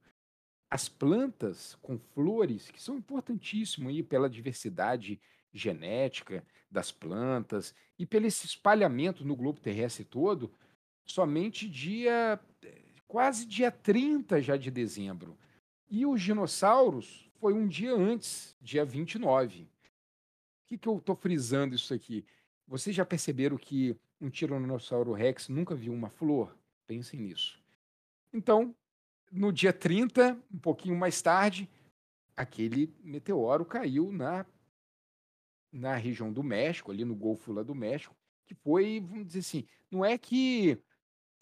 As 0.70 0.88
plantas 0.88 1.76
com 1.82 1.98
flores, 1.98 2.70
que 2.70 2.82
são 2.82 2.96
importantíssimas 2.96 3.90
aí 3.90 4.02
pela 4.02 4.30
diversidade 4.30 5.20
genética 5.52 6.44
das 6.70 6.90
plantas 6.90 7.74
e 7.98 8.06
pelo 8.06 8.26
espalhamento 8.26 9.24
no 9.24 9.36
globo 9.36 9.60
terrestre 9.60 10.04
todo, 10.04 10.50
somente 11.04 11.68
dia 11.68 12.40
quase 13.06 13.46
dia 13.46 13.70
30 13.70 14.42
já 14.42 14.56
de 14.56 14.70
dezembro. 14.70 15.38
E 15.88 16.04
os 16.04 16.20
dinossauros 16.20 17.30
foi 17.38 17.52
um 17.52 17.68
dia 17.68 17.94
antes, 17.94 18.56
dia 18.60 18.84
29. 18.84 19.62
O 19.62 19.68
que, 20.66 20.78
que 20.78 20.88
eu 20.88 20.96
estou 20.96 21.14
frisando 21.14 21.74
isso 21.74 21.94
aqui? 21.94 22.24
Vocês 22.66 22.96
já 22.96 23.04
perceberam 23.04 23.56
que 23.56 23.96
um 24.20 24.30
Tiranossauro 24.30 25.12
Rex 25.12 25.48
nunca 25.48 25.74
viu 25.74 25.92
uma 25.92 26.08
flor? 26.08 26.56
Pensem 26.86 27.20
nisso. 27.20 27.62
Então, 28.32 28.74
no 29.30 29.52
dia 29.52 29.72
30, 29.72 30.36
um 30.52 30.58
pouquinho 30.58 30.96
mais 30.96 31.20
tarde, 31.20 31.68
aquele 32.36 32.92
meteoro 33.02 33.64
caiu 33.64 34.10
na, 34.10 34.44
na 35.70 35.94
região 35.94 36.32
do 36.32 36.42
México, 36.42 36.90
ali 36.90 37.04
no 37.04 37.14
Golfo 37.14 37.52
lá 37.52 37.62
do 37.62 37.74
México, 37.74 38.16
que 38.46 38.54
foi, 38.54 39.00
vamos 39.00 39.26
dizer 39.26 39.40
assim, 39.40 39.66
não 39.90 40.04
é 40.04 40.18
que 40.18 40.82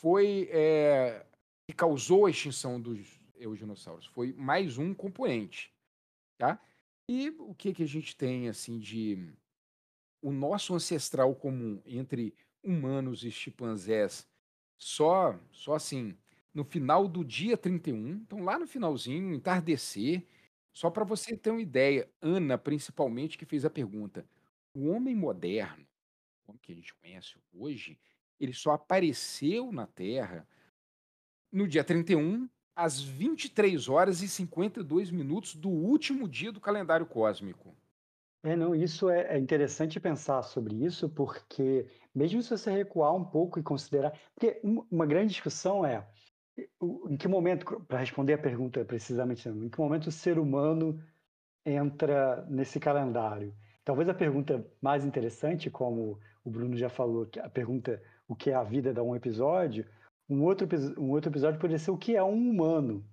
foi 0.03 0.49
é, 0.51 1.25
que 1.67 1.73
causou 1.73 2.27
a 2.27 2.31
extinção 2.31 2.81
dos 2.81 3.21
eugenossauros. 3.37 4.07
Foi 4.07 4.33
mais 4.33 4.77
um 4.77 4.93
componente, 4.93 5.73
tá? 6.37 6.61
E 7.09 7.31
o 7.39 7.55
que 7.55 7.73
que 7.73 7.85
a 7.85 7.89
gente 7.89 8.17
tem 8.17 8.49
assim 8.49 8.79
de 8.79 9.33
o 10.21 10.33
nosso 10.33 10.75
ancestral 10.75 11.35
comum 11.37 11.81
entre 11.87 12.35
humanos 12.63 13.25
e 13.25 13.31
chimpanzés 13.31 14.29
só 14.77 15.39
só 15.53 15.75
assim 15.75 16.17
no 16.53 16.65
final 16.65 17.09
do 17.09 17.25
dia 17.25 17.57
31, 17.57 18.09
então 18.17 18.45
lá 18.45 18.59
no 18.59 18.67
finalzinho, 18.67 19.33
entardecer, 19.33 20.23
só 20.73 20.91
para 20.91 21.05
você 21.05 21.35
ter 21.37 21.51
uma 21.51 21.63
ideia, 21.63 22.11
Ana 22.21 22.59
principalmente 22.59 23.39
que 23.39 23.47
fez 23.47 23.65
a 23.65 23.71
pergunta, 23.71 24.27
o 24.75 24.89
homem 24.89 25.15
moderno, 25.15 25.87
como 26.45 26.59
que 26.59 26.73
a 26.73 26.75
gente 26.75 26.93
conhece 26.95 27.37
hoje, 27.55 27.99
ele 28.41 28.53
só 28.53 28.73
apareceu 28.73 29.73
na 29.73 29.87
Terra 29.87 30.47
no 31.53 31.69
dia 31.69 31.85
31, 31.85 32.49
às 32.75 33.01
23 33.01 33.89
horas 33.89 34.23
e 34.23 34.29
52 34.29 35.11
minutos 35.11 35.55
do 35.55 35.69
último 35.69 36.29
dia 36.29 36.51
do 36.51 36.61
calendário 36.61 37.07
cósmico. 37.07 37.77
É, 38.45 38.57
não, 38.57 38.75
isso 38.75 39.09
é, 39.09 39.37
é 39.37 39.39
interessante 39.39 40.01
pensar 40.01 40.43
sobre 40.43 40.75
isso, 40.85 41.09
porque 41.09 41.87
mesmo 42.15 42.43
se 42.43 42.51
você 42.51 42.73
recuar 42.73 43.15
um 43.15 43.25
pouco 43.25 43.61
e 43.61 43.63
considerar. 43.63 44.19
Porque 44.35 44.61
uma 44.91 45.07
grande 45.07 45.33
discussão 45.33 45.87
é 45.87 46.07
em 47.09 47.17
que 47.17 47.29
momento, 47.29 47.81
para 47.83 47.99
responder 47.99 48.35
a 48.35 48.39
pergunta 48.39 48.85
precisamente, 48.85 49.49
em 49.49 49.69
que 49.69 49.79
momento 49.79 50.09
o 50.09 50.13
ser 50.13 50.39
humano 50.39 51.01
entra 51.65 52.45
nesse 52.51 52.81
calendário? 52.81 53.55
Talvez 53.85 54.09
a 54.09 54.15
pergunta 54.15 54.67
mais 54.81 55.05
interessante, 55.05 55.71
como 55.71 56.19
o 56.45 56.51
Bruno 56.51 56.77
já 56.77 56.89
falou, 56.89 57.29
a 57.41 57.49
pergunta 57.49 58.03
o 58.33 58.37
que 58.37 58.51
é 58.51 58.55
a 58.55 58.65
vida 58.65 58.93
dá 58.93 59.03
um 59.03 59.15
episódio, 59.15 59.87
um 60.29 60.43
outro, 60.43 60.67
um 60.99 61.11
outro 61.11 61.31
episódio 61.31 61.61
poderia 61.61 61.79
ser 61.79 61.91
o 61.91 61.99
que 61.99 62.17
é 62.17 62.23
um 62.23 62.51
humano. 62.51 63.05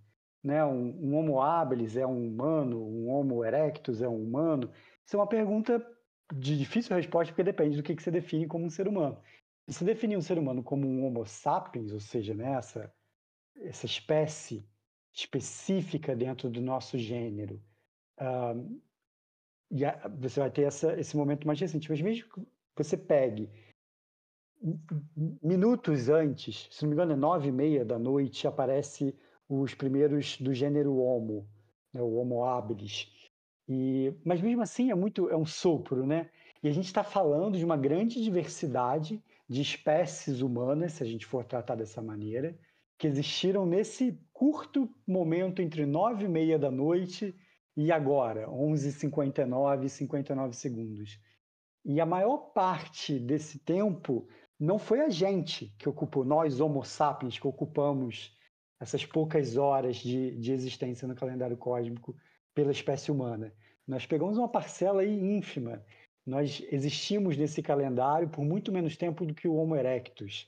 Né? 0.43 0.63
Um, 0.63 0.95
um 0.97 1.15
Homo 1.15 1.41
habilis 1.41 1.97
é 1.97 2.07
um 2.07 2.27
humano, 2.27 2.81
um 2.81 3.09
Homo 3.09 3.43
erectus 3.43 4.01
é 4.01 4.07
um 4.07 4.23
humano. 4.23 4.71
Isso 5.05 5.15
é 5.15 5.19
uma 5.19 5.27
pergunta 5.27 5.85
de 6.33 6.57
difícil 6.57 6.95
resposta, 6.95 7.33
porque 7.33 7.43
depende 7.43 7.75
do 7.75 7.83
que, 7.83 7.95
que 7.95 8.01
você 8.01 8.11
define 8.11 8.47
como 8.47 8.65
um 8.65 8.69
ser 8.69 8.87
humano. 8.87 9.19
Se 9.67 9.79
você 9.79 9.85
definir 9.85 10.17
um 10.17 10.21
ser 10.21 10.37
humano 10.37 10.63
como 10.63 10.87
um 10.87 11.05
Homo 11.05 11.25
sapiens, 11.25 11.91
ou 11.91 11.99
seja, 11.99 12.33
né, 12.33 12.53
essa, 12.53 12.93
essa 13.57 13.85
espécie 13.85 14.65
específica 15.13 16.15
dentro 16.15 16.49
do 16.49 16.61
nosso 16.61 16.97
gênero, 16.97 17.61
uh, 18.21 18.79
e 19.69 19.83
a, 19.83 20.07
você 20.07 20.39
vai 20.39 20.49
ter 20.49 20.63
essa, 20.63 20.97
esse 20.99 21.17
momento 21.17 21.45
mais 21.45 21.59
recente. 21.59 21.89
Mas 21.89 22.01
mesmo 22.01 22.29
que 22.29 22.41
você 22.75 22.95
pegue 22.95 23.49
minutos 25.41 26.09
antes, 26.09 26.67
se 26.71 26.83
não 26.83 26.89
me 26.89 26.95
engano, 26.95 27.13
é 27.13 27.15
nove 27.15 27.49
e 27.49 27.51
meia 27.51 27.85
da 27.85 27.97
noite, 27.97 28.47
aparece 28.47 29.15
os 29.47 29.73
primeiros 29.73 30.37
do 30.37 30.53
gênero 30.53 30.97
Homo, 30.97 31.47
né, 31.93 32.01
o 32.01 32.15
Homo 32.15 32.43
habilis. 32.43 33.07
E, 33.67 34.13
mas 34.25 34.41
mesmo 34.41 34.61
assim 34.61 34.91
é 34.91 34.95
muito 34.95 35.29
é 35.29 35.37
um 35.37 35.45
sopro, 35.45 36.05
né? 36.05 36.29
E 36.61 36.67
a 36.67 36.71
gente 36.71 36.85
está 36.85 37.03
falando 37.03 37.57
de 37.57 37.63
uma 37.63 37.77
grande 37.77 38.21
diversidade 38.21 39.23
de 39.47 39.61
espécies 39.61 40.41
humanas, 40.41 40.93
se 40.93 41.03
a 41.03 41.05
gente 41.05 41.25
for 41.25 41.45
tratar 41.45 41.75
dessa 41.75 42.01
maneira, 42.01 42.57
que 42.97 43.07
existiram 43.07 43.65
nesse 43.65 44.19
curto 44.33 44.89
momento 45.07 45.61
entre 45.61 45.85
nove 45.85 46.25
e 46.25 46.29
meia 46.29 46.59
da 46.59 46.69
noite 46.69 47.33
e 47.77 47.91
agora, 47.91 48.47
11h59 48.47 49.85
e 49.85 49.89
59 49.89 50.53
segundos. 50.53 51.19
E 51.85 52.01
a 52.01 52.05
maior 52.05 52.51
parte 52.53 53.17
desse 53.17 53.57
tempo 53.59 54.27
não 54.59 54.77
foi 54.77 55.01
a 55.01 55.09
gente 55.09 55.73
que 55.77 55.87
ocupou, 55.87 56.25
nós, 56.25 56.59
Homo 56.59 56.83
sapiens, 56.83 57.39
que 57.39 57.47
ocupamos 57.47 58.35
essas 58.79 59.05
poucas 59.05 59.55
horas 59.55 59.97
de, 59.97 60.37
de 60.37 60.51
existência 60.51 61.07
no 61.07 61.15
calendário 61.15 61.55
cósmico 61.55 62.15
pela 62.53 62.71
espécie 62.71 63.11
humana. 63.11 63.53
Nós 63.87 64.05
pegamos 64.05 64.37
uma 64.37 64.49
parcela 64.49 65.01
aí 65.01 65.19
ínfima. 65.19 65.83
nós 66.25 66.61
existimos 66.71 67.37
nesse 67.37 67.61
calendário 67.61 68.29
por 68.29 68.43
muito 68.43 68.71
menos 68.71 68.97
tempo 68.97 69.25
do 69.25 69.33
que 69.33 69.47
o 69.47 69.55
Homo 69.55 69.75
erectus. 69.75 70.47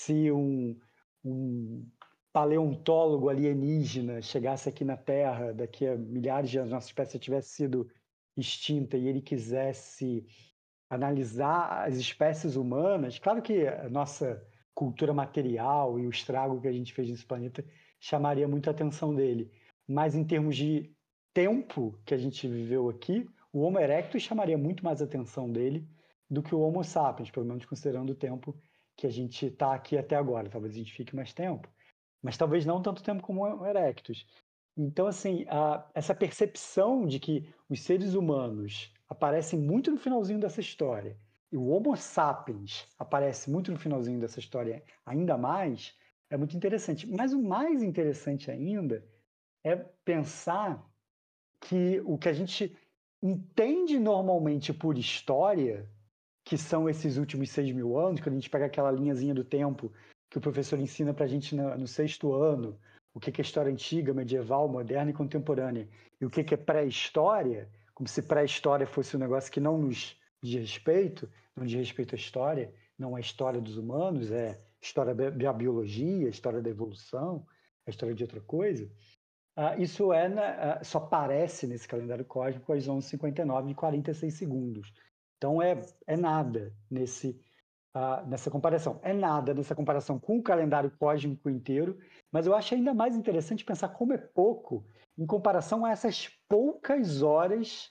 Se 0.00 0.32
um, 0.32 0.78
um 1.24 1.86
paleontólogo 2.32 3.28
alienígena 3.28 4.22
chegasse 4.22 4.68
aqui 4.68 4.84
na 4.84 4.96
Terra 4.96 5.52
daqui 5.52 5.86
a 5.86 5.96
milhares 5.96 6.50
de 6.50 6.58
anos, 6.58 6.72
nossa 6.72 6.88
espécie 6.88 7.18
tivesse 7.18 7.50
sido 7.50 7.88
extinta 8.36 8.96
e 8.96 9.06
ele 9.06 9.20
quisesse 9.20 10.26
analisar 10.92 11.86
as 11.88 11.96
espécies 11.96 12.54
humanas, 12.54 13.18
claro 13.18 13.40
que 13.40 13.66
a 13.66 13.88
nossa 13.88 14.46
cultura 14.74 15.14
material 15.14 15.98
e 15.98 16.06
o 16.06 16.10
estrago 16.10 16.60
que 16.60 16.68
a 16.68 16.72
gente 16.72 16.92
fez 16.92 17.08
nesse 17.08 17.24
planeta 17.24 17.64
chamaria 17.98 18.46
muito 18.46 18.68
a 18.68 18.72
atenção 18.72 19.14
dele. 19.14 19.50
Mas 19.88 20.14
em 20.14 20.22
termos 20.22 20.54
de 20.54 20.94
tempo 21.32 21.98
que 22.04 22.12
a 22.12 22.18
gente 22.18 22.46
viveu 22.46 22.90
aqui, 22.90 23.26
o 23.50 23.60
Homo 23.60 23.78
erectus 23.78 24.20
chamaria 24.20 24.58
muito 24.58 24.84
mais 24.84 25.00
a 25.00 25.06
atenção 25.06 25.50
dele 25.50 25.88
do 26.28 26.42
que 26.42 26.54
o 26.54 26.60
Homo 26.60 26.84
sapiens, 26.84 27.30
pelo 27.30 27.46
menos 27.46 27.64
considerando 27.64 28.10
o 28.10 28.14
tempo 28.14 28.54
que 28.94 29.06
a 29.06 29.10
gente 29.10 29.46
está 29.46 29.72
aqui 29.72 29.96
até 29.96 30.14
agora. 30.14 30.50
Talvez 30.50 30.74
a 30.74 30.78
gente 30.78 30.92
fique 30.92 31.16
mais 31.16 31.32
tempo, 31.32 31.68
mas 32.22 32.36
talvez 32.36 32.66
não 32.66 32.82
tanto 32.82 33.02
tempo 33.02 33.22
como 33.22 33.40
o 33.40 33.50
Homo 33.50 33.64
erectus. 33.64 34.26
Então, 34.76 35.06
assim, 35.06 35.46
a, 35.48 35.86
essa 35.94 36.14
percepção 36.14 37.06
de 37.06 37.18
que 37.18 37.48
os 37.66 37.80
seres 37.80 38.12
humanos 38.12 38.92
aparecem 39.12 39.58
muito 39.58 39.90
no 39.90 39.98
finalzinho 39.98 40.40
dessa 40.40 40.60
história 40.60 41.16
e 41.52 41.56
o 41.56 41.68
Homo 41.68 41.94
sapiens 41.96 42.88
aparece 42.98 43.50
muito 43.50 43.70
no 43.70 43.78
finalzinho 43.78 44.18
dessa 44.18 44.40
história 44.40 44.82
ainda 45.04 45.36
mais, 45.36 45.94
é 46.30 46.36
muito 46.36 46.56
interessante. 46.56 47.06
Mas 47.06 47.34
o 47.34 47.42
mais 47.42 47.82
interessante 47.82 48.50
ainda 48.50 49.04
é 49.62 49.76
pensar 49.76 50.82
que 51.60 52.00
o 52.06 52.16
que 52.16 52.30
a 52.30 52.32
gente 52.32 52.74
entende 53.22 53.98
normalmente 54.00 54.72
por 54.72 54.96
história, 54.96 55.88
que 56.42 56.56
são 56.56 56.88
esses 56.88 57.18
últimos 57.18 57.50
seis 57.50 57.70
mil 57.70 57.98
anos, 57.98 58.20
quando 58.20 58.32
a 58.32 58.38
gente 58.38 58.50
pega 58.50 58.64
aquela 58.64 58.90
linhazinha 58.90 59.34
do 59.34 59.44
tempo 59.44 59.92
que 60.30 60.38
o 60.38 60.40
professor 60.40 60.80
ensina 60.80 61.12
para 61.12 61.26
a 61.26 61.28
gente 61.28 61.54
no, 61.54 61.76
no, 61.76 61.86
sexto 61.86 62.32
ano, 62.32 62.80
o 63.12 63.20
que 63.20 63.30
é 63.38 63.44
história 63.44 63.70
antiga, 63.70 64.14
medieval, 64.14 64.66
moderna 64.66 65.10
e 65.10 65.14
contemporânea, 65.14 65.86
e 66.18 66.24
o 66.24 66.30
que 66.30 66.54
é 66.54 66.56
pré-história, 66.56 67.68
como 67.94 68.08
se 68.08 68.22
pré-história 68.22 68.86
fosse 68.86 69.16
um 69.16 69.20
negócio 69.20 69.52
que 69.52 69.60
não 69.60 69.78
nos 69.78 70.16
diz 70.42 70.60
respeito, 70.60 71.30
não 71.56 71.64
diz 71.64 71.78
respeito 71.78 72.14
à 72.14 72.18
história, 72.18 72.72
não 72.98 73.16
é 73.16 73.20
história 73.20 73.60
dos 73.60 73.76
humanos, 73.76 74.30
é 74.30 74.58
história 74.80 75.14
da 75.14 75.52
biologia, 75.52 76.28
história 76.28 76.60
da 76.60 76.70
evolução, 76.70 77.46
a 77.86 77.90
história 77.90 78.14
de 78.14 78.22
outra 78.22 78.40
coisa. 78.40 78.90
Uh, 79.56 79.82
isso 79.82 80.12
é 80.12 80.28
na, 80.28 80.80
uh, 80.80 80.84
só 80.84 80.98
aparece 80.98 81.66
nesse 81.66 81.86
calendário 81.86 82.24
cósmico 82.24 82.72
às 82.72 82.88
11h59 82.88 83.66
de 83.66 83.74
46 83.74 84.34
segundos. 84.34 84.92
Então 85.36 85.60
é, 85.60 85.78
é 86.06 86.16
nada 86.16 86.74
nesse, 86.90 87.38
uh, 87.94 88.26
nessa 88.28 88.50
comparação. 88.50 89.00
É 89.02 89.12
nada 89.12 89.54
nessa 89.54 89.74
comparação 89.74 90.18
com 90.18 90.38
o 90.38 90.42
calendário 90.42 90.90
cósmico 90.98 91.48
inteiro, 91.48 91.98
mas 92.30 92.46
eu 92.46 92.54
acho 92.54 92.74
ainda 92.74 92.94
mais 92.94 93.16
interessante 93.16 93.64
pensar 93.64 93.88
como 93.88 94.12
é 94.12 94.18
pouco 94.18 94.84
em 95.16 95.26
comparação 95.26 95.84
a 95.84 95.90
essas 95.90 96.28
poucas 96.48 97.22
horas 97.22 97.90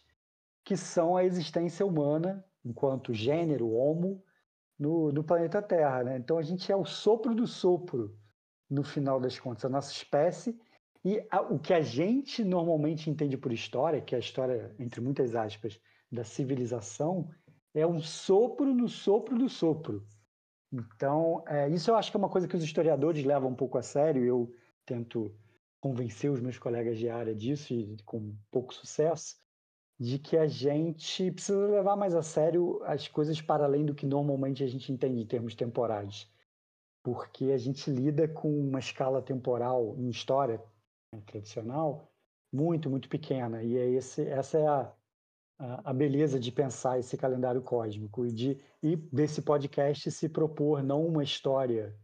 que 0.64 0.76
são 0.76 1.18
a 1.18 1.24
existência 1.24 1.86
humana 1.86 2.46
enquanto 2.64 3.14
gênero, 3.14 3.72
homo, 3.72 4.24
no, 4.78 5.12
no 5.12 5.24
planeta 5.24 5.62
Terra. 5.62 6.04
Né? 6.04 6.18
Então 6.18 6.38
a 6.38 6.44
gente 6.44 6.72
é 6.72 6.76
o 6.76 6.86
sopro 6.86 7.34
do 7.34 7.48
sopro, 7.48 8.16
no 8.70 8.84
final 8.84 9.20
das 9.20 9.38
contas, 9.38 9.66
a 9.66 9.70
nossa 9.70 9.92
espécie 9.92 10.58
e 11.04 11.26
a, 11.30 11.42
o 11.42 11.60
que 11.60 11.74
a 11.74 11.82
gente 11.82 12.44
normalmente 12.44 13.10
entende 13.10 13.38
por 13.38 13.52
história, 13.52 14.02
que 14.02 14.16
é 14.16 14.18
a 14.18 14.20
história, 14.20 14.74
entre 14.80 15.02
muitas 15.02 15.36
aspas, 15.36 15.80
da 16.12 16.24
civilização, 16.24 17.30
é 17.74 17.86
um 17.86 18.00
sopro 18.00 18.74
no 18.74 18.88
sopro 18.88 19.38
do 19.38 19.50
sopro. 19.50 20.06
Então, 20.72 21.44
é, 21.48 21.70
isso 21.70 21.92
eu 21.92 21.96
acho 21.96 22.12
que 22.12 22.18
é 22.18 22.20
uma 22.20 22.30
coisa 22.30 22.48
que 22.48 22.56
os 22.56 22.64
historiadores 22.64 23.24
levam 23.26 23.50
um 23.50 23.56
pouco 23.56 23.78
a 23.78 23.82
sério. 23.82 24.24
Eu 24.24 24.54
tento 24.86 25.34
convencer 25.80 26.32
os 26.32 26.40
meus 26.40 26.58
colegas 26.58 26.98
de 26.98 27.10
área 27.10 27.36
disso, 27.36 27.74
e 27.74 27.98
com 28.06 28.36
pouco 28.50 28.74
sucesso, 28.74 29.38
de 30.00 30.18
que 30.18 30.38
a 30.38 30.48
gente 30.48 31.32
precisa 31.32 31.68
levar 31.68 31.96
mais 31.96 32.16
a 32.16 32.24
sério 32.24 32.82
as 32.84 33.08
coisas 33.08 33.42
para 33.42 33.66
além 33.66 33.86
do 33.86 33.96
que 33.96 34.06
normalmente 34.06 34.64
a 34.64 34.68
gente 34.68 34.92
entende 34.92 35.22
em 35.22 35.26
termos 35.26 35.56
temporais. 35.56 36.32
Porque 37.04 37.46
a 37.46 37.58
gente 37.58 37.90
lida 37.90 38.28
com 38.28 38.50
uma 38.60 38.80
escala 38.80 39.22
temporal 39.22 39.96
em 39.98 40.10
história, 40.10 40.62
tradicional 41.26 42.12
muito, 42.52 42.90
muito 42.90 43.10
pequena. 43.10 43.64
E 43.64 43.78
é 43.78 43.90
esse, 43.92 44.28
essa 44.28 44.58
é 44.60 44.68
a, 44.68 44.94
a, 45.84 45.94
beleza 45.94 46.40
de 46.40 46.52
pensar 46.52 47.00
esse 47.00 47.16
calendário 47.16 47.62
cósmico 47.62 48.26
e, 48.26 48.32
de, 48.32 48.58
e 48.82 48.96
desse 48.96 49.44
podcast 49.44 50.10
se 50.10 50.28
propor 50.28 50.82
não 50.82 51.06
uma 51.06 51.24
história 51.24 51.96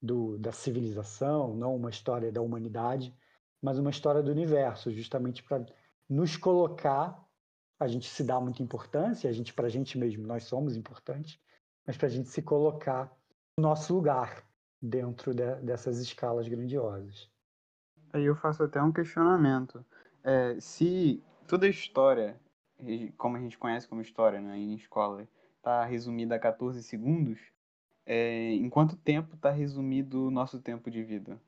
do, 0.00 0.38
da 0.38 0.52
civilização, 0.52 1.54
não 1.56 1.74
uma 1.74 1.88
história 1.88 2.30
da 2.30 2.42
humanidade, 2.42 3.14
mas 3.62 3.78
uma 3.78 3.90
história 3.90 4.22
do 4.22 4.30
universo, 4.30 4.92
justamente 4.92 5.42
para 5.42 5.64
nos 6.08 6.36
colocar. 6.36 7.26
A 7.80 7.88
gente 7.88 8.08
se 8.08 8.22
dá 8.22 8.38
muita 8.40 8.62
importância, 8.62 9.30
a 9.30 9.32
gente 9.32 9.54
para 9.54 9.66
a 9.66 9.70
gente 9.70 9.96
mesmo 9.96 10.26
nós 10.26 10.44
somos 10.44 10.76
importantes, 10.76 11.40
mas 11.86 11.96
para 11.96 12.08
a 12.08 12.10
gente 12.10 12.28
se 12.28 12.42
colocar 12.42 13.10
no 13.56 13.62
nosso 13.62 13.94
lugar 13.94 14.44
dentro 14.82 15.32
de, 15.32 15.54
dessas 15.62 15.98
escalas 15.98 16.46
grandiosas. 16.46 17.30
Aí 18.12 18.24
eu 18.24 18.36
faço 18.36 18.62
até 18.62 18.82
um 18.82 18.92
questionamento. 18.92 19.84
É, 20.22 20.58
se 20.60 21.22
toda 21.46 21.68
história, 21.68 22.38
como 23.16 23.36
a 23.36 23.40
gente 23.40 23.58
conhece 23.58 23.88
como 23.88 24.00
história 24.00 24.40
né, 24.40 24.56
em 24.56 24.74
escola, 24.74 25.26
está 25.56 25.84
resumida 25.84 26.34
a 26.34 26.38
14 26.38 26.82
segundos, 26.82 27.38
é, 28.06 28.52
em 28.52 28.70
quanto 28.70 28.96
tempo 28.96 29.34
está 29.34 29.50
resumido 29.50 30.26
o 30.26 30.30
nosso 30.30 30.60
tempo 30.60 30.90
de 30.90 31.02
vida? 31.02 31.38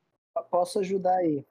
Posso 0.50 0.78
ajudar 0.80 1.16
aí. 1.16 1.44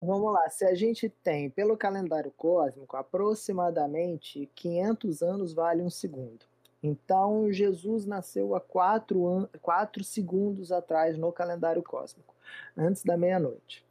Vamos 0.00 0.32
lá, 0.32 0.48
se 0.50 0.66
a 0.66 0.74
gente 0.74 1.08
tem, 1.08 1.48
pelo 1.48 1.76
calendário 1.76 2.30
cósmico, 2.36 2.96
aproximadamente 2.96 4.50
500 4.54 5.22
anos 5.22 5.54
vale 5.54 5.82
um 5.82 5.88
segundo. 5.88 6.44
Então, 6.82 7.50
Jesus 7.50 8.04
nasceu 8.04 8.54
há 8.54 8.60
quatro, 8.60 9.48
quatro 9.62 10.04
segundos 10.04 10.70
atrás 10.70 11.16
no 11.16 11.32
calendário 11.32 11.82
cósmico, 11.82 12.34
antes 12.76 13.02
da 13.02 13.16
meia-noite. 13.16 13.82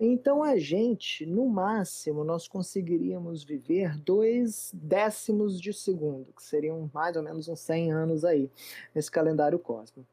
Então 0.00 0.44
a 0.44 0.56
gente, 0.56 1.26
no 1.26 1.48
máximo, 1.48 2.22
nós 2.22 2.46
conseguiríamos 2.46 3.42
viver 3.42 3.98
dois 3.98 4.70
décimos 4.72 5.60
de 5.60 5.72
segundo, 5.72 6.32
que 6.32 6.42
seriam 6.42 6.88
mais 6.94 7.16
ou 7.16 7.22
menos 7.22 7.48
uns 7.48 7.60
100 7.60 7.92
anos 7.92 8.24
aí, 8.24 8.50
nesse 8.94 9.10
calendário 9.10 9.58
cósmico. 9.58 10.08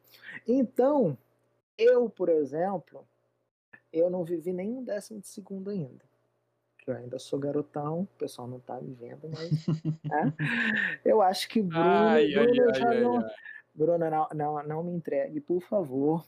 Então, 0.47 1.15
eu, 1.77 2.09
por 2.09 2.29
exemplo, 2.29 3.07
eu 3.93 4.09
não 4.09 4.23
vivi 4.23 4.51
nem 4.51 4.71
um 4.71 4.83
décimo 4.83 5.19
de 5.19 5.27
segundo 5.27 5.69
ainda. 5.69 6.03
Eu 6.87 6.95
ainda 6.95 7.17
sou 7.17 7.39
garotão, 7.39 8.01
o 8.01 8.17
pessoal 8.17 8.47
não 8.47 8.59
tá 8.59 8.79
me 8.79 8.93
vendo, 8.93 9.27
mas. 9.29 9.49
né? 10.03 10.33
Eu 11.03 11.21
acho 11.21 11.49
que 11.49 11.61
Bruno, 11.61 11.83
ai, 11.83 12.31
Bruno 12.31 12.49
ai, 12.49 12.79
já 12.79 12.89
ai, 12.89 13.01
não. 13.01 13.25
Bruno, 13.73 14.09
não, 14.09 14.27
não, 14.33 14.63
não 14.63 14.83
me 14.83 14.91
entregue, 14.93 15.41
por 15.41 15.61
favor. 15.61 16.23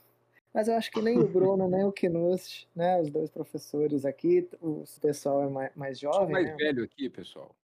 Mas 0.58 0.66
eu 0.66 0.74
acho 0.74 0.90
que 0.90 1.00
nem 1.00 1.16
o 1.16 1.22
Bruno, 1.30 1.68
nem 1.68 1.84
o 1.84 1.92
Knust, 1.92 2.66
né? 2.74 3.00
Os 3.00 3.08
dois 3.10 3.30
professores 3.30 4.04
aqui, 4.04 4.48
o 4.60 4.82
pessoal 5.00 5.44
é 5.44 5.48
mais, 5.48 5.70
mais 5.76 6.00
jovem. 6.00 6.32
mais 6.32 6.46
né? 6.48 6.56
velho 6.56 6.82
aqui, 6.82 7.08
pessoal. 7.08 7.54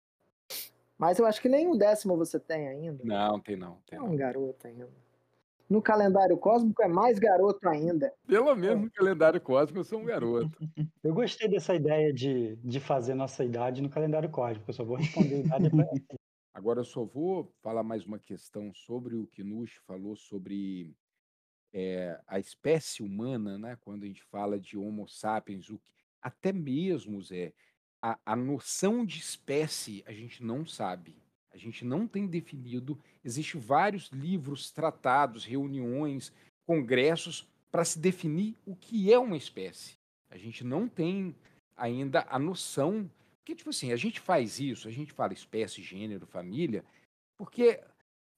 Mas 0.97 1.18
eu 1.18 1.26
acho 1.26 1.42
que 1.42 1.49
nem 1.49 1.66
um 1.66 1.76
décimo 1.76 2.16
você 2.16 2.38
tem 2.38 2.68
ainda. 2.68 3.03
Não, 3.03 3.40
tem 3.40 3.57
não. 3.57 3.78
Tem 3.84 3.99
é 3.99 4.01
um 4.01 4.11
não. 4.11 4.16
garoto 4.16 4.68
ainda. 4.68 4.88
No 5.68 5.82
calendário 5.82 6.38
cósmico 6.38 6.80
é 6.84 6.86
mais 6.86 7.18
garoto 7.18 7.68
ainda. 7.68 8.14
Pelo 8.28 8.55
menos 8.55 8.84
no 8.84 8.90
calendário 8.92 9.40
cósmico 9.40 9.80
eu 9.80 9.84
sou 9.84 9.99
um 9.99 10.05
garoto. 10.05 10.57
Eu 11.03 11.12
gostei 11.12 11.49
dessa 11.49 11.74
ideia 11.74 12.12
de, 12.12 12.55
de 12.62 12.78
fazer 12.78 13.14
nossa 13.14 13.45
idade 13.45 13.82
no 13.82 13.90
calendário 13.90 14.30
cósmico. 14.30 14.70
Eu 14.70 14.74
só 14.74 14.84
vou 14.84 14.97
responder 14.97 15.34
a 15.34 15.38
idade 15.40 15.68
pra... 15.68 15.84
Agora 16.55 16.78
eu 16.78 16.84
só 16.84 17.05
vou 17.05 17.53
falar 17.61 17.82
mais 17.82 18.07
uma 18.07 18.20
questão 18.20 18.72
sobre 18.72 19.16
o 19.16 19.26
que 19.26 19.42
Nush 19.42 19.80
falou 19.84 20.14
sobre 20.14 20.95
é, 21.75 22.20
a 22.29 22.39
espécie 22.39 23.03
humana, 23.03 23.59
né, 23.59 23.77
quando 23.81 24.05
a 24.05 24.07
gente 24.07 24.22
fala 24.22 24.61
de 24.61 24.79
Homo 24.79 25.09
sapiens, 25.09 25.68
o 25.68 25.77
que, 25.77 25.91
até 26.22 26.53
mesmo, 26.53 27.20
Zé, 27.20 27.53
a, 28.01 28.16
a 28.25 28.37
noção 28.37 29.05
de 29.05 29.18
espécie 29.18 30.05
a 30.07 30.12
gente 30.12 30.43
não 30.43 30.64
sabe. 30.64 31.16
A 31.53 31.57
gente 31.57 31.85
não 31.85 32.07
tem 32.07 32.27
definido. 32.27 32.99
Existem 33.25 33.61
vários 33.61 34.09
livros, 34.09 34.70
tratados, 34.70 35.45
reuniões, 35.45 36.33
congressos 36.64 37.47
para 37.70 37.85
se 37.85 37.99
definir 37.99 38.57
o 38.64 38.77
que 38.77 39.12
é 39.12 39.18
uma 39.18 39.37
espécie. 39.37 39.97
A 40.31 40.39
gente 40.39 40.64
não 40.64 40.89
tem 40.89 41.35
ainda 41.77 42.25
a 42.29 42.39
noção. 42.39 43.11
Porque, 43.39 43.55
tipo 43.55 43.70
assim, 43.70 43.93
a 43.93 43.97
gente 43.97 44.20
faz 44.20 44.59
isso, 44.59 44.89
a 44.89 44.91
gente 44.91 45.12
fala 45.12 45.33
espécie, 45.33 45.83
gênero, 45.83 46.27
família, 46.27 46.85
porque 47.37 47.81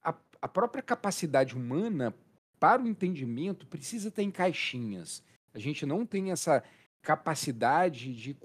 a, 0.03 0.13
a 0.41 0.47
própria 0.47 0.83
capacidade 0.83 1.55
humana 1.55 2.13
para 2.59 2.81
o 2.81 2.87
entendimento, 2.87 3.67
precisa 3.67 4.09
estar 4.09 4.23
em 4.23 4.31
caixinhas. 4.31 5.23
A 5.53 5.59
gente 5.59 5.85
não 5.85 6.05
tem 6.05 6.31
essa 6.31 6.63
capacidade 7.01 8.13
de, 8.13 8.37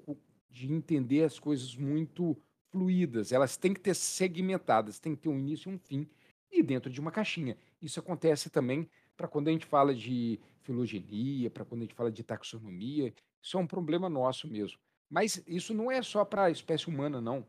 de 0.51 0.73
entender 0.73 1.25
as 1.25 1.39
coisas 1.39 1.75
muito 1.75 2.37
fluídas, 2.71 3.33
elas 3.33 3.57
têm 3.57 3.75
que 3.75 3.81
ter 3.81 3.95
segmentadas, 3.95 4.99
tem 4.99 5.15
que 5.15 5.23
ter 5.23 5.29
um 5.29 5.39
início 5.39 5.71
e 5.71 5.75
um 5.75 5.79
fim, 5.79 6.09
e 6.51 6.63
dentro 6.63 6.91
de 6.91 7.01
uma 7.01 7.11
caixinha. 7.11 7.57
Isso 7.81 8.01
acontece 8.01 8.49
também 8.49 8.89
para 9.17 9.29
quando 9.29 9.49
a 9.49 9.53
gente 9.53 9.67
fala 9.67 9.95
de 9.95 10.41
filogenia, 10.63 11.51
para 11.51 11.65
quando 11.65 11.83
a 11.83 11.85
gente 11.85 11.95
fala 11.95 12.11
de 12.11 12.23
taxonomia, 12.23 13.13
isso 13.43 13.59
é 13.59 13.61
um 13.61 13.67
problema 13.67 14.09
nosso 14.09 14.49
mesmo. 14.49 14.79
Mas 15.11 15.43
isso 15.47 15.75
não 15.75 15.91
é 15.91 16.01
só 16.03 16.25
para 16.25 16.45
a 16.45 16.51
espécie 16.51 16.89
humana, 16.89 17.21
não. 17.21 17.47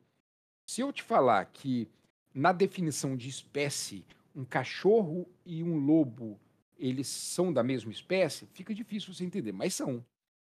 Se 0.66 0.82
eu 0.82 0.91
te 0.91 1.01
falar 1.01 1.45
que 1.45 1.88
na 2.34 2.51
definição 2.51 3.16
de 3.16 3.30
espécie, 3.30 4.05
um 4.36 4.43
cachorro 4.43 5.30
e 5.45 5.64
um 5.64 5.78
lobo, 5.78 6.39
eles 6.78 7.07
são 7.07 7.51
da 7.51 7.63
mesma 7.63 7.91
espécie, 7.91 8.47
fica 8.53 8.74
difícil 8.74 9.13
você 9.13 9.24
entender, 9.24 9.51
mas 9.51 9.74
são. 9.74 10.05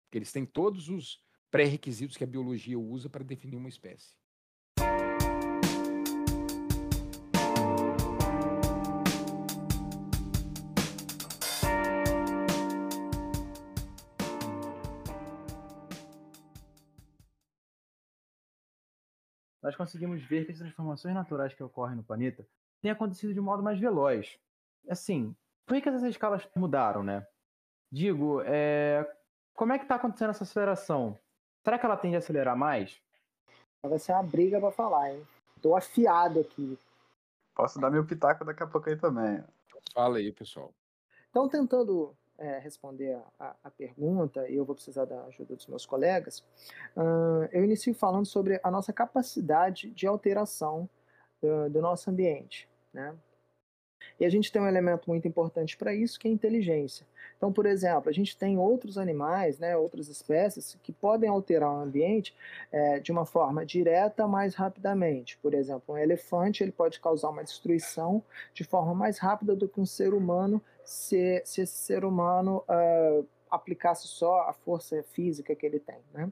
Porque 0.05 0.17
eles 0.17 0.31
têm 0.31 0.45
todos 0.45 0.89
os 0.89 1.21
pré-requisitos 1.51 2.17
que 2.17 2.23
a 2.23 2.27
biologia 2.27 2.79
usa 2.79 3.09
para 3.09 3.23
definir 3.23 3.57
uma 3.57 3.69
espécie. 3.69 4.15
nós 19.63 19.77
conseguimos 19.77 20.21
ver 20.21 20.45
que 20.45 20.51
as 20.51 20.59
transformações 20.59 21.15
naturais 21.15 21.53
que 21.53 21.63
ocorrem 21.63 21.95
no 21.95 22.03
planeta 22.03 22.45
têm 22.81 22.91
acontecido 22.91 23.33
de 23.33 23.39
modo 23.39 23.63
mais 23.63 23.79
veloz. 23.79 24.37
Assim, 24.89 25.33
por 25.65 25.81
que 25.81 25.89
essas 25.89 26.03
escalas 26.03 26.47
mudaram, 26.55 27.03
né? 27.03 27.25
Digo, 27.91 28.41
é... 28.45 29.07
como 29.53 29.73
é 29.73 29.77
que 29.77 29.85
está 29.85 29.95
acontecendo 29.95 30.31
essa 30.31 30.43
aceleração? 30.43 31.19
Será 31.63 31.77
que 31.77 31.85
ela 31.85 31.97
tende 31.97 32.15
a 32.15 32.19
acelerar 32.19 32.57
mais? 32.57 33.01
Vai 33.81 33.99
ser 33.99 34.13
uma 34.13 34.23
briga 34.23 34.59
para 34.59 34.71
falar, 34.71 35.13
hein? 35.13 35.25
Tô 35.61 35.75
afiado 35.75 36.39
aqui. 36.39 36.77
Posso 37.55 37.79
dar 37.79 37.91
meu 37.91 38.05
pitaco 38.05 38.43
daqui 38.43 38.63
a 38.63 38.67
pouco 38.67 38.89
aí 38.89 38.97
também. 38.97 39.43
Fala 39.93 40.17
aí, 40.17 40.31
pessoal. 40.31 40.73
Então, 41.29 41.47
tentando 41.47 42.15
é, 42.37 42.59
responder 42.59 43.19
a, 43.39 43.55
a, 43.63 43.71
pergunta, 43.71 44.47
e 44.49 44.55
eu 44.55 44.65
vou 44.65 44.75
precisar 44.75 45.05
da 45.05 45.23
ajuda 45.25 45.55
dos 45.55 45.67
meus 45.67 45.85
colegas, 45.85 46.39
uh, 46.95 47.47
eu 47.51 47.63
inicio 47.63 47.93
falando 47.93 48.25
sobre 48.25 48.59
a 48.63 48.71
nossa 48.71 48.91
capacidade 48.91 49.89
de 49.91 50.07
alteração 50.07 50.89
uh, 51.41 51.69
do 51.69 51.81
nosso 51.81 52.09
ambiente. 52.09 52.67
Né? 52.93 53.15
E 54.19 54.25
a 54.25 54.29
gente 54.29 54.51
tem 54.51 54.61
um 54.61 54.67
elemento 54.67 55.09
muito 55.09 55.27
importante 55.27 55.77
para 55.77 55.93
isso, 55.93 56.19
que 56.19 56.27
é 56.27 56.31
a 56.31 56.33
inteligência. 56.33 57.05
Então, 57.37 57.51
por 57.51 57.65
exemplo, 57.65 58.09
a 58.09 58.13
gente 58.13 58.37
tem 58.37 58.57
outros 58.57 58.97
animais, 58.97 59.59
né, 59.59 59.75
outras 59.75 60.07
espécies, 60.07 60.77
que 60.81 60.91
podem 60.91 61.29
alterar 61.29 61.71
o 61.71 61.81
ambiente 61.81 62.33
é, 62.71 62.99
de 62.99 63.11
uma 63.11 63.25
forma 63.25 63.65
direta 63.65 64.27
mais 64.27 64.55
rapidamente. 64.55 65.37
Por 65.39 65.53
exemplo, 65.53 65.95
um 65.95 65.97
elefante 65.97 66.63
ele 66.63 66.71
pode 66.71 66.99
causar 66.99 67.29
uma 67.29 67.43
destruição 67.43 68.23
de 68.53 68.63
forma 68.63 68.93
mais 68.93 69.17
rápida 69.17 69.55
do 69.55 69.67
que 69.67 69.79
um 69.79 69.85
ser 69.85 70.13
humano, 70.13 70.61
se, 70.83 71.41
se 71.45 71.61
esse 71.61 71.75
ser 71.75 72.05
humano 72.05 72.63
uh, 72.69 73.27
aplicasse 73.49 74.07
só 74.07 74.41
a 74.41 74.53
força 74.53 75.01
física 75.03 75.55
que 75.55 75.65
ele 75.65 75.79
tem. 75.79 75.99
Né? 76.13 76.31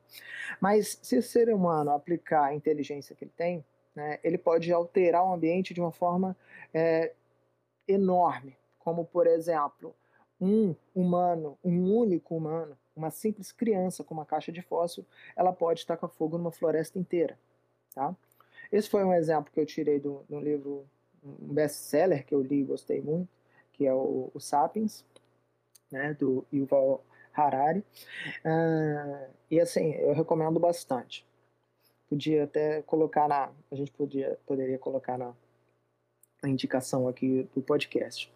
Mas 0.59 0.99
se 1.01 1.17
o 1.17 1.21
ser 1.21 1.53
humano 1.53 1.91
aplicar 1.91 2.45
a 2.45 2.55
inteligência 2.55 3.15
que 3.15 3.25
ele 3.25 3.33
tem, 3.35 3.63
né, 3.95 4.19
ele 4.23 4.37
pode 4.37 4.71
alterar 4.71 5.23
o 5.25 5.33
ambiente 5.33 5.73
de 5.73 5.81
uma 5.81 5.91
forma 5.91 6.35
é, 6.73 7.11
enorme, 7.91 8.57
como 8.79 9.05
por 9.05 9.27
exemplo, 9.27 9.95
um 10.39 10.75
humano, 10.95 11.57
um 11.63 11.95
único 11.95 12.35
humano, 12.35 12.77
uma 12.95 13.11
simples 13.11 13.51
criança 13.51 14.03
com 14.03 14.13
uma 14.13 14.25
caixa 14.25 14.51
de 14.51 14.61
fósforo, 14.61 15.07
ela 15.35 15.53
pode 15.53 15.85
tacar 15.85 16.09
fogo 16.09 16.37
numa 16.37 16.51
floresta 16.51 16.97
inteira, 16.97 17.37
tá? 17.93 18.15
Esse 18.71 18.89
foi 18.89 19.03
um 19.03 19.13
exemplo 19.13 19.51
que 19.51 19.59
eu 19.59 19.65
tirei 19.65 19.99
do, 19.99 20.23
do 20.29 20.39
livro, 20.39 20.85
um 21.23 21.53
best-seller 21.53 22.25
que 22.25 22.33
eu 22.33 22.41
li 22.41 22.61
e 22.61 22.65
gostei 22.65 23.01
muito, 23.01 23.29
que 23.73 23.85
é 23.85 23.93
o, 23.93 24.31
o 24.33 24.39
Sapiens, 24.39 25.05
né, 25.91 26.13
do 26.13 26.45
Yuval 26.53 27.03
Harari. 27.33 27.79
Uh, 28.45 29.29
e 29.49 29.59
assim, 29.59 29.91
eu 29.95 30.13
recomendo 30.13 30.59
bastante. 30.59 31.25
Podia 32.09 32.45
até 32.45 32.81
colocar 32.83 33.27
na, 33.27 33.51
a 33.71 33.75
gente 33.75 33.91
podia, 33.91 34.39
poderia 34.45 34.77
colocar 34.77 35.17
na, 35.17 35.33
a 36.41 36.49
indicação 36.49 37.07
aqui 37.07 37.47
do 37.53 37.61
podcast. 37.61 38.31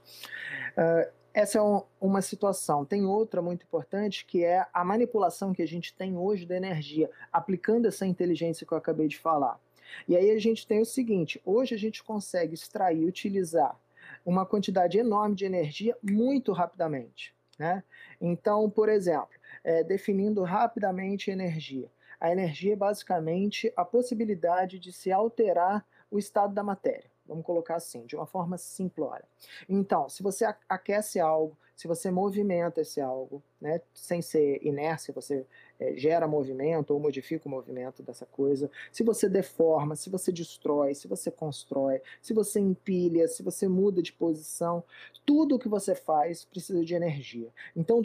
Uh, 0.77 1.11
essa 1.33 1.57
é 1.57 1.61
um, 1.61 1.83
uma 1.99 2.21
situação. 2.21 2.85
Tem 2.85 3.03
outra 3.03 3.41
muito 3.41 3.63
importante 3.63 4.25
que 4.25 4.43
é 4.43 4.65
a 4.73 4.85
manipulação 4.85 5.53
que 5.53 5.61
a 5.61 5.67
gente 5.67 5.93
tem 5.93 6.15
hoje 6.15 6.45
da 6.45 6.55
energia, 6.55 7.09
aplicando 7.31 7.87
essa 7.87 8.05
inteligência 8.05 8.65
que 8.65 8.71
eu 8.71 8.77
acabei 8.77 9.07
de 9.07 9.17
falar. 9.17 9.59
E 10.07 10.15
aí 10.15 10.31
a 10.31 10.39
gente 10.39 10.65
tem 10.65 10.79
o 10.79 10.85
seguinte: 10.85 11.41
hoje 11.43 11.75
a 11.75 11.77
gente 11.77 12.03
consegue 12.03 12.53
extrair 12.53 13.01
e 13.01 13.05
utilizar 13.05 13.77
uma 14.25 14.45
quantidade 14.45 14.97
enorme 14.97 15.35
de 15.35 15.45
energia 15.45 15.97
muito 16.01 16.51
rapidamente. 16.53 17.35
Né? 17.59 17.83
Então, 18.21 18.69
por 18.69 18.87
exemplo, 18.87 19.29
é, 19.63 19.83
definindo 19.83 20.43
rapidamente 20.43 21.31
energia. 21.31 21.89
A 22.19 22.31
energia 22.31 22.73
é 22.73 22.77
basicamente 22.77 23.71
a 23.75 23.83
possibilidade 23.83 24.79
de 24.79 24.93
se 24.93 25.11
alterar 25.11 25.85
o 26.09 26.17
estado 26.17 26.53
da 26.53 26.63
matéria. 26.63 27.14
Vamos 27.28 27.45
colocar 27.45 27.76
assim, 27.76 28.05
de 28.05 28.15
uma 28.15 28.26
forma 28.26 28.57
simplória. 28.57 29.26
Então, 29.67 30.07
se 30.07 30.21
você 30.21 30.45
aquece 30.69 31.19
algo, 31.19 31.57
se 31.76 31.88
você 31.88 32.09
movimenta 32.09 32.82
esse 32.82 33.01
algo, 33.01 33.43
né, 33.59 33.82
sem 33.93 34.21
ser 34.21 34.65
inércia, 34.65 35.13
você 35.13 35.45
é, 35.80 35.95
gera 35.97 36.28
movimento 36.28 36.91
ou 36.91 36.99
modifica 36.99 37.47
o 37.47 37.51
movimento 37.51 38.01
dessa 38.01 38.26
coisa, 38.26 38.71
se 38.91 39.03
você 39.03 39.28
deforma, 39.28 39.95
se 39.95 40.09
você 40.09 40.32
destrói, 40.32 40.93
se 40.93 41.07
você 41.07 41.30
constrói, 41.30 42.01
se 42.21 42.34
você 42.34 42.59
empilha, 42.59 43.28
se 43.28 43.43
você 43.43 43.67
muda 43.67 44.01
de 44.01 44.13
posição, 44.13 44.84
tudo 45.26 45.55
o 45.55 45.59
que 45.59 45.67
você 45.67 45.93
faz 45.93 46.45
precisa 46.45 46.86
de 46.86 46.93
energia. 46.93 47.49
Então, 47.76 48.01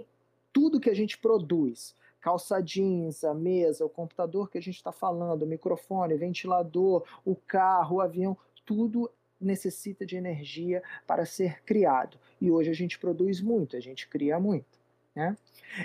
tudo 0.53 0.81
que 0.81 0.91
a 0.91 0.95
gente 0.95 1.17
produz, 1.17 1.95
calça 2.21 2.61
jeans, 2.61 3.25
a 3.25 3.33
mesa, 3.33 3.85
o 3.85 3.89
computador 3.89 4.51
que 4.51 4.59
a 4.59 4.63
gente 4.63 4.77
está 4.77 4.93
falando, 4.93 5.43
o 5.43 5.47
microfone, 5.47 6.17
ventilador, 6.17 7.05
o 7.25 7.35
carro, 7.35 7.97
o 7.97 8.01
avião, 8.01 8.37
tudo 8.65 9.11
necessita 9.41 10.05
de 10.05 10.17
energia 10.17 10.83
para 11.07 11.25
ser 11.25 11.63
criado. 11.63 12.19
E 12.41 12.51
hoje 12.51 12.71
a 12.71 12.75
gente 12.75 12.99
produz 12.99 13.41
muito, 13.41 13.77
a 13.77 13.81
gente 13.81 14.09
cria 14.09 14.39
muito. 14.39 14.79
Né? 15.15 15.37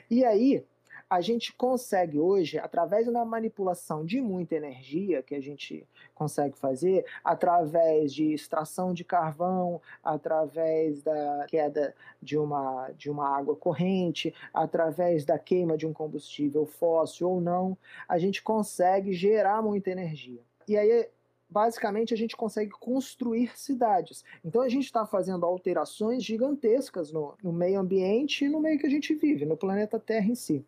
E 0.09 0.25
aí, 0.25 0.65
a 1.09 1.21
gente 1.21 1.53
consegue 1.53 2.19
hoje, 2.19 2.57
através 2.57 3.05
da 3.11 3.23
manipulação 3.23 4.03
de 4.03 4.19
muita 4.19 4.55
energia 4.55 5.21
que 5.21 5.35
a 5.35 5.41
gente 5.41 5.87
consegue 6.15 6.57
fazer, 6.57 7.05
através 7.23 8.13
de 8.13 8.33
extração 8.33 8.93
de 8.93 9.03
carvão, 9.03 9.81
através 10.03 11.03
da 11.03 11.45
queda 11.47 11.95
de 12.21 12.37
uma, 12.37 12.89
de 12.97 13.09
uma 13.09 13.37
água 13.37 13.55
corrente, 13.55 14.33
através 14.53 15.23
da 15.23 15.37
queima 15.37 15.77
de 15.77 15.85
um 15.85 15.93
combustível 15.93 16.65
fóssil 16.65 17.29
ou 17.29 17.41
não, 17.41 17.77
a 18.09 18.17
gente 18.17 18.41
consegue 18.41 19.13
gerar 19.13 19.61
muita 19.61 19.91
energia. 19.91 20.41
E 20.67 20.75
aí 20.75 21.07
basicamente 21.55 22.13
a 22.13 22.17
gente 22.17 22.35
consegue 22.35 22.71
construir 22.71 23.57
cidades. 23.57 24.25
Então 24.43 24.61
a 24.61 24.67
gente 24.67 24.83
está 24.83 25.05
fazendo 25.05 25.45
alterações 25.45 26.21
gigantescas 26.21 27.13
no, 27.13 27.33
no, 27.41 27.53
meio 27.53 27.79
ambiente 27.79 28.43
e 28.43 28.49
no 28.49 28.59
meio 28.59 28.77
que 28.77 28.85
a 28.85 28.89
gente 28.89 29.15
vive, 29.15 29.45
no 29.45 29.55
planeta 29.55 29.97
Terra 29.97 30.27
em 30.27 30.35
si. 30.35 30.65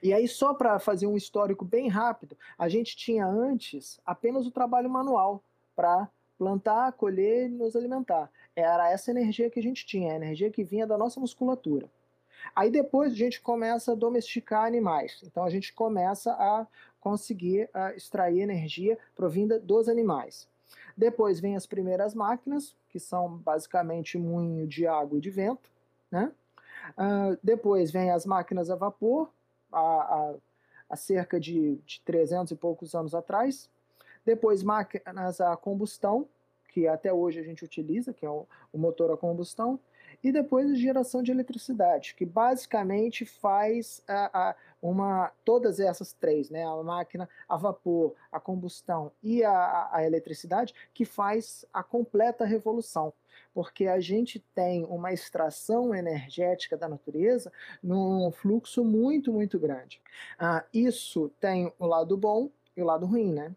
E 0.00 0.12
aí, 0.14 0.28
só 0.28 0.54
para 0.54 0.78
fazer 0.78 1.08
um 1.08 1.16
histórico 1.16 1.64
bem 1.64 1.88
rápido, 1.88 2.36
a 2.56 2.68
gente 2.68 2.96
tinha 2.96 3.26
antes 3.26 4.00
apenas 4.06 4.46
o 4.46 4.52
trabalho 4.52 4.88
manual 4.88 5.42
para 5.74 6.08
plantar, 6.38 6.92
colher 6.92 7.46
e 7.46 7.48
nos 7.48 7.74
alimentar. 7.74 8.30
Era 8.54 8.92
essa 8.92 9.10
energia 9.10 9.50
que 9.50 9.58
a 9.58 9.62
gente 9.62 9.84
tinha, 9.84 10.12
a 10.12 10.16
energia 10.16 10.52
que 10.52 10.62
vinha 10.62 10.86
da 10.86 10.96
nossa 10.96 11.18
musculatura. 11.18 11.90
Aí 12.54 12.70
depois 12.70 13.12
a 13.12 13.16
gente 13.16 13.40
começa 13.40 13.92
a 13.92 13.96
domesticar 13.96 14.64
animais. 14.64 15.20
Então 15.24 15.42
a 15.42 15.50
gente 15.50 15.72
começa 15.72 16.32
a 16.32 16.64
conseguir 17.00 17.68
uh, 17.74 17.96
extrair 17.96 18.40
energia 18.40 18.98
provinda 19.14 19.58
dos 19.58 19.88
animais. 19.88 20.48
Depois 20.96 21.40
vem 21.40 21.56
as 21.56 21.66
primeiras 21.66 22.14
máquinas, 22.14 22.74
que 22.88 22.98
são 22.98 23.36
basicamente 23.38 24.18
moinho 24.18 24.66
de 24.66 24.86
água 24.86 25.18
e 25.18 25.20
de 25.20 25.30
vento. 25.30 25.70
Né? 26.10 26.32
Uh, 26.90 27.38
depois 27.42 27.90
vem 27.90 28.10
as 28.10 28.26
máquinas 28.26 28.70
a 28.70 28.74
vapor, 28.74 29.30
a 29.70 30.96
cerca 30.96 31.38
de, 31.38 31.76
de 31.84 32.00
300 32.00 32.52
e 32.52 32.56
poucos 32.56 32.94
anos 32.94 33.14
atrás. 33.14 33.70
Depois 34.24 34.62
máquinas 34.62 35.40
a 35.40 35.56
combustão, 35.56 36.26
que 36.68 36.86
até 36.86 37.12
hoje 37.12 37.40
a 37.40 37.42
gente 37.42 37.64
utiliza, 37.64 38.12
que 38.12 38.26
é 38.26 38.30
o, 38.30 38.46
o 38.72 38.78
motor 38.78 39.10
a 39.10 39.16
combustão 39.16 39.78
e 40.22 40.32
depois 40.32 40.70
a 40.70 40.74
geração 40.74 41.22
de 41.22 41.30
eletricidade, 41.30 42.14
que 42.14 42.24
basicamente 42.24 43.24
faz 43.24 44.02
a, 44.08 44.50
a, 44.50 44.56
uma 44.82 45.32
todas 45.44 45.80
essas 45.80 46.12
três, 46.12 46.50
né, 46.50 46.64
a 46.64 46.82
máquina 46.82 47.28
a 47.48 47.56
vapor, 47.56 48.14
a 48.30 48.40
combustão 48.40 49.12
e 49.22 49.44
a, 49.44 49.88
a 49.92 50.04
eletricidade, 50.04 50.74
que 50.92 51.04
faz 51.04 51.64
a 51.72 51.82
completa 51.82 52.44
revolução, 52.44 53.12
porque 53.54 53.86
a 53.86 54.00
gente 54.00 54.40
tem 54.54 54.84
uma 54.84 55.12
extração 55.12 55.94
energética 55.94 56.76
da 56.76 56.88
natureza 56.88 57.52
num 57.82 58.30
fluxo 58.30 58.84
muito, 58.84 59.32
muito 59.32 59.58
grande. 59.58 60.00
Ah, 60.38 60.64
isso 60.72 61.30
tem 61.40 61.72
o 61.78 61.86
lado 61.86 62.16
bom 62.16 62.50
e 62.76 62.82
o 62.82 62.84
lado 62.84 63.06
ruim, 63.06 63.32
né? 63.32 63.54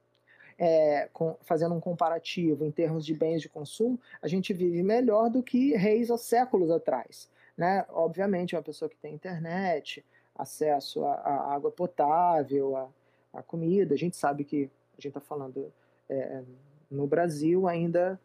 É, 0.63 1.09
com, 1.11 1.35
fazendo 1.41 1.73
um 1.73 1.79
comparativo 1.79 2.63
em 2.63 2.69
termos 2.69 3.03
de 3.03 3.15
bens 3.15 3.41
de 3.41 3.49
consumo, 3.49 3.99
a 4.21 4.27
gente 4.27 4.53
vive 4.53 4.83
melhor 4.83 5.27
do 5.27 5.41
que 5.41 5.75
reis 5.75 6.11
há 6.11 6.19
séculos 6.19 6.69
atrás. 6.69 7.27
Né? 7.57 7.83
Obviamente, 7.89 8.55
uma 8.55 8.61
pessoa 8.61 8.87
que 8.87 8.95
tem 8.95 9.15
internet, 9.15 10.05
acesso 10.35 11.03
à, 11.03 11.51
água 11.55 11.71
potável, 11.71 12.91
à, 13.33 13.41
comida, 13.41 13.95
a 13.95 13.97
gente 13.97 14.15
sabe 14.15 14.43
que 14.43 14.69
a 14.93 15.01
gente 15.01 15.07
está 15.07 15.19
falando 15.19 15.73
é, 16.07 16.43
no 16.91 17.07
Brasil 17.07 17.67
ainda 17.67 18.19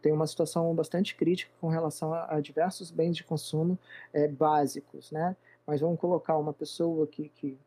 tem 0.00 0.12
uma 0.12 0.28
situação 0.28 0.72
bastante 0.76 1.16
crítica 1.16 1.50
com 1.60 1.66
relação 1.66 2.14
a, 2.14 2.36
a 2.36 2.40
diversos 2.40 2.92
bens 2.92 3.16
de 3.16 3.24
consumo 3.24 3.76
é, 4.12 4.28
básicos, 4.28 5.10
né? 5.10 5.34
Mas 5.66 5.80
vamos 5.80 5.98
colocar 5.98 6.38
uma 6.38 6.52
pessoa 6.52 7.04
que, 7.08 7.28
que, 7.30 7.58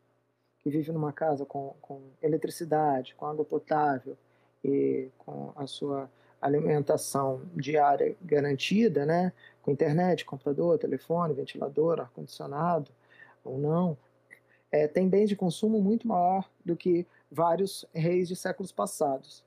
que 0.66 0.70
vive 0.70 0.90
numa 0.90 1.12
casa 1.12 1.46
com, 1.46 1.76
com 1.80 2.00
eletricidade, 2.20 3.14
com 3.14 3.24
água 3.24 3.44
potável 3.44 4.16
e 4.64 5.08
com 5.16 5.52
a 5.54 5.64
sua 5.64 6.10
alimentação 6.42 7.40
diária 7.54 8.16
garantida, 8.20 9.06
né? 9.06 9.32
Com 9.62 9.70
internet, 9.70 10.24
computador, 10.24 10.76
telefone, 10.76 11.34
ventilador, 11.34 12.00
ar-condicionado 12.00 12.90
ou 13.44 13.58
não, 13.58 13.96
é, 14.72 14.88
tem 14.88 15.08
bens 15.08 15.28
de 15.28 15.36
consumo 15.36 15.80
muito 15.80 16.08
maior 16.08 16.50
do 16.64 16.74
que 16.76 17.06
vários 17.30 17.86
reis 17.94 18.26
de 18.26 18.34
séculos 18.34 18.72
passados. 18.72 19.44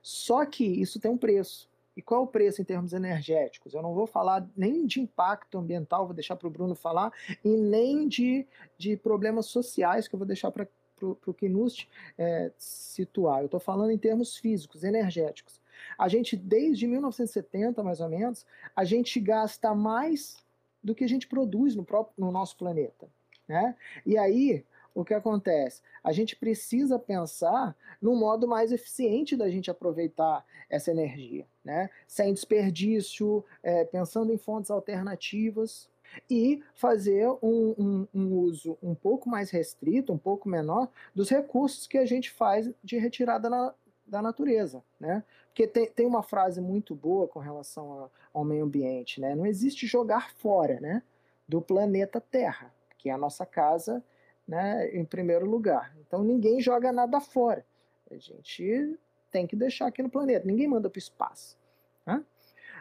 Só 0.00 0.46
que 0.46 0.64
isso 0.64 1.00
tem 1.00 1.10
um 1.10 1.18
preço. 1.18 1.68
E 1.96 2.02
qual 2.02 2.22
é 2.22 2.24
o 2.24 2.26
preço 2.26 2.62
em 2.62 2.64
termos 2.64 2.92
energéticos? 2.92 3.74
Eu 3.74 3.82
não 3.82 3.94
vou 3.94 4.06
falar 4.06 4.48
nem 4.56 4.86
de 4.86 5.00
impacto 5.00 5.58
ambiental, 5.58 6.06
vou 6.06 6.14
deixar 6.14 6.36
para 6.36 6.48
o 6.48 6.50
Bruno 6.50 6.74
falar, 6.74 7.12
e 7.44 7.56
nem 7.56 8.08
de, 8.08 8.46
de 8.78 8.96
problemas 8.96 9.46
sociais, 9.46 10.08
que 10.08 10.14
eu 10.14 10.18
vou 10.18 10.26
deixar 10.26 10.50
para 10.50 10.66
o 11.00 11.34
Knust 11.34 11.88
é, 12.16 12.50
situar. 12.56 13.40
Eu 13.40 13.46
estou 13.46 13.60
falando 13.60 13.90
em 13.90 13.98
termos 13.98 14.36
físicos, 14.36 14.84
energéticos. 14.84 15.60
A 15.98 16.08
gente, 16.08 16.36
desde 16.36 16.86
1970, 16.86 17.82
mais 17.82 18.00
ou 18.00 18.08
menos, 18.08 18.46
a 18.74 18.84
gente 18.84 19.20
gasta 19.20 19.74
mais 19.74 20.36
do 20.82 20.94
que 20.94 21.04
a 21.04 21.08
gente 21.08 21.26
produz 21.26 21.76
no, 21.76 21.84
próprio, 21.84 22.14
no 22.24 22.32
nosso 22.32 22.56
planeta. 22.56 23.08
Né? 23.46 23.76
E 24.06 24.16
aí, 24.16 24.64
o 24.94 25.04
que 25.04 25.14
acontece? 25.14 25.82
A 26.02 26.12
gente 26.12 26.36
precisa 26.36 26.98
pensar 26.98 27.76
no 28.00 28.14
modo 28.14 28.46
mais 28.46 28.72
eficiente 28.72 29.36
da 29.36 29.48
gente 29.48 29.70
aproveitar 29.70 30.44
essa 30.68 30.90
energia, 30.90 31.46
né? 31.64 31.88
sem 32.06 32.32
desperdício, 32.32 33.44
é, 33.62 33.84
pensando 33.84 34.32
em 34.32 34.38
fontes 34.38 34.70
alternativas 34.70 35.90
e 36.28 36.62
fazer 36.74 37.26
um, 37.42 37.74
um, 37.78 38.08
um, 38.14 38.38
uso 38.38 38.76
um 38.82 38.94
pouco 38.94 39.28
mais 39.28 39.50
restrito, 39.50 40.12
um 40.12 40.18
pouco 40.18 40.48
menor, 40.48 40.88
dos 41.14 41.30
recursos 41.30 41.86
que 41.86 41.96
a 41.96 42.04
gente 42.04 42.30
faz 42.30 42.70
de 42.82 42.98
retirada 42.98 43.48
na, 43.48 43.74
da 44.06 44.20
natureza. 44.20 44.82
Né? 45.00 45.24
Porque 45.48 45.66
tem, 45.66 45.90
tem 45.90 46.06
uma 46.06 46.22
frase 46.22 46.60
muito 46.60 46.94
boa 46.94 47.26
com 47.26 47.38
relação 47.38 48.04
a, 48.04 48.10
ao 48.34 48.44
meio 48.44 48.64
ambiente, 48.64 49.20
né? 49.20 49.34
não 49.34 49.46
existe 49.46 49.86
jogar 49.86 50.32
fora 50.34 50.80
né, 50.80 51.02
do 51.48 51.62
planeta 51.62 52.20
Terra, 52.20 52.72
que 52.98 53.08
é 53.08 53.12
a 53.12 53.18
nossa 53.18 53.46
casa 53.46 54.02
né, 54.46 54.88
em 54.94 55.04
primeiro 55.04 55.46
lugar. 55.46 55.94
Então 56.06 56.22
ninguém 56.22 56.60
joga 56.60 56.92
nada 56.92 57.20
fora. 57.20 57.64
A 58.10 58.16
gente 58.16 58.98
tem 59.30 59.46
que 59.46 59.56
deixar 59.56 59.86
aqui 59.86 60.02
no 60.02 60.10
planeta. 60.10 60.46
Ninguém 60.46 60.68
manda 60.68 60.90
para 60.90 60.98
o 60.98 61.00
espaço. 61.00 61.58
Né? 62.06 62.24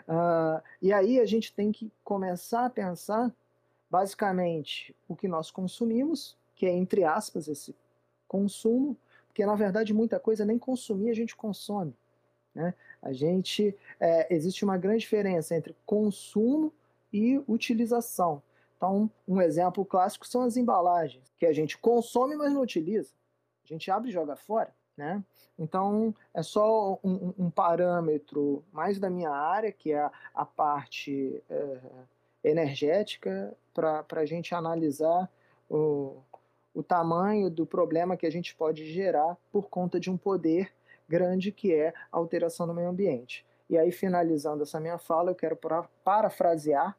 Uh, 0.07 0.61
e 0.81 0.91
aí 0.91 1.19
a 1.19 1.25
gente 1.25 1.53
tem 1.53 1.71
que 1.71 1.91
começar 2.03 2.65
a 2.65 2.69
pensar, 2.69 3.33
basicamente, 3.89 4.95
o 5.07 5.15
que 5.15 5.27
nós 5.27 5.49
consumimos, 5.49 6.37
que 6.55 6.65
é 6.65 6.71
entre 6.71 7.03
aspas 7.03 7.47
esse 7.47 7.75
consumo, 8.27 8.97
porque 9.27 9.45
na 9.45 9.55
verdade 9.55 9.93
muita 9.93 10.19
coisa 10.19 10.43
nem 10.43 10.59
consumir 10.59 11.09
a 11.09 11.15
gente 11.15 11.35
consome. 11.35 11.95
Né? 12.53 12.73
A 13.01 13.13
gente 13.13 13.75
é, 13.99 14.33
existe 14.33 14.63
uma 14.65 14.77
grande 14.77 14.99
diferença 14.99 15.55
entre 15.55 15.75
consumo 15.85 16.73
e 17.13 17.41
utilização. 17.47 18.41
Então, 18.81 19.11
um 19.27 19.39
exemplo 19.39 19.85
clássico 19.85 20.25
são 20.25 20.41
as 20.41 20.57
embalagens, 20.57 21.31
que 21.37 21.45
a 21.45 21.53
gente 21.53 21.77
consome, 21.77 22.35
mas 22.35 22.51
não 22.51 22.61
utiliza. 22.61 23.13
A 23.63 23.67
gente 23.67 23.91
abre 23.91 24.09
e 24.09 24.11
joga 24.11 24.35
fora, 24.35 24.73
né? 24.97 25.23
Então, 25.59 26.15
é 26.33 26.41
só 26.41 26.97
um, 27.03 27.31
um 27.37 27.51
parâmetro 27.51 28.63
mais 28.73 28.99
da 28.99 29.07
minha 29.07 29.29
área, 29.29 29.71
que 29.71 29.91
é 29.91 30.09
a, 30.33 30.43
parte 30.43 31.43
é, 31.47 31.77
energética, 32.43 33.55
para 33.71 34.03
a 34.09 34.25
gente 34.25 34.55
analisar 34.55 35.29
o, 35.69 36.17
o 36.73 36.81
tamanho 36.81 37.51
do 37.51 37.67
problema 37.67 38.17
que 38.17 38.25
a 38.25 38.31
gente 38.31 38.55
pode 38.55 38.91
gerar 38.91 39.37
por 39.51 39.69
conta 39.69 39.99
de 39.99 40.09
um 40.09 40.17
poder 40.17 40.73
grande 41.07 41.51
que 41.51 41.71
é 41.71 41.93
a 42.11 42.17
alteração 42.17 42.65
do 42.65 42.73
meio 42.73 42.89
ambiente. 42.89 43.45
E 43.69 43.77
aí, 43.77 43.91
finalizando 43.91 44.63
essa 44.63 44.79
minha 44.79 44.97
fala, 44.97 45.29
eu 45.29 45.35
quero 45.35 45.55
parafrasear 46.03 46.97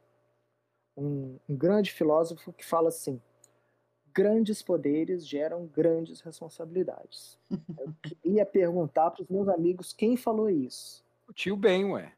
um, 0.97 1.39
um 1.49 1.57
grande 1.57 1.93
filósofo 1.93 2.53
que 2.53 2.65
fala 2.65 2.89
assim: 2.89 3.21
grandes 4.13 4.63
poderes 4.63 5.27
geram 5.27 5.67
grandes 5.67 6.21
responsabilidades. 6.21 7.39
Eu 7.79 7.95
queria 8.03 8.47
perguntar 8.47 9.11
para 9.11 9.23
os 9.23 9.29
meus 9.29 9.49
amigos 9.49 9.93
quem 9.93 10.17
falou 10.17 10.49
isso. 10.49 11.05
O 11.29 11.33
tio 11.33 11.57
Ben, 11.57 11.85
ué. 11.87 12.13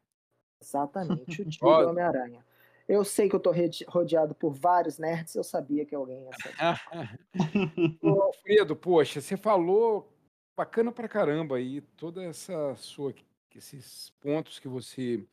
Exatamente, 0.61 1.41
o 1.41 1.45
tio 1.49 1.65
do 1.65 1.89
Homem-Aranha. 1.89 2.45
Eu 2.87 3.03
sei 3.03 3.27
que 3.27 3.35
eu 3.35 3.39
estou 3.39 3.53
rodeado 3.87 4.35
por 4.35 4.53
vários 4.53 4.99
nerds, 4.99 5.33
eu 5.33 5.43
sabia 5.43 5.85
que 5.85 5.95
alguém 5.95 6.23
ia 6.23 6.31
saber. 6.33 7.19
Ô, 7.99 8.21
Alfredo, 8.21 8.75
poxa, 8.75 9.19
você 9.19 9.35
falou 9.35 10.07
bacana 10.55 10.91
pra 10.91 11.07
caramba 11.07 11.57
aí, 11.57 11.81
toda 11.81 12.23
essa 12.23 12.75
sua, 12.75 13.13
esses 13.55 14.11
pontos 14.21 14.59
que 14.59 14.67
você 14.67 15.25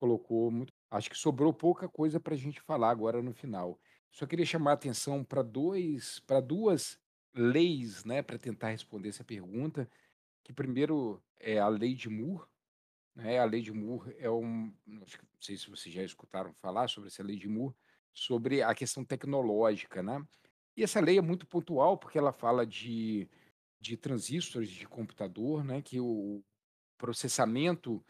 colocou, 0.00 0.50
muito 0.50 0.72
Acho 0.90 1.10
que 1.10 1.16
sobrou 1.16 1.52
pouca 1.52 1.88
coisa 1.88 2.18
para 2.18 2.34
a 2.34 2.38
gente 2.38 2.60
falar 2.60 2.90
agora 2.90 3.22
no 3.22 3.32
final. 3.32 3.78
Só 4.10 4.26
queria 4.26 4.46
chamar 4.46 4.70
a 4.70 4.74
atenção 4.74 5.22
para 5.22 5.42
dois, 5.42 6.20
para 6.20 6.40
duas 6.40 6.98
leis, 7.34 8.04
né, 8.04 8.22
para 8.22 8.38
tentar 8.38 8.70
responder 8.70 9.10
essa 9.10 9.24
pergunta. 9.24 9.88
Que 10.42 10.52
primeiro 10.52 11.22
é 11.38 11.58
a 11.58 11.68
lei 11.68 11.94
de 11.94 12.08
Moore, 12.08 12.46
né? 13.18 13.38
A 13.38 13.44
lei 13.44 13.60
de 13.60 13.72
Moore 13.72 14.14
é 14.18 14.30
um, 14.30 14.72
não 14.86 15.04
sei 15.40 15.56
se 15.56 15.68
vocês 15.68 15.92
já 15.94 16.02
escutaram 16.02 16.52
falar 16.54 16.88
sobre 16.88 17.08
essa 17.08 17.22
lei 17.22 17.36
de 17.36 17.48
Moore, 17.48 17.74
sobre 18.12 18.62
a 18.62 18.74
questão 18.74 19.04
tecnológica, 19.04 20.02
né? 20.02 20.24
E 20.76 20.84
essa 20.84 21.00
lei 21.00 21.18
é 21.18 21.20
muito 21.20 21.46
pontual 21.46 21.98
porque 21.98 22.16
ela 22.16 22.32
fala 22.32 22.64
de, 22.64 23.28
de 23.80 23.96
transistores 23.96 24.70
de 24.70 24.86
computador, 24.86 25.64
né? 25.64 25.82
Que 25.82 25.98
o 25.98 26.42
processamento 26.96 28.04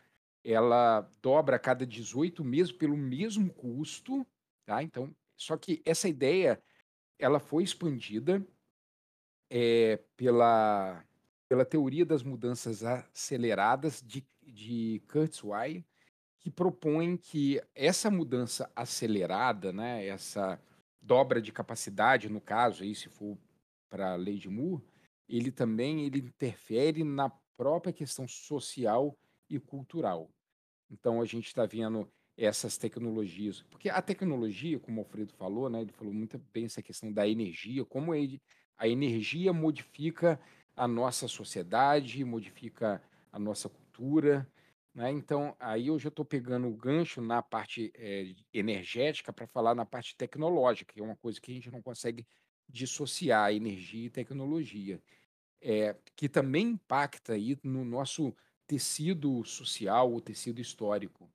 ela 0.44 1.10
dobra 1.20 1.56
a 1.56 1.58
cada 1.58 1.86
18 1.86 2.44
meses 2.44 2.72
pelo 2.72 2.96
mesmo 2.96 3.52
custo, 3.52 4.26
tá? 4.64 4.82
Então, 4.82 5.14
só 5.36 5.56
que 5.56 5.82
essa 5.84 6.08
ideia 6.08 6.62
ela 7.18 7.40
foi 7.40 7.62
expandida 7.62 8.44
é, 9.50 9.98
pela, 10.16 11.04
pela 11.48 11.64
teoria 11.64 12.04
das 12.04 12.22
mudanças 12.22 12.84
aceleradas 12.84 14.02
de, 14.04 14.26
de 14.42 15.02
Kurzweil, 15.10 15.84
que 16.38 16.50
propõe 16.50 17.16
que 17.16 17.60
essa 17.74 18.10
mudança 18.10 18.70
acelerada, 18.76 19.72
né, 19.72 20.06
essa 20.06 20.60
dobra 21.00 21.42
de 21.42 21.52
capacidade, 21.52 22.28
no 22.28 22.40
caso, 22.40 22.82
aí, 22.82 22.94
se 22.94 23.08
for 23.08 23.36
para 23.88 24.12
a 24.12 24.16
lei 24.16 24.38
de 24.38 24.48
Moore, 24.48 24.84
ele 25.28 25.50
também 25.50 26.06
ele 26.06 26.18
interfere 26.18 27.02
na 27.02 27.30
própria 27.56 27.92
questão 27.92 28.28
social 28.28 29.18
e 29.48 29.58
cultural. 29.58 30.30
Então 30.90 31.20
a 31.20 31.24
gente 31.24 31.46
está 31.46 31.66
vendo 31.66 32.10
essas 32.36 32.78
tecnologias, 32.78 33.62
porque 33.68 33.90
a 33.90 34.00
tecnologia, 34.00 34.78
como 34.78 35.00
o 35.00 35.04
Alfredo 35.04 35.32
falou, 35.32 35.68
né, 35.68 35.80
ele 35.80 35.92
falou 35.92 36.14
muito 36.14 36.38
bem 36.52 36.66
essa 36.66 36.80
questão 36.80 37.12
da 37.12 37.26
energia, 37.26 37.84
como 37.84 38.14
ele, 38.14 38.40
a 38.76 38.86
energia 38.86 39.52
modifica 39.52 40.40
a 40.76 40.86
nossa 40.86 41.26
sociedade, 41.26 42.24
modifica 42.24 43.02
a 43.32 43.38
nossa 43.38 43.68
cultura, 43.68 44.48
né? 44.94 45.10
Então 45.10 45.56
aí 45.58 45.88
eu 45.88 45.98
já 45.98 46.08
estou 46.08 46.24
pegando 46.24 46.68
o 46.68 46.76
gancho 46.76 47.20
na 47.20 47.42
parte 47.42 47.92
é, 47.96 48.32
energética 48.52 49.32
para 49.32 49.46
falar 49.46 49.74
na 49.74 49.84
parte 49.84 50.16
tecnológica, 50.16 50.92
que 50.92 51.00
é 51.00 51.04
uma 51.04 51.16
coisa 51.16 51.40
que 51.40 51.50
a 51.50 51.54
gente 51.54 51.70
não 51.70 51.82
consegue 51.82 52.26
dissociar 52.68 53.52
energia 53.52 54.06
e 54.06 54.10
tecnologia, 54.10 55.02
é, 55.60 55.96
que 56.14 56.28
também 56.28 56.70
impacta 56.70 57.32
aí 57.32 57.58
no 57.62 57.84
nosso 57.84 58.34
tecido 58.68 59.42
social, 59.44 60.14
o 60.14 60.20
tecido 60.20 60.60
histórico. 60.60 61.28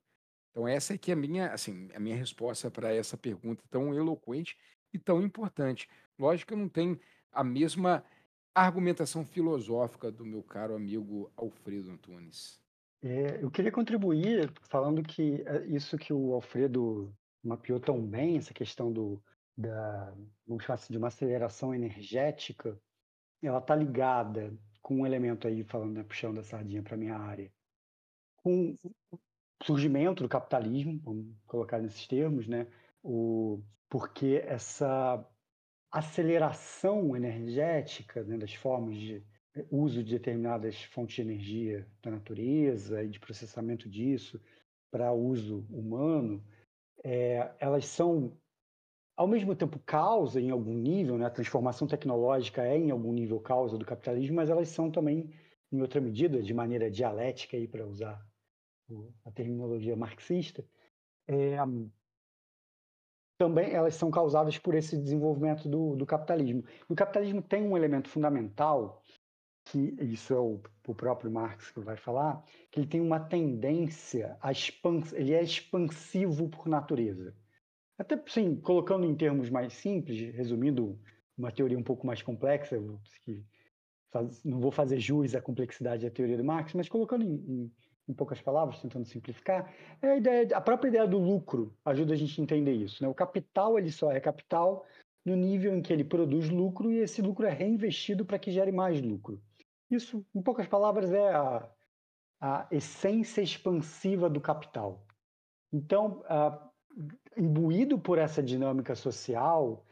Então 0.52 0.68
essa 0.68 0.94
aqui 0.94 1.10
é 1.12 1.16
a 1.16 1.18
minha, 1.18 1.52
assim, 1.52 1.90
a 1.94 2.00
minha 2.00 2.16
resposta 2.16 2.70
para 2.70 2.94
essa 2.94 3.18
pergunta 3.18 3.64
tão 3.70 3.94
eloquente 3.94 4.56
e 4.94 5.00
tão 5.00 5.22
importante. 5.22 5.90
Lógico 6.18 6.54
que 6.54 6.60
não 6.60 6.70
tenho 6.70 6.98
a 7.32 7.44
mesma 7.44 8.06
argumentação 8.54 9.26
filosófica 9.26 10.12
do 10.12 10.24
meu 10.24 10.44
caro 10.44 10.76
amigo 10.76 11.32
Alfredo 11.36 11.90
Antunes. 11.90 12.62
É, 13.02 13.44
eu 13.44 13.50
queria 13.50 13.72
contribuir 13.72 14.54
falando 14.70 15.02
que 15.02 15.44
é, 15.46 15.66
isso 15.66 15.98
que 15.98 16.14
o 16.14 16.34
Alfredo 16.34 17.12
mapeou 17.44 17.80
tão 17.80 18.06
bem, 18.06 18.38
essa 18.38 18.54
questão 18.54 18.94
do, 18.94 19.22
da, 19.58 20.14
vamos 20.48 20.64
chamar 20.64 20.76
assim, 20.76 20.94
de 20.94 21.00
uma 21.00 21.08
aceleração 21.08 21.74
energética, 21.74 22.80
ela 23.42 23.58
está 23.58 23.76
ligada 23.76 24.56
com 24.84 24.98
um 24.98 25.06
elemento 25.06 25.48
aí, 25.48 25.64
falando, 25.64 25.94
né, 25.94 26.04
puxando 26.04 26.40
a 26.40 26.44
sardinha 26.44 26.84
para 26.84 26.98
minha 26.98 27.16
área, 27.16 27.50
com 28.36 28.78
o 29.12 29.18
surgimento 29.64 30.22
do 30.22 30.30
capitalismo, 30.30 31.00
vamos 31.00 31.34
colocar 31.48 31.80
nesses 31.80 32.06
termos, 32.06 32.48
né? 32.48 32.68
O, 33.02 33.64
porque 33.90 34.44
essa 34.46 35.26
aceleração 35.90 37.16
energética 37.16 38.24
né, 38.24 38.38
das 38.38 38.54
formas 38.54 38.98
de 38.98 39.24
uso 39.70 40.04
de 40.04 40.12
determinadas 40.12 40.84
fontes 40.84 41.16
de 41.16 41.22
energia 41.22 41.88
da 42.02 42.12
natureza 42.12 43.04
e 43.04 43.10
de 43.10 43.20
processamento 43.20 43.88
disso 43.88 44.42
para 44.92 45.14
uso 45.14 45.66
humano, 45.70 46.44
é, 47.04 47.54
elas 47.60 47.86
são 47.86 48.38
ao 49.16 49.28
mesmo 49.28 49.55
tempo 49.55 49.80
causa 49.80 50.41
em 50.41 50.49
algum 50.49 50.74
nível, 50.74 51.18
né? 51.18 51.26
a 51.26 51.30
transformação 51.30 51.88
tecnológica 51.88 52.64
é 52.64 52.78
em 52.78 52.91
algum 52.91 53.14
nível 53.14 53.39
causa 53.39 53.78
do 53.78 53.86
capitalismo, 53.86 54.36
mas 54.36 54.49
elas 54.49 54.70
são 54.70 54.89
também, 54.89 55.30
em 55.72 55.82
outra 55.82 56.01
medida, 56.01 56.41
de 56.41 56.53
maneira 56.53 56.89
dialética, 56.89 57.57
para 57.68 57.86
usar 57.86 58.26
a 59.26 59.32
terminologia 59.32 59.95
marxista, 59.95 60.66
é, 61.28 61.57
também 63.38 63.72
elas 63.72 63.95
são 63.95 64.11
causadas 64.11 64.57
por 64.57 64.76
esse 64.76 64.97
desenvolvimento 64.97 65.68
do, 65.68 65.95
do 65.95 66.05
capitalismo. 66.05 66.64
o 66.88 66.95
capitalismo 66.95 67.41
tem 67.41 67.64
um 67.64 67.76
elemento 67.76 68.09
fundamental, 68.09 69.01
que 69.66 69.95
isso 69.99 70.34
é 70.34 70.39
o, 70.39 70.61
o, 70.88 70.93
próprio 70.95 71.32
Marx 71.32 71.72
que 71.72 71.80
vai 71.80 71.95
falar, 71.95 72.43
que 72.70 72.80
ele 72.80 72.88
tem 72.88 73.01
uma 73.01 73.20
tendência 73.20 74.38
a 74.41 74.51
expans, 74.51 75.14
ele 75.14 75.34
é 75.34 75.41
expansivo 75.41 76.49
por 76.49 76.68
natureza. 76.68 77.36
Até, 77.98 78.22
sim, 78.28 78.56
colocando 78.56 79.06
em 79.06 79.16
termos 79.16 79.50
mais 79.50 79.74
simples, 79.74 80.34
resumindo 80.36 81.00
uma 81.38 81.52
teoria 81.52 81.78
um 81.78 81.84
pouco 81.84 82.06
mais 82.06 82.22
complexa, 82.22 82.78
que 83.24 83.44
faz, 84.12 84.44
não 84.44 84.60
vou 84.60 84.72
fazer 84.72 85.00
jus 85.00 85.36
à 85.36 85.41
complexidade 85.41 86.04
da 86.04 86.12
teoria 86.12 86.38
do 86.38 86.44
Marx, 86.44 86.74
mas 86.74 86.89
colocando 86.89 87.24
em, 87.24 87.34
em, 87.34 87.72
em 88.08 88.14
poucas 88.14 88.41
palavras, 88.41 88.80
tentando 88.80 89.06
simplificar, 89.06 89.74
é 90.02 90.12
a, 90.12 90.18
ideia, 90.18 90.48
a 90.56 90.62
própria 90.62 90.89
ideia 90.89 91.08
do 91.08 91.18
lucro 91.18 91.76
ajuda 91.86 92.14
a 92.14 92.18
gente 92.18 92.39
a 92.39 92.44
entender 92.44 92.74
isso. 92.74 93.02
Né? 93.02 93.10
O 93.10 93.14
capital 93.14 93.78
ele 93.78 93.91
só 93.91 94.12
é 94.12 94.20
capital 94.20 94.86
no 95.26 95.36
nível 95.36 95.76
em 95.76 95.82
que 95.82 95.94
ele 95.94 96.04
produz 96.04 96.50
lucro 96.50 96.91
e 96.91 96.98
esse 96.98 97.22
lucro 97.22 97.46
é 97.46 97.52
reinvestido 97.52 98.26
para 98.26 98.39
que 98.39 98.52
gere 98.52 98.72
mais 98.72 99.02
lucro. 99.02 99.41
Isso, 99.89 100.26
em 100.34 100.41
poucas 100.41 100.68
palavras, 100.68 101.12
é 101.12 101.34
a, 101.34 101.70
a 102.41 102.68
essência 102.72 103.41
expansiva 103.41 104.30
do 104.30 104.41
capital. 104.41 105.06
Então, 105.72 106.24
a, 106.28 106.70
imbuído 107.38 107.98
por 107.98 108.18
essa 108.18 108.41
dinâmica 108.41 108.96
social, 108.96 109.86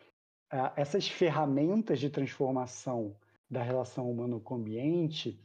essas 0.75 1.07
ferramentas 1.07 1.99
de 1.99 2.09
transformação 2.09 3.15
da 3.49 3.63
relação 3.63 4.09
humana 4.09 4.39
com 4.39 4.55
o 4.55 4.57
ambiente 4.57 5.39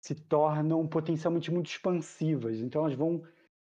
se 0.00 0.14
tornam 0.14 0.86
potencialmente 0.86 1.50
muito 1.50 1.70
expansivas. 1.70 2.58
Então 2.58 2.82
elas 2.82 2.94
vão 2.94 3.22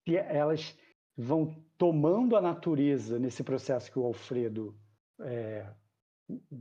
elas 0.06 0.78
vão 1.16 1.56
tomando 1.78 2.36
a 2.36 2.42
natureza 2.42 3.20
nesse 3.20 3.44
processo 3.44 3.92
que 3.92 4.00
o 4.00 4.06
Alfredo 4.06 4.76
é, 5.22 5.66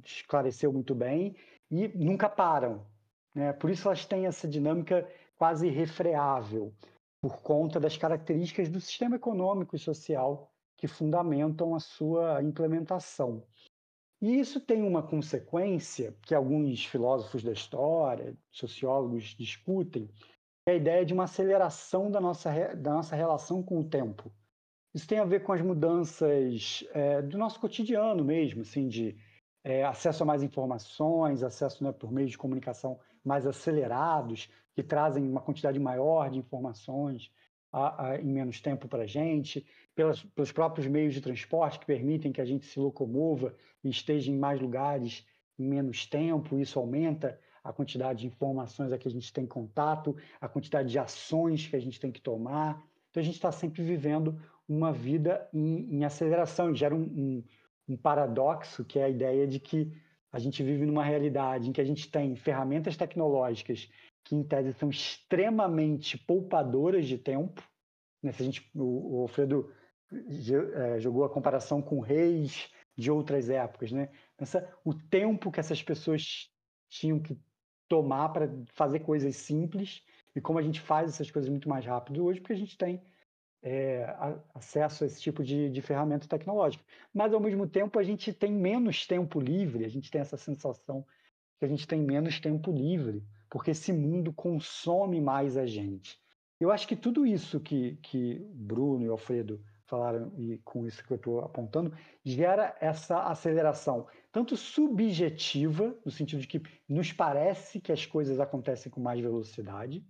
esclareceu 0.05 0.73
muito 0.73 0.95
bem 0.95 1.35
e 1.71 1.89
nunca 1.89 2.29
param. 2.29 2.87
Né? 3.35 3.53
Por 3.53 3.71
isso 3.71 3.89
elas 3.89 4.05
têm 4.05 4.27
essa 4.27 4.47
dinâmica 4.47 5.09
quase 5.37 5.67
irrefreável 5.67 6.73
por 7.23 7.41
conta 7.41 7.79
das 7.79 7.97
características 7.97 8.69
do 8.69 8.81
sistema 8.81 9.15
econômico 9.15 9.77
e 9.77 9.79
social 9.79 10.53
que 10.77 10.89
fundamentam 10.89 11.77
a 11.77 11.79
sua 11.79 12.43
implementação. 12.43 13.47
E 14.21 14.41
isso 14.41 14.61
tem 14.61 14.83
uma 14.83 15.03
consequência 15.03 16.17
que 16.23 16.35
alguns 16.35 16.85
filósofos 16.85 17.45
da 17.45 17.53
história, 17.53 18.37
sociólogos 18.51 19.37
discutem, 19.39 20.09
que 20.09 20.71
é 20.71 20.73
a 20.73 20.77
ideia 20.77 21.05
de 21.05 21.15
uma 21.15 21.25
aceleração 21.25 22.11
da 22.11 22.21
nossa, 22.21 22.51
da 22.75 22.93
nossa 22.93 23.15
relação 23.15 23.63
com 23.63 23.79
o 23.79 23.89
tempo. 23.89 24.33
Isso 24.93 25.07
tem 25.07 25.19
a 25.19 25.25
ver 25.25 25.45
com 25.45 25.53
as 25.53 25.63
mudanças 25.63 26.85
é, 26.93 27.23
do 27.23 27.39
nosso 27.39 27.61
cotidiano 27.61 28.25
mesmo, 28.25 28.63
assim, 28.63 28.89
de 28.89 29.17
é, 29.65 29.85
acesso 29.85 30.25
a 30.25 30.27
mais 30.27 30.43
informações, 30.43 31.43
acesso 31.43 31.83
né, 31.85 31.93
por 31.93 32.13
meios 32.13 32.33
de 32.33 32.39
comunicação 32.39 32.99
mais 33.25 33.47
acelerados, 33.47 34.49
que 34.75 34.83
trazem 34.83 35.23
uma 35.23 35.41
quantidade 35.41 35.79
maior 35.79 36.31
de 36.31 36.39
informações 36.39 37.31
a, 37.73 38.09
a, 38.09 38.21
em 38.21 38.27
menos 38.27 38.61
tempo 38.61 38.89
para 38.89 39.05
a 39.05 39.07
gente, 39.07 39.67
pelas, 39.95 40.23
pelos 40.23 40.53
próprios 40.53 40.87
meios 40.87 41.15
de 41.15 41.21
transporte 41.21 41.79
que 41.79 41.87
permitem 41.87 42.33
que 42.33 42.41
a 42.41 42.45
gente 42.45 42.67
se 42.67 42.79
locomova 42.79 43.55
e 43.83 43.89
esteja 43.89 44.31
em 44.31 44.37
mais 44.37 44.61
lugares 44.61 45.27
em 45.59 45.65
menos 45.65 46.07
tempo, 46.07 46.59
isso 46.59 46.79
aumenta 46.79 47.39
a 47.63 47.73
quantidade 47.73 48.21
de 48.21 48.27
informações 48.27 48.93
a 48.93 48.99
que 48.99 49.07
a 49.07 49.11
gente 49.11 49.33
tem 49.33 49.47
contato, 49.47 50.17
a 50.41 50.49
quantidade 50.49 50.91
de 50.91 50.99
ações 50.99 51.67
que 51.67 51.77
a 51.77 51.81
gente 51.81 52.01
tem 52.01 52.11
que 52.11 52.21
tomar. 52.21 52.83
Então 53.11 53.21
a 53.21 53.25
gente 53.25 53.35
está 53.35 53.53
sempre 53.53 53.83
vivendo 53.83 54.41
uma 54.69 54.93
vida 54.93 55.49
em, 55.53 55.97
em 55.97 56.05
aceleração 56.05 56.75
gera 56.75 56.95
um, 56.95 57.03
um, 57.03 57.45
um 57.91 57.97
paradoxo 57.97 58.85
que 58.85 58.99
é 58.99 59.05
a 59.05 59.09
ideia 59.09 59.47
de 59.47 59.61
que 59.61 59.93
a 60.33 60.39
gente 60.39 60.63
vive 60.63 60.87
numa 60.87 61.05
realidade 61.05 61.69
em 61.69 61.73
que 61.73 61.81
a 61.81 61.85
gente 61.85 62.11
tem 62.11 62.35
ferramentas 62.35 62.97
tecnológicas 62.97 63.91
que, 64.25 64.35
em 64.35 64.43
tese, 64.43 64.73
são 64.73 64.89
extremamente 64.89 66.17
poupadoras 66.17 67.07
de 67.07 67.19
tempo. 67.19 67.63
Né? 68.23 68.33
Se 68.33 68.43
a 68.43 68.47
gente, 68.47 68.71
o, 68.75 69.19
o 69.19 69.23
Alfredo 69.23 69.71
é, 70.75 70.99
jogou 71.01 71.25
a 71.25 71.31
comparação 71.31 71.83
com 71.83 72.01
reis 72.01 72.71
de 72.97 73.11
outras 73.11 73.51
épocas. 73.51 73.93
Né? 73.93 74.09
Pensa 74.37 74.67
o 74.85 74.95
tempo 74.95 75.53
que 75.53 75.61
essas 75.61 75.83
pessoas 75.83 76.51
tinham 76.89 77.21
que 77.21 77.39
tomar 77.89 78.31
para 78.31 78.51
fazer 78.73 79.01
coisas 79.01 79.37
simples 79.37 80.03
e 80.35 80.41
como 80.41 80.59
a 80.59 80.63
gente 80.63 80.81
faz 80.81 81.11
essas 81.11 81.31
coisas 81.31 81.51
muito 81.51 81.69
mais 81.69 81.85
rápido 81.85 82.25
hoje, 82.25 82.41
porque 82.41 82.55
a 82.55 82.57
gente 82.57 82.77
tem 82.77 83.03
é, 83.63 84.05
acesso 84.55 85.05
a 85.05 85.07
esse 85.07 85.21
tipo 85.21 85.45
de, 85.45 85.71
de 85.71 85.81
ferramenta 85.81 86.27
tecnológica. 86.27 86.85
Mas, 87.15 87.33
ao 87.33 87.41
mesmo 87.41 87.67
tempo, 87.67 87.99
a 87.99 88.03
gente 88.03 88.33
tem 88.33 88.53
menos 88.53 89.07
tempo 89.07 89.41
livre, 89.41 89.85
a 89.85 89.89
gente 89.89 90.11
tem 90.11 90.21
essa 90.21 90.37
sensação 90.37 91.07
que 91.59 91.65
a 91.65 91.69
gente 91.69 91.87
tem 91.87 92.01
menos 92.01 92.41
tempo 92.41 92.73
livre, 92.73 93.25
porque 93.49 93.71
esse 93.71 93.93
mundo 93.93 94.33
consome 94.33 95.21
mais 95.21 95.57
a 95.57 95.65
gente. 95.65 96.21
Eu 96.59 96.71
acho 96.73 96.89
que 96.89 96.97
tudo 96.97 97.25
isso 97.25 97.61
que, 97.61 97.97
que 98.03 98.45
Bruno 98.53 99.05
e 99.05 99.09
Alfredo 99.09 99.63
falaram, 99.87 100.33
e 100.39 100.59
com 100.65 100.87
isso 100.87 101.05
que 101.05 101.13
eu 101.13 101.17
estou 101.17 101.41
apontando, 101.41 101.95
gera 102.25 102.75
essa 102.81 103.25
aceleração, 103.25 104.07
tanto 104.33 104.57
subjetiva, 104.57 105.95
no 106.05 106.11
sentido 106.11 106.41
de 106.41 106.49
que 106.49 106.63
nos 106.89 107.13
parece 107.13 107.81
que 107.81 107.93
as 107.93 108.07
coisas 108.07 108.41
acontecem 108.41 108.91
com 108.91 109.01
mais 109.01 109.21
velocidade, 109.21 110.05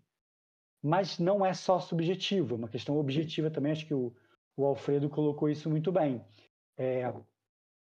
mas 0.82 1.18
não 1.18 1.46
é 1.46 1.54
só 1.54 1.78
subjetiva, 1.78 2.54
é 2.54 2.58
uma 2.58 2.68
questão 2.68 2.96
objetiva 2.98 3.50
também. 3.50 3.72
Acho 3.72 3.86
que 3.86 3.94
o, 3.94 4.12
o 4.56 4.64
Alfredo 4.64 5.08
colocou 5.08 5.48
isso 5.48 5.70
muito 5.70 5.92
bem. 5.92 6.24
É, 6.76 7.12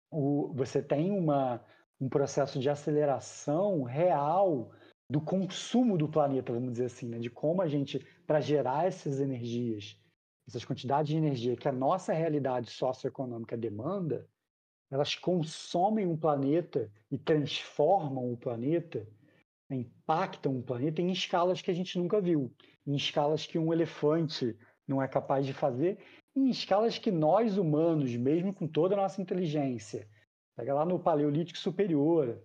o, 0.09 0.53
você 0.53 0.81
tem 0.81 1.11
uma, 1.11 1.63
um 1.99 2.07
processo 2.07 2.59
de 2.59 2.69
aceleração 2.69 3.83
real 3.83 4.71
do 5.09 5.21
consumo 5.21 5.97
do 5.97 6.07
planeta, 6.07 6.53
vamos 6.53 6.71
dizer 6.71 6.85
assim, 6.85 7.07
né? 7.07 7.19
de 7.19 7.29
como 7.29 7.61
a 7.61 7.67
gente, 7.67 7.99
para 8.25 8.39
gerar 8.39 8.87
essas 8.87 9.19
energias, 9.19 9.99
essas 10.47 10.63
quantidades 10.63 11.09
de 11.09 11.17
energia 11.17 11.57
que 11.57 11.67
a 11.67 11.73
nossa 11.73 12.13
realidade 12.13 12.69
socioeconômica 12.71 13.57
demanda, 13.57 14.27
elas 14.89 15.15
consomem 15.15 16.05
um 16.05 16.17
planeta 16.17 16.89
e 17.11 17.17
transformam 17.17 18.31
o 18.31 18.37
planeta, 18.37 19.05
impactam 19.75 20.57
o 20.57 20.63
planeta 20.63 21.01
em 21.01 21.11
escalas 21.11 21.61
que 21.61 21.69
a 21.69 21.73
gente 21.73 21.97
nunca 21.97 22.21
viu 22.21 22.53
em 22.87 22.95
escalas 22.95 23.45
que 23.45 23.59
um 23.59 23.73
elefante 23.73 24.57
não 24.87 25.03
é 25.03 25.07
capaz 25.07 25.45
de 25.45 25.53
fazer, 25.53 25.99
em 26.33 26.49
escalas 26.49 26.97
que 26.97 27.11
nós 27.11 27.57
humanos, 27.57 28.15
mesmo 28.15 28.53
com 28.53 28.65
toda 28.65 28.95
a 28.95 28.97
nossa 28.97 29.21
inteligência, 29.21 30.07
pega 30.55 30.73
lá 30.73 30.85
no 30.85 30.97
Paleolítico 30.97 31.59
Superior, 31.59 32.41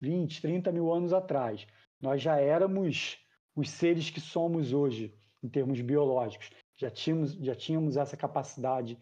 20, 0.00 0.42
30 0.42 0.70
mil 0.70 0.92
anos 0.92 1.14
atrás, 1.14 1.66
nós 2.00 2.20
já 2.20 2.36
éramos 2.36 3.18
os 3.56 3.70
seres 3.70 4.10
que 4.10 4.20
somos 4.20 4.74
hoje, 4.74 5.14
em 5.42 5.48
termos 5.48 5.80
biológicos. 5.80 6.50
Já 6.76 6.90
tínhamos, 6.90 7.32
já 7.34 7.54
tínhamos 7.54 7.96
essa 7.96 8.16
capacidade 8.16 8.98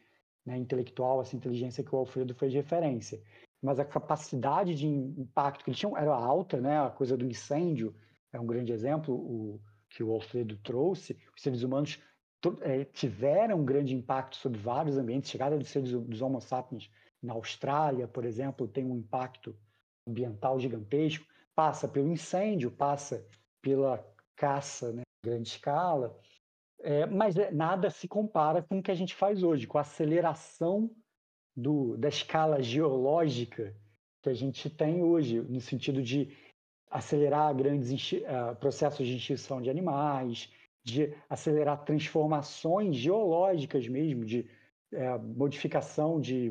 né, 0.46 0.56
intelectual, 0.56 1.20
essa 1.20 1.36
inteligência 1.36 1.82
que 1.82 1.94
o 1.94 1.98
Alfredo 1.98 2.34
fez 2.34 2.54
referência. 2.54 3.20
Mas 3.62 3.80
a 3.80 3.84
capacidade 3.84 4.74
de 4.74 4.86
impacto 4.86 5.64
que 5.64 5.70
eles 5.70 5.78
tinham 5.78 5.96
era 5.96 6.14
alta, 6.14 6.60
né? 6.60 6.80
a 6.80 6.90
coisa 6.90 7.16
do 7.16 7.26
incêndio 7.26 7.94
é 8.32 8.38
um 8.38 8.46
grande 8.46 8.72
exemplo. 8.72 9.14
O, 9.14 9.60
que 9.90 10.02
o 10.02 10.12
Alfredo 10.12 10.56
trouxe, 10.58 11.16
os 11.34 11.42
seres 11.42 11.62
humanos 11.62 11.98
é, 12.60 12.84
tiveram 12.84 13.58
um 13.58 13.64
grande 13.64 13.94
impacto 13.94 14.36
sobre 14.36 14.58
vários 14.58 14.98
ambientes. 14.98 15.30
A 15.30 15.32
chegada 15.32 15.58
dos 15.58 15.68
seres 15.68 15.90
dos 15.90 16.20
Homo 16.20 16.40
sapiens 16.40 16.90
na 17.22 17.32
Austrália, 17.32 18.06
por 18.06 18.24
exemplo, 18.24 18.68
tem 18.68 18.84
um 18.84 18.96
impacto 18.96 19.56
ambiental 20.06 20.60
gigantesco. 20.60 21.26
Passa 21.54 21.88
pelo 21.88 22.12
incêndio, 22.12 22.70
passa 22.70 23.26
pela 23.60 24.06
caça 24.36 24.92
né, 24.92 25.02
grande 25.24 25.48
escala, 25.48 26.16
é, 26.80 27.04
mas 27.06 27.36
é, 27.36 27.50
nada 27.50 27.90
se 27.90 28.06
compara 28.06 28.62
com 28.62 28.78
o 28.78 28.82
que 28.82 28.92
a 28.92 28.94
gente 28.94 29.14
faz 29.16 29.42
hoje, 29.42 29.66
com 29.66 29.78
a 29.78 29.80
aceleração 29.80 30.94
do, 31.58 31.96
da 31.96 32.08
escala 32.08 32.62
geológica 32.62 33.74
que 34.22 34.28
a 34.28 34.34
gente 34.34 34.70
tem 34.70 35.02
hoje, 35.02 35.40
no 35.40 35.60
sentido 35.60 36.00
de 36.00 36.32
acelerar 36.88 37.54
grandes 37.54 38.12
uh, 38.12 38.54
processos 38.60 39.06
de 39.06 39.16
extinção 39.16 39.60
de 39.60 39.68
animais, 39.68 40.48
de 40.84 41.12
acelerar 41.28 41.84
transformações 41.84 42.96
geológicas 42.96 43.88
mesmo, 43.88 44.24
de 44.24 44.48
uh, 44.92 45.18
modificação 45.36 46.20
de 46.20 46.50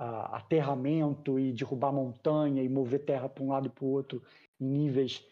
uh, 0.00 0.34
aterramento 0.34 1.38
e 1.38 1.52
derrubar 1.52 1.92
montanha 1.92 2.60
e 2.60 2.68
mover 2.68 3.04
terra 3.04 3.28
para 3.28 3.44
um 3.44 3.50
lado 3.50 3.68
e 3.68 3.70
para 3.70 3.84
o 3.84 3.88
outro 3.88 4.20
em 4.60 4.66
níveis 4.66 5.24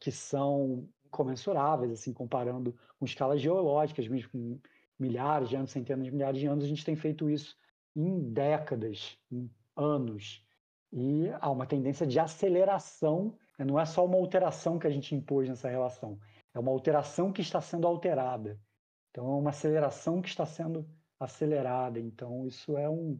que 0.00 0.12
são 0.12 0.86
comensuráveis, 1.10 1.90
assim, 1.90 2.12
comparando 2.12 2.76
com 2.98 3.06
escalas 3.06 3.40
geológicas, 3.40 4.06
mesmo 4.06 4.30
com 4.30 4.60
milhares 4.98 5.48
de 5.48 5.56
anos, 5.56 5.70
centenas 5.70 6.04
de 6.04 6.12
milhares 6.12 6.38
de 6.38 6.46
anos, 6.46 6.62
a 6.62 6.68
gente 6.68 6.84
tem 6.84 6.94
feito 6.94 7.30
isso 7.30 7.56
em 7.96 8.30
décadas, 8.32 9.18
em 9.32 9.50
anos. 9.74 10.44
E 10.92 11.28
há 11.40 11.50
uma 11.50 11.66
tendência 11.66 12.06
de 12.06 12.18
aceleração, 12.18 13.36
né? 13.58 13.64
não 13.64 13.80
é 13.80 13.86
só 13.86 14.04
uma 14.04 14.16
alteração 14.16 14.78
que 14.78 14.86
a 14.86 14.90
gente 14.90 15.14
impôs 15.14 15.48
nessa 15.48 15.68
relação, 15.68 16.18
é 16.54 16.58
uma 16.58 16.70
alteração 16.70 17.32
que 17.32 17.40
está 17.40 17.60
sendo 17.60 17.86
alterada. 17.86 18.60
Então, 19.10 19.26
é 19.26 19.36
uma 19.36 19.50
aceleração 19.50 20.20
que 20.20 20.28
está 20.28 20.44
sendo 20.44 20.86
acelerada. 21.18 21.98
Então, 21.98 22.46
isso 22.46 22.76
é 22.76 22.88
um, 22.88 23.18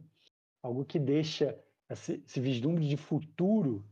algo 0.61 0.85
que 0.85 0.99
deixa 0.99 1.59
esse, 1.89 2.23
esse 2.25 2.39
vislumbre 2.39 2.87
de 2.87 2.95
futuro 2.95 3.83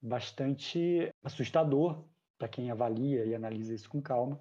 bastante 0.00 1.12
assustador 1.22 2.04
para 2.38 2.48
quem 2.48 2.70
avalia 2.70 3.24
e 3.24 3.34
analisa 3.34 3.74
isso 3.74 3.88
com 3.88 4.00
calma. 4.00 4.40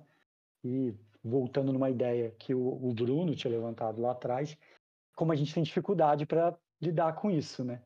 E 0.64 0.94
voltando 1.24 1.72
numa 1.72 1.90
ideia 1.90 2.32
que 2.32 2.54
o, 2.54 2.68
o 2.68 2.94
Bruno 2.94 3.36
tinha 3.36 3.52
levantado 3.52 4.02
lá 4.02 4.12
atrás, 4.12 4.58
como 5.16 5.32
a 5.32 5.36
gente 5.36 5.54
tem 5.54 5.64
dificuldade 5.64 6.26
para 6.26 6.58
lidar 6.82 7.14
com 7.14 7.30
isso, 7.30 7.64
né? 7.64 7.82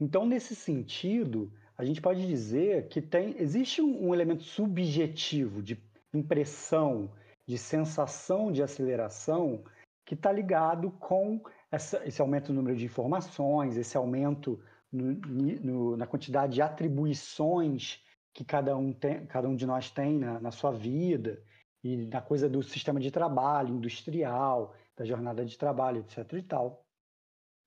Então, 0.00 0.24
nesse 0.24 0.54
sentido, 0.54 1.52
a 1.76 1.84
gente 1.84 2.00
pode 2.00 2.26
dizer 2.26 2.88
que 2.88 3.00
tem, 3.02 3.34
existe 3.38 3.82
um, 3.82 4.08
um 4.08 4.14
elemento 4.14 4.44
subjetivo 4.44 5.62
de 5.62 5.82
impressão, 6.14 7.12
de 7.46 7.58
sensação 7.58 8.52
de 8.52 8.62
aceleração, 8.62 9.64
que 10.04 10.14
está 10.14 10.30
ligado 10.30 10.90
com 10.92 11.40
essa, 11.70 12.06
esse 12.06 12.20
aumento 12.20 12.52
no 12.52 12.60
número 12.60 12.76
de 12.76 12.84
informações, 12.84 13.76
esse 13.76 13.96
aumento 13.96 14.60
no, 14.90 15.12
no, 15.12 15.96
na 15.96 16.06
quantidade 16.06 16.54
de 16.54 16.62
atribuições 16.62 18.02
que 18.32 18.44
cada 18.44 18.76
um, 18.76 18.92
tem, 18.92 19.26
cada 19.26 19.48
um 19.48 19.56
de 19.56 19.66
nós 19.66 19.90
tem 19.90 20.18
na, 20.18 20.40
na 20.40 20.50
sua 20.50 20.70
vida, 20.70 21.42
e 21.82 22.06
na 22.06 22.20
coisa 22.20 22.48
do 22.48 22.62
sistema 22.62 23.00
de 23.00 23.10
trabalho 23.10 23.74
industrial, 23.74 24.74
da 24.98 25.04
jornada 25.04 25.44
de 25.44 25.56
trabalho, 25.56 26.00
etc. 26.00 26.32
e 26.32 26.42
tal, 26.42 26.84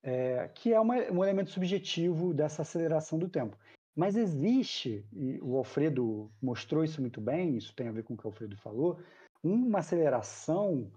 é, 0.03 0.49
que 0.53 0.73
é 0.73 0.79
uma, 0.79 0.95
um 1.11 1.23
elemento 1.23 1.49
subjetivo 1.49 2.33
dessa 2.33 2.61
aceleração 2.61 3.17
do 3.17 3.29
tempo. 3.29 3.57
Mas 3.95 4.15
existe, 4.15 5.05
e 5.13 5.39
o 5.41 5.57
Alfredo 5.57 6.29
mostrou 6.41 6.83
isso 6.83 7.01
muito 7.01 7.21
bem, 7.21 7.55
isso 7.55 7.73
tem 7.73 7.87
a 7.87 7.91
ver 7.91 8.03
com 8.03 8.13
o 8.13 8.17
que 8.17 8.25
o 8.25 8.29
Alfredo 8.29 8.57
falou, 8.57 8.99
uma 9.43 9.79
aceleração 9.79 10.91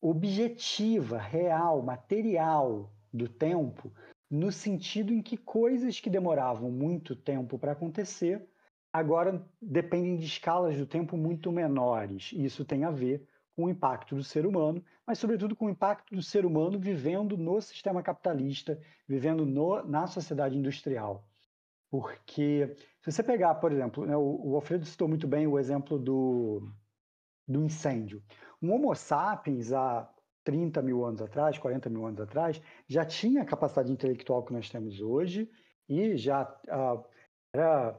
objetiva, 0.00 1.18
real, 1.18 1.82
material 1.82 2.90
do 3.12 3.28
tempo, 3.28 3.92
no 4.30 4.50
sentido 4.50 5.12
em 5.12 5.22
que 5.22 5.36
coisas 5.36 6.00
que 6.00 6.10
demoravam 6.10 6.70
muito 6.70 7.14
tempo 7.14 7.58
para 7.58 7.72
acontecer 7.72 8.46
agora 8.92 9.44
dependem 9.60 10.16
de 10.16 10.24
escalas 10.24 10.76
do 10.76 10.86
tempo 10.86 11.16
muito 11.16 11.50
menores. 11.50 12.30
E 12.32 12.44
isso 12.44 12.64
tem 12.64 12.84
a 12.84 12.90
ver 12.90 13.26
com 13.56 13.64
o 13.64 13.68
impacto 13.68 14.14
do 14.14 14.24
ser 14.24 14.46
humano, 14.46 14.82
mas, 15.06 15.18
sobretudo, 15.18 15.54
com 15.54 15.66
o 15.66 15.70
impacto 15.70 16.14
do 16.14 16.22
ser 16.22 16.44
humano 16.44 16.78
vivendo 16.78 17.36
no 17.36 17.60
sistema 17.60 18.02
capitalista, 18.02 18.78
vivendo 19.06 19.46
no, 19.46 19.82
na 19.84 20.06
sociedade 20.06 20.56
industrial. 20.56 21.24
Porque, 21.90 22.74
se 23.00 23.12
você 23.12 23.22
pegar, 23.22 23.54
por 23.56 23.70
exemplo, 23.70 24.04
né, 24.04 24.16
o, 24.16 24.54
Alfredo 24.56 24.84
citou 24.84 25.06
muito 25.06 25.28
bem 25.28 25.46
o 25.46 25.58
exemplo 25.58 25.98
do, 25.98 26.68
do 27.46 27.62
incêndio. 27.62 28.22
Um 28.60 28.72
Homo 28.72 28.94
sapiens, 28.94 29.72
há 29.72 30.10
30 30.42 30.82
mil 30.82 31.04
anos 31.04 31.22
atrás, 31.22 31.56
40 31.58 31.88
mil 31.88 32.04
anos 32.04 32.20
atrás, 32.20 32.60
já 32.88 33.04
tinha 33.04 33.42
a 33.42 33.46
capacidade 33.46 33.92
intelectual 33.92 34.42
que 34.42 34.52
nós 34.52 34.68
temos 34.68 35.00
hoje 35.00 35.48
e 35.88 36.16
já 36.16 36.42
uh, 36.68 37.04
era 37.52 37.98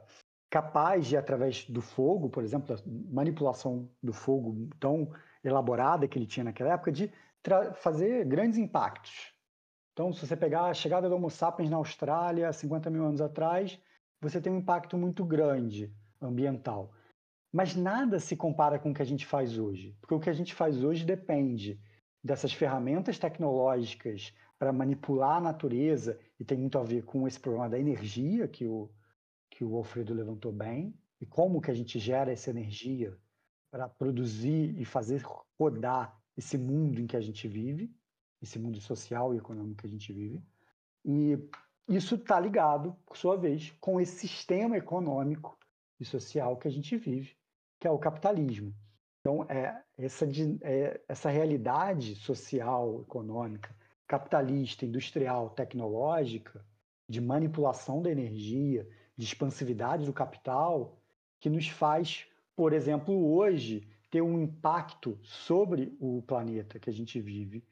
capaz 0.50 1.08
de, 1.08 1.18
através 1.18 1.66
do 1.70 1.82
fogo, 1.82 2.30
por 2.30 2.44
exemplo, 2.44 2.76
da 2.76 2.82
manipulação 3.12 3.90
do 4.02 4.14
fogo 4.14 4.70
tão 4.80 5.10
elaborada 5.48 6.08
que 6.08 6.18
ele 6.18 6.26
tinha 6.26 6.44
naquela 6.44 6.74
época, 6.74 6.92
de 6.92 7.12
fazer 7.76 8.26
grandes 8.26 8.58
impactos. 8.58 9.34
Então, 9.94 10.12
se 10.12 10.26
você 10.26 10.36
pegar 10.36 10.66
a 10.66 10.74
chegada 10.74 11.08
do 11.08 11.16
Homo 11.16 11.30
sapiens 11.30 11.70
na 11.70 11.78
Austrália, 11.78 12.52
50 12.52 12.90
mil 12.90 13.06
anos 13.06 13.22
atrás, 13.22 13.80
você 14.20 14.42
tem 14.42 14.52
um 14.52 14.58
impacto 14.58 14.98
muito 14.98 15.24
grande 15.24 15.94
ambiental. 16.22 16.92
Mas 17.54 17.76
nada 17.76 18.20
se 18.20 18.36
compara 18.36 18.78
com 18.78 18.92
o 18.92 18.94
que 18.94 19.02
a 19.02 19.06
gente 19.06 19.26
faz 19.26 19.58
hoje, 19.58 19.96
porque 20.02 20.14
o 20.14 20.20
que 20.20 20.30
a 20.30 20.34
gente 20.34 20.54
faz 20.54 20.84
hoje 20.84 21.06
depende 21.06 21.80
dessas 22.22 22.52
ferramentas 22.52 23.18
tecnológicas 23.18 24.34
para 24.58 24.74
manipular 24.74 25.38
a 25.38 25.42
natureza, 25.42 26.20
e 26.40 26.44
tem 26.44 26.58
muito 26.58 26.78
a 26.78 26.84
ver 26.84 27.04
com 27.04 27.28
esse 27.28 27.40
problema 27.40 27.70
da 27.70 27.80
energia 27.80 28.48
que 28.48 28.66
o, 28.66 28.90
que 29.50 29.64
o 29.64 29.76
Alfredo 29.78 30.14
levantou 30.14 30.52
bem, 30.52 30.94
e 31.22 31.26
como 31.26 31.62
que 31.62 31.72
a 31.72 31.74
gente 31.74 32.00
gera 32.00 32.32
essa 32.32 32.50
energia 32.50 33.18
para 33.76 33.90
produzir 33.90 34.74
e 34.80 34.86
fazer 34.86 35.22
rodar 35.60 36.18
esse 36.38 36.58
mundo 36.58 37.02
em 37.02 37.06
que 37.06 37.18
a 37.18 37.20
gente 37.20 37.46
vive, 37.46 37.94
esse 38.42 38.58
mundo 38.58 38.80
social 38.80 39.34
e 39.34 39.38
econômico 39.38 39.82
que 39.82 39.88
a 39.88 39.90
gente 39.90 40.14
vive. 40.14 40.42
E 41.04 41.38
isso 41.86 42.16
está 42.16 42.40
ligado, 42.40 42.96
por 43.06 43.18
sua 43.18 43.36
vez, 43.36 43.76
com 43.82 44.00
esse 44.00 44.30
sistema 44.30 44.78
econômico 44.78 45.60
e 46.00 46.06
social 46.06 46.56
que 46.56 46.70
a 46.70 46.72
gente 46.72 46.96
vive, 46.96 47.36
que 47.78 47.86
é 47.86 47.92
o 47.92 48.00
capitalismo. 48.00 48.74
Então, 49.20 49.44
é, 49.50 49.84
essa, 49.98 50.26
é, 50.62 51.02
essa 51.10 51.30
realidade 51.30 52.16
social, 52.16 53.02
econômica, 53.02 53.76
capitalista, 54.08 54.86
industrial, 54.86 55.50
tecnológica, 55.50 56.66
de 57.10 57.20
manipulação 57.20 58.02
da 58.02 58.10
energia, 58.10 58.88
de 59.18 59.26
expansividade 59.26 60.06
do 60.06 60.14
capital 60.14 60.98
que 61.42 61.50
nos 61.50 61.68
faz, 61.68 62.26
por 62.56 62.74
exemplo, 62.74 63.14
hoje 63.34 63.88
ter 64.10 64.22
um 64.22 64.40
impacto 64.42 65.20
sobre 65.24 65.96
o 66.00 66.22
planeta 66.22 66.80
que 66.80 66.90
a 66.90 66.94
gente 66.94 67.20
vive, 67.20 67.64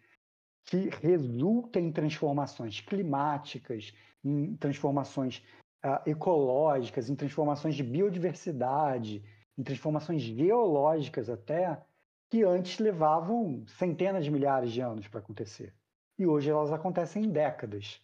que 0.66 0.90
resulta 1.02 1.80
em 1.80 1.92
transformações 1.92 2.82
climáticas, 2.82 3.94
em 4.24 4.56
transformações 4.56 5.44
uh, 5.86 6.10
ecológicas, 6.10 7.10
em 7.10 7.16
transformações 7.16 7.76
de 7.76 7.84
biodiversidade, 7.84 9.24
em 9.58 9.64
transformações 9.64 10.22
geológicas 10.22 11.30
até, 11.30 11.82
que 12.30 12.44
antes 12.44 12.80
levavam 12.80 13.64
centenas 13.68 14.26
de 14.26 14.32
milhares 14.32 14.72
de 14.72 14.82
anos 14.82 15.08
para 15.08 15.20
acontecer. 15.20 15.74
E 16.18 16.26
hoje 16.26 16.50
elas 16.50 16.72
acontecem 16.72 17.26
em 17.26 17.30
décadas. 17.30 18.02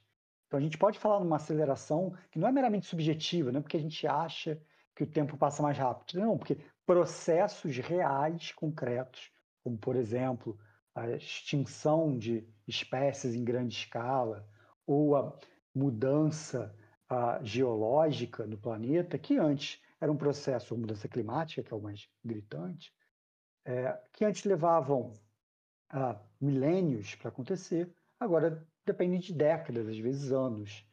Então 0.48 0.60
a 0.60 0.62
gente 0.62 0.78
pode 0.78 1.00
falar 1.00 1.20
numa 1.20 1.38
aceleração 1.38 2.14
que 2.32 2.40
não 2.40 2.48
é 2.48 2.52
meramente 2.52 2.86
subjetiva, 2.86 3.52
não 3.52 3.60
é 3.60 3.62
porque 3.62 3.78
a 3.78 3.82
gente 3.82 4.06
acha 4.06 4.62
que 5.00 5.04
o 5.04 5.08
tempo 5.08 5.38
passa 5.38 5.64
mais 5.64 5.78
rápido, 5.78 6.20
não, 6.20 6.38
porque 6.38 6.58
processos 6.86 7.78
reais, 7.78 8.52
concretos, 8.52 9.32
como 9.64 9.78
por 9.78 9.96
exemplo 9.96 10.60
a 10.94 11.10
extinção 11.12 12.18
de 12.18 12.46
espécies 12.68 13.34
em 13.34 13.42
grande 13.42 13.74
escala 13.74 14.46
ou 14.86 15.16
a 15.16 15.40
mudança 15.74 16.76
a, 17.08 17.42
geológica 17.42 18.46
no 18.46 18.58
planeta, 18.58 19.18
que 19.18 19.38
antes 19.38 19.82
era 20.02 20.12
um 20.12 20.18
processo, 20.18 20.78
mudança 20.78 21.08
climática, 21.08 21.64
que 21.64 21.74
é 21.74 21.78
o 21.78 21.82
mais 21.82 22.10
gritante, 22.22 22.94
é, 23.64 23.98
que 24.12 24.26
antes 24.26 24.44
levavam 24.44 25.14
a, 25.90 26.20
milênios 26.42 27.16
para 27.16 27.30
acontecer, 27.30 27.90
agora 28.20 28.68
dependem 28.86 29.22
de 29.22 29.32
décadas, 29.32 29.88
às 29.88 29.98
vezes 29.98 30.30
anos. 30.34 30.86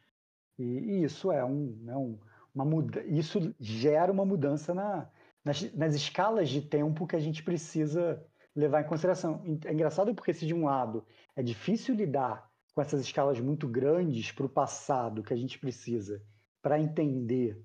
E, 0.57 0.63
e 0.63 1.03
isso 1.03 1.29
é 1.29 1.43
um, 1.43 1.75
né, 1.81 1.95
um, 1.97 2.17
uma 2.57 2.65
muda 2.65 3.03
isso 3.05 3.53
gera 3.59 4.11
uma 4.11 4.25
mudança 4.25 4.73
na, 4.73 5.07
nas, 5.45 5.71
nas 5.73 5.93
escalas 5.93 6.49
de 6.49 6.61
tempo 6.61 7.05
que 7.05 7.15
a 7.15 7.19
gente 7.19 7.43
precisa 7.43 8.23
levar 8.55 8.81
em 8.81 8.87
consideração. 8.87 9.43
É 9.65 9.71
engraçado 9.71 10.13
porque 10.15 10.33
se 10.33 10.47
de 10.47 10.53
um 10.53 10.65
lado 10.65 11.05
é 11.35 11.43
difícil 11.43 11.93
lidar 11.93 12.49
com 12.73 12.81
essas 12.81 13.01
escalas 13.01 13.39
muito 13.39 13.67
grandes 13.67 14.31
para 14.31 14.45
o 14.45 14.49
passado 14.49 15.23
que 15.23 15.33
a 15.33 15.37
gente 15.37 15.59
precisa 15.59 16.21
para 16.61 16.79
entender 16.79 17.63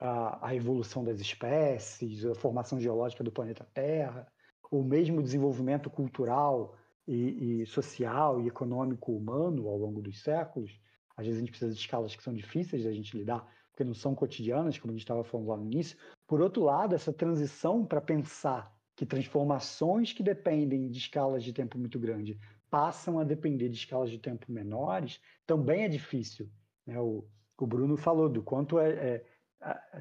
a, 0.00 0.48
a, 0.48 0.54
evolução 0.54 1.04
das 1.04 1.20
espécies, 1.20 2.24
a 2.24 2.34
formação 2.34 2.80
geológica 2.80 3.22
do 3.22 3.30
planeta 3.30 3.66
Terra, 3.74 4.26
ou 4.70 4.82
mesmo 4.82 5.20
o 5.20 5.22
desenvolvimento 5.22 5.90
cultural 5.90 6.74
e, 7.06 7.62
e, 7.62 7.66
social 7.66 8.40
e 8.40 8.48
econômico 8.48 9.12
humano 9.12 9.68
ao 9.68 9.76
longo 9.76 10.00
dos 10.00 10.22
séculos. 10.22 10.80
Às 11.16 11.26
vezes 11.26 11.38
a 11.38 11.40
gente 11.40 11.50
precisa 11.50 11.72
de 11.72 11.78
escalas 11.78 12.16
que 12.16 12.22
são 12.22 12.34
difíceis 12.34 12.84
da 12.84 12.92
gente 12.92 13.16
lidar, 13.16 13.46
porque 13.74 13.82
não 13.82 13.92
são 13.92 14.14
cotidianas, 14.14 14.78
como 14.78 14.92
a 14.92 14.94
gente 14.94 15.02
estava 15.02 15.24
falando 15.24 15.48
lá 15.48 15.56
no 15.56 15.64
início. 15.64 15.98
Por 16.28 16.40
outro 16.40 16.62
lado, 16.62 16.94
essa 16.94 17.12
transição 17.12 17.84
para 17.84 18.00
pensar 18.00 18.72
que 18.94 19.04
transformações 19.04 20.12
que 20.12 20.22
dependem 20.22 20.88
de 20.88 20.96
escalas 20.96 21.42
de 21.42 21.52
tempo 21.52 21.76
muito 21.76 21.98
grande 21.98 22.38
passam 22.70 23.18
a 23.18 23.24
depender 23.24 23.68
de 23.68 23.76
escalas 23.76 24.10
de 24.10 24.18
tempo 24.18 24.50
menores, 24.50 25.20
também 25.44 25.82
é 25.82 25.88
difícil. 25.88 26.48
Né? 26.86 26.98
O, 27.00 27.26
o 27.58 27.66
Bruno 27.66 27.96
falou 27.96 28.28
do 28.28 28.42
quanto 28.42 28.78
é, 28.78 28.90
é 28.92 29.24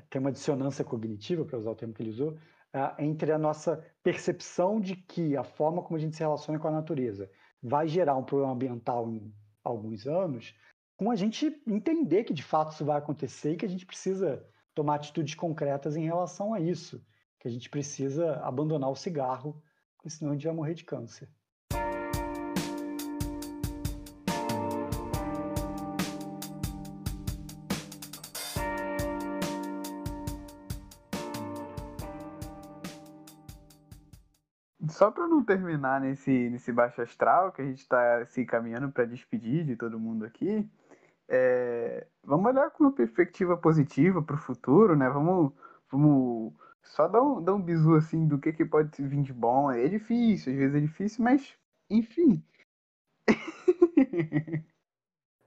tem 0.10 0.20
uma 0.20 0.32
dissonância 0.32 0.84
cognitiva, 0.84 1.44
para 1.46 1.58
usar 1.58 1.72
o 1.72 1.76
termo 1.76 1.94
que 1.94 2.04
ele 2.04 2.10
usou, 2.10 2.38
entre 3.00 3.32
a 3.32 3.38
nossa 3.38 3.84
percepção 4.04 4.80
de 4.80 4.96
que 4.96 5.38
a 5.38 5.44
forma 5.44 5.82
como 5.82 5.96
a 5.96 6.00
gente 6.00 6.16
se 6.16 6.22
relaciona 6.22 6.60
com 6.60 6.68
a 6.68 6.72
natureza 6.72 7.30
vai 7.62 7.88
gerar 7.88 8.18
um 8.18 8.24
problema 8.24 8.52
ambiental 8.52 9.10
em 9.10 9.34
alguns 9.64 10.06
anos, 10.06 10.54
com 11.04 11.12
a 11.12 11.18
gente 11.18 11.62
entender 11.68 12.24
que 12.24 12.34
de 12.34 12.42
fato 12.42 12.72
isso 12.72 12.86
vai 12.86 12.98
acontecer 12.98 13.52
e 13.52 13.58
que 13.58 13.66
a 13.66 13.70
gente 13.70 13.86
precisa 13.86 14.42
tomar 14.74 14.96
atitudes 14.96 15.36
concretas 15.36 15.98
em 15.98 16.06
relação 16.06 16.54
a 16.54 16.62
isso, 16.62 17.06
que 17.40 17.48
a 17.48 17.52
gente 17.52 17.70
precisa 17.70 18.38
abandonar 18.38 18.90
o 18.90 18.96
cigarro, 18.96 19.62
porque 19.98 20.10
senão 20.10 20.32
a 20.32 20.34
gente 20.34 20.46
vai 20.46 20.56
morrer 20.56 20.74
de 20.76 20.86
câncer. 20.86 21.30
Só 34.88 35.12
para 35.12 35.28
não 35.28 35.44
terminar 35.44 36.00
nesse, 36.00 36.50
nesse 36.50 36.72
baixo 36.72 37.02
astral, 37.02 37.52
que 37.52 37.62
a 37.62 37.66
gente 37.66 37.80
está 37.80 38.26
se 38.28 38.46
caminhando 38.46 38.90
para 38.90 39.04
despedir 39.04 39.66
de 39.66 39.76
todo 39.76 40.00
mundo 40.00 40.24
aqui, 40.24 40.66
é, 41.36 42.06
vamos 42.24 42.46
olhar 42.46 42.70
com 42.70 42.84
uma 42.84 42.92
perspectiva 42.92 43.58
positiva 43.58 44.22
para 44.22 44.36
o 44.36 44.40
futuro, 44.40 44.96
né? 44.96 45.10
Vamos, 45.10 45.52
vamos 45.92 46.54
só 46.84 47.08
dar 47.08 47.24
um, 47.24 47.44
dar 47.44 47.56
um 47.56 47.62
bisu 47.62 47.96
assim 47.96 48.28
do 48.28 48.38
que, 48.38 48.54
que 48.54 48.64
pode 48.64 49.02
vir 49.02 49.24
de 49.24 49.34
bom. 49.34 49.72
É 49.72 49.88
difícil, 49.88 50.54
às 50.54 50.60
vezes 50.60 50.76
é 50.76 50.80
difícil, 50.80 51.24
mas 51.24 51.58
enfim. 51.90 52.44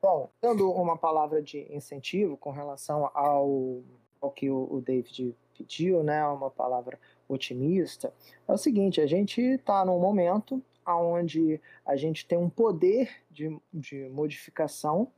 Bom, 0.03 0.29
dando 0.43 0.71
uma 0.73 0.97
palavra 0.97 1.41
de 1.41 1.73
incentivo 1.73 2.37
com 2.37 2.51
relação 2.51 3.09
ao, 3.15 3.83
ao 4.21 4.31
que 4.31 4.51
o, 4.51 4.81
David 4.81 5.37
pediu, 5.57 6.03
né? 6.03 6.27
Uma 6.27 6.51
palavra 6.51 6.99
otimista, 7.29 8.13
é 8.49 8.53
o 8.53 8.59
seguinte: 8.59 9.01
a 9.01 9.07
gente 9.07 9.41
está 9.41 9.85
num 9.85 10.01
momento 10.01 10.61
onde 10.85 11.61
a 11.85 11.97
gente 11.97 12.27
tem 12.27 12.39
um 12.39 12.51
poder 12.51 13.11
de, 13.31 13.57
de 13.73 14.09
modificação 14.09 15.11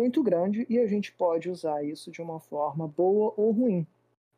muito 0.00 0.22
grande 0.22 0.66
e 0.68 0.78
a 0.78 0.86
gente 0.86 1.12
pode 1.12 1.50
usar 1.50 1.84
isso 1.84 2.10
de 2.10 2.22
uma 2.22 2.40
forma 2.40 2.88
boa 2.88 3.34
ou 3.36 3.50
ruim. 3.50 3.86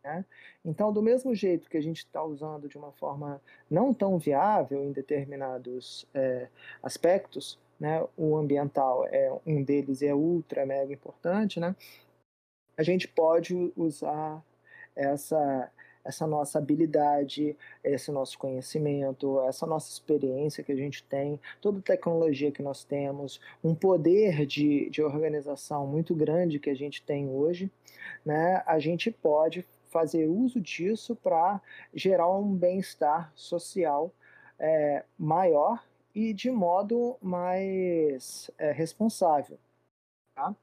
Né? 0.03 0.25
Então, 0.65 0.93
do 0.93 1.01
mesmo 1.01 1.33
jeito 1.35 1.71
que 1.71 1.77
a 1.77 1.81
gente 1.81 1.99
está 1.99 2.23
usando 2.25 2.69
de 2.69 2.77
uma 2.77 2.91
forma 2.91 3.41
não 3.71 3.95
tão 3.95 4.19
viável 4.19 4.83
em 4.83 4.91
determinados 4.91 6.05
é, 6.13 6.49
aspectos, 6.83 7.59
né? 7.79 8.05
o 8.17 8.37
ambiental 8.37 9.07
é 9.07 9.33
um 9.47 9.63
deles 9.63 10.03
é 10.03 10.13
ultra 10.13 10.67
mega 10.67 10.93
importante, 10.93 11.61
né? 11.61 11.77
a 12.77 12.83
gente 12.83 13.07
pode 13.07 13.73
usar 13.77 14.43
essa 14.97 15.71
essa 16.05 16.27
nossa 16.27 16.59
habilidade, 16.59 17.57
esse 17.83 18.11
nosso 18.11 18.39
conhecimento, 18.39 19.41
essa 19.43 19.67
nossa 19.67 19.91
experiência 19.91 20.65
que 20.65 20.73
a 20.73 20.77
gente 20.77 21.03
tem, 21.05 21.39
toda 21.61 21.79
a 21.79 21.83
tecnologia 21.83 22.51
que 22.51 22.63
nós 22.63 22.85
temos, 22.85 23.41
um 23.63 23.75
poder 23.75 24.45
de, 24.47 24.91
de 24.91 25.03
organização 25.03 25.87
muito 25.87 26.15
grande 26.15 26.59
que 26.59 26.71
a 26.71 26.75
gente 26.75 27.03
tem 27.03 27.29
hoje, 27.29 27.71
né, 28.25 28.63
a 28.67 28.79
gente 28.79 29.11
pode 29.11 29.67
fazer 29.91 30.27
uso 30.27 30.61
disso 30.61 31.15
para 31.15 31.61
gerar 31.95 32.31
um 32.31 32.55
bem-estar 32.55 33.31
social 33.37 34.11
é, 34.59 35.05
maior 35.19 35.85
e 36.15 36.33
de 36.33 36.51
modo 36.51 37.17
mais 37.21 38.51
é, 38.59 38.73
responsável. 38.73 39.59
Tá? 40.35 40.55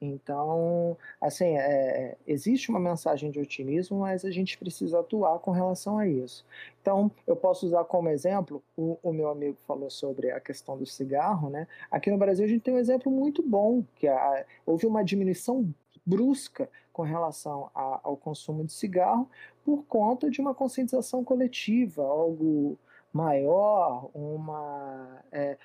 Então, 0.00 0.96
assim, 1.20 1.56
é, 1.58 2.16
existe 2.26 2.70
uma 2.70 2.80
mensagem 2.80 3.30
de 3.30 3.38
otimismo, 3.38 3.98
mas 3.98 4.24
a 4.24 4.30
gente 4.30 4.56
precisa 4.56 5.00
atuar 5.00 5.38
com 5.40 5.50
relação 5.50 5.98
a 5.98 6.08
isso. 6.08 6.44
Então, 6.80 7.10
eu 7.26 7.36
posso 7.36 7.66
usar 7.66 7.84
como 7.84 8.08
exemplo, 8.08 8.62
o, 8.74 8.98
o, 9.02 9.12
meu 9.12 9.28
amigo 9.28 9.58
falou 9.66 9.90
sobre 9.90 10.30
a 10.30 10.40
questão 10.40 10.78
do 10.78 10.86
cigarro, 10.86 11.50
né? 11.50 11.68
Aqui 11.90 12.10
no 12.10 12.16
Brasil 12.16 12.46
a 12.46 12.48
gente 12.48 12.62
tem 12.62 12.72
um 12.72 12.78
exemplo 12.78 13.12
muito 13.12 13.42
bom, 13.42 13.84
que 13.96 14.08
a, 14.08 14.46
houve 14.64 14.86
uma 14.86 15.04
diminuição 15.04 15.68
brusca 16.06 16.70
com 16.94 17.02
relação 17.02 17.70
a, 17.74 18.00
ao 18.02 18.16
consumo 18.16 18.64
de 18.64 18.72
cigarro 18.72 19.28
por 19.62 19.84
conta 19.84 20.30
de 20.30 20.40
uma 20.40 20.54
conscientização 20.54 21.22
coletiva, 21.22 22.02
algo 22.02 22.78
maior, 23.12 24.08
uma, 24.14 25.22
é, 25.32 25.56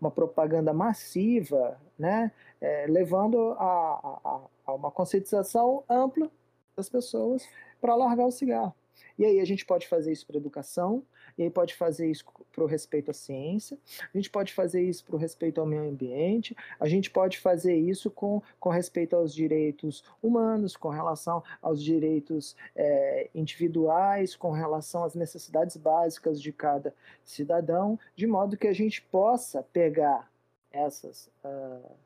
uma 0.00 0.10
propaganda 0.10 0.72
massiva, 0.72 1.78
né, 1.98 2.32
é, 2.60 2.86
levando 2.88 3.52
a, 3.58 4.18
a, 4.24 4.40
a, 4.66 4.72
uma 4.74 4.90
conscientização 4.90 5.84
ampla 5.88 6.30
das 6.76 6.88
pessoas 6.88 7.46
para 7.80 7.94
largar 7.94 8.26
o 8.26 8.30
cigarro. 8.32 8.74
E 9.18 9.24
aí 9.24 9.40
a 9.40 9.44
gente 9.44 9.64
pode 9.64 9.88
fazer 9.88 10.12
isso 10.12 10.26
para 10.26 10.36
educação, 10.36 11.02
e 11.38 11.42
aí 11.42 11.50
pode 11.50 11.74
fazer 11.74 12.10
isso 12.10 12.24
para 12.52 12.64
o 12.64 12.66
respeito 12.66 13.10
à 13.10 13.14
ciência, 13.14 13.78
a 14.02 14.16
gente 14.16 14.30
pode 14.30 14.52
fazer 14.52 14.82
isso 14.82 15.04
para 15.04 15.16
o 15.16 15.18
respeito 15.18 15.60
ao 15.60 15.66
meio 15.66 15.82
ambiente, 15.82 16.56
a 16.80 16.88
gente 16.88 17.10
pode 17.10 17.38
fazer 17.38 17.76
isso 17.76 18.10
com, 18.10 18.42
com 18.58 18.70
respeito 18.70 19.14
aos 19.14 19.34
direitos 19.34 20.02
humanos, 20.22 20.76
com 20.76 20.88
relação 20.88 21.42
aos 21.60 21.82
direitos 21.82 22.56
é, 22.74 23.28
individuais, 23.34 24.34
com 24.34 24.50
relação 24.50 25.04
às 25.04 25.14
necessidades 25.14 25.76
básicas 25.76 26.40
de 26.40 26.52
cada 26.52 26.94
cidadão, 27.24 27.98
de 28.14 28.26
modo 28.26 28.56
que 28.56 28.66
a 28.66 28.72
gente 28.72 29.02
possa 29.02 29.62
pegar 29.62 30.30
essas 30.72 31.30
uh, 31.44 31.96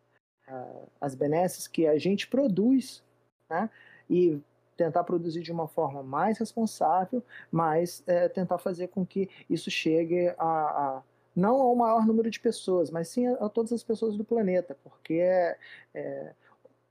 uh, 0.48 0.88
as 1.00 1.14
benesses 1.14 1.66
que 1.66 1.86
a 1.86 1.98
gente 1.98 2.26
produz, 2.26 3.02
né? 3.48 3.70
E 4.08 4.40
tentar 4.80 5.04
produzir 5.04 5.42
de 5.42 5.52
uma 5.52 5.68
forma 5.68 6.02
mais 6.02 6.38
responsável, 6.38 7.22
mas 7.52 8.02
é, 8.06 8.30
tentar 8.30 8.56
fazer 8.56 8.88
com 8.88 9.04
que 9.04 9.28
isso 9.48 9.70
chegue 9.70 10.28
a, 10.38 10.42
a, 10.42 11.02
não 11.36 11.60
ao 11.60 11.76
maior 11.76 12.06
número 12.06 12.30
de 12.30 12.40
pessoas, 12.40 12.90
mas 12.90 13.08
sim 13.08 13.26
a, 13.26 13.34
a 13.34 13.48
todas 13.50 13.74
as 13.74 13.82
pessoas 13.82 14.16
do 14.16 14.24
planeta, 14.24 14.74
porque 14.82 15.14
é, 15.14 15.58
é, 15.92 16.32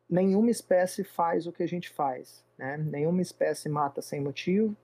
nenhuma 0.07 0.51
espécie 0.51 1.03
faz 1.03 1.47
o 1.47 1.51
que 1.51 1.63
a 1.63 1.67
gente 1.67 1.89
faz, 1.89 2.45
né? 2.59 2.77
Nenhuma 2.77 3.23
espécie 3.23 3.67
mata 3.67 4.03
sem 4.03 4.21
motivo, 4.21 4.75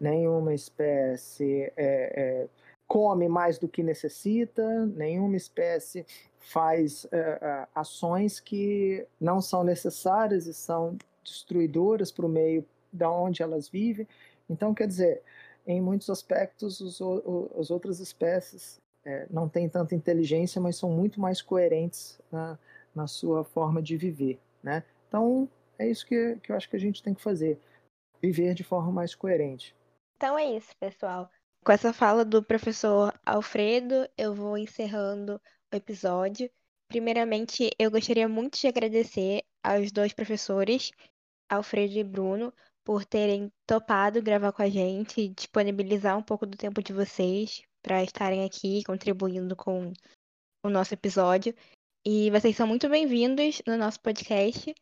nenhuma 0.00 0.54
espécie 0.54 1.70
é, 1.76 2.46
é 2.46 2.48
come 2.88 3.28
mais 3.28 3.58
do 3.58 3.68
que 3.68 3.82
necessita, 3.82 4.86
nenhuma 4.86 5.36
espécie 5.36 6.06
faz 6.38 7.06
é, 7.12 7.68
ações 7.74 8.40
que 8.40 9.06
não 9.20 9.42
são 9.42 9.62
necessárias 9.62 10.46
e 10.46 10.54
são 10.54 10.96
destruidoras 11.22 12.10
para 12.10 12.26
o 12.26 12.28
meio 12.28 12.64
da 12.92 13.10
onde 13.10 13.42
elas 13.42 13.68
vivem. 13.68 14.06
Então, 14.48 14.74
quer 14.74 14.86
dizer, 14.86 15.22
em 15.66 15.80
muitos 15.80 16.10
aspectos, 16.10 16.80
os, 16.80 17.00
as 17.58 17.70
outras 17.70 18.00
espécies 18.00 18.80
é, 19.04 19.26
não 19.30 19.48
têm 19.48 19.68
tanta 19.68 19.94
inteligência, 19.94 20.60
mas 20.60 20.76
são 20.76 20.90
muito 20.90 21.20
mais 21.20 21.40
coerentes 21.40 22.20
na, 22.30 22.58
na 22.94 23.06
sua 23.06 23.44
forma 23.44 23.80
de 23.80 23.96
viver. 23.96 24.38
Né? 24.62 24.82
Então, 25.08 25.48
é 25.78 25.88
isso 25.88 26.06
que, 26.06 26.36
que 26.42 26.52
eu 26.52 26.56
acho 26.56 26.68
que 26.68 26.76
a 26.76 26.80
gente 26.80 27.02
tem 27.02 27.14
que 27.14 27.22
fazer: 27.22 27.58
viver 28.20 28.54
de 28.54 28.64
forma 28.64 28.92
mais 28.92 29.14
coerente. 29.14 29.74
Então 30.16 30.38
é 30.38 30.44
isso, 30.56 30.76
pessoal. 30.78 31.30
Com 31.64 31.72
essa 31.72 31.92
fala 31.92 32.24
do 32.24 32.42
professor 32.42 33.18
Alfredo, 33.24 34.08
eu 34.16 34.34
vou 34.34 34.56
encerrando 34.58 35.40
o 35.72 35.76
episódio. 35.76 36.50
Primeiramente, 36.88 37.70
eu 37.78 37.90
gostaria 37.90 38.28
muito 38.28 38.58
de 38.58 38.66
agradecer 38.66 39.42
aos 39.62 39.92
dois 39.92 40.12
professores, 40.12 40.90
Alfredo 41.48 41.98
e 41.98 42.04
Bruno, 42.04 42.52
por 42.84 43.04
terem 43.04 43.52
topado 43.66 44.22
gravar 44.22 44.52
com 44.52 44.62
a 44.62 44.68
gente, 44.68 45.28
disponibilizar 45.28 46.16
um 46.16 46.22
pouco 46.22 46.46
do 46.46 46.56
tempo 46.56 46.82
de 46.82 46.92
vocês 46.92 47.62
para 47.82 48.02
estarem 48.02 48.44
aqui 48.44 48.82
contribuindo 48.84 49.54
com 49.56 49.92
o 50.62 50.68
nosso 50.68 50.94
episódio. 50.94 51.54
E 52.04 52.30
vocês 52.30 52.56
são 52.56 52.66
muito 52.66 52.88
bem-vindos 52.88 53.62
no 53.66 53.76
nosso 53.76 54.00
podcast. 54.00 54.74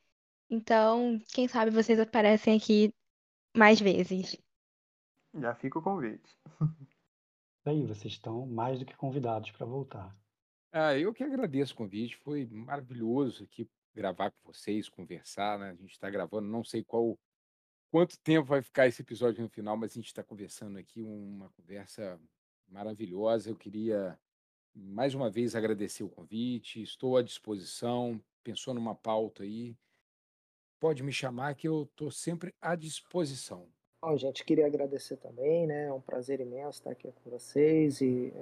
Então, 0.50 1.20
quem 1.34 1.48
sabe 1.48 1.70
vocês 1.70 1.98
aparecem 1.98 2.56
aqui 2.56 2.92
mais 3.56 3.80
vezes. 3.80 4.36
Já 5.34 5.54
fica 5.54 5.78
o 5.78 5.82
convite. 5.82 6.38
Aí, 7.64 7.84
vocês 7.86 8.14
estão 8.14 8.46
mais 8.46 8.78
do 8.78 8.86
que 8.86 8.96
convidados 8.96 9.50
para 9.50 9.66
voltar. 9.66 10.16
Ah, 10.72 10.96
eu 10.96 11.12
que 11.12 11.22
agradeço 11.22 11.74
o 11.74 11.76
convite, 11.76 12.16
foi 12.18 12.46
maravilhoso 12.46 13.44
aqui 13.44 13.68
gravar 13.94 14.30
com 14.30 14.52
vocês, 14.52 14.88
conversar, 14.88 15.58
né? 15.58 15.70
A 15.70 15.74
gente 15.74 15.92
está 15.92 16.08
gravando, 16.08 16.48
não 16.48 16.64
sei 16.64 16.84
qual 16.84 17.18
quanto 17.90 18.18
tempo 18.20 18.46
vai 18.46 18.62
ficar 18.62 18.86
esse 18.86 19.02
episódio 19.02 19.42
no 19.42 19.48
final, 19.48 19.76
mas 19.76 19.92
a 19.92 19.94
gente 19.94 20.06
está 20.06 20.22
conversando 20.22 20.78
aqui 20.78 21.02
uma 21.02 21.50
conversa 21.50 22.20
maravilhosa. 22.68 23.50
Eu 23.50 23.56
queria 23.56 24.18
mais 24.74 25.14
uma 25.14 25.30
vez 25.30 25.54
agradecer 25.54 26.04
o 26.04 26.08
convite, 26.08 26.82
estou 26.82 27.16
à 27.16 27.22
disposição. 27.22 28.20
Pensou 28.44 28.72
numa 28.72 28.94
pauta 28.94 29.42
aí, 29.42 29.76
pode 30.80 31.02
me 31.02 31.12
chamar 31.12 31.54
que 31.54 31.68
eu 31.68 31.82
estou 31.82 32.10
sempre 32.10 32.54
à 32.60 32.74
disposição. 32.74 33.68
Bom, 34.00 34.16
gente, 34.16 34.44
queria 34.44 34.66
agradecer 34.66 35.16
também, 35.16 35.66
né? 35.66 35.86
É 35.86 35.92
um 35.92 36.00
prazer 36.00 36.40
imenso 36.40 36.78
estar 36.78 36.92
aqui 36.92 37.12
com 37.12 37.30
vocês 37.30 38.00
e 38.00 38.32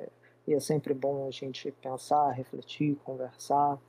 e 0.46 0.54
é 0.54 0.60
sempre 0.60 0.94
bom 0.94 1.26
a 1.26 1.30
gente 1.30 1.72
pensar, 1.72 2.30
refletir, 2.30 2.94
conversar. 3.04 3.80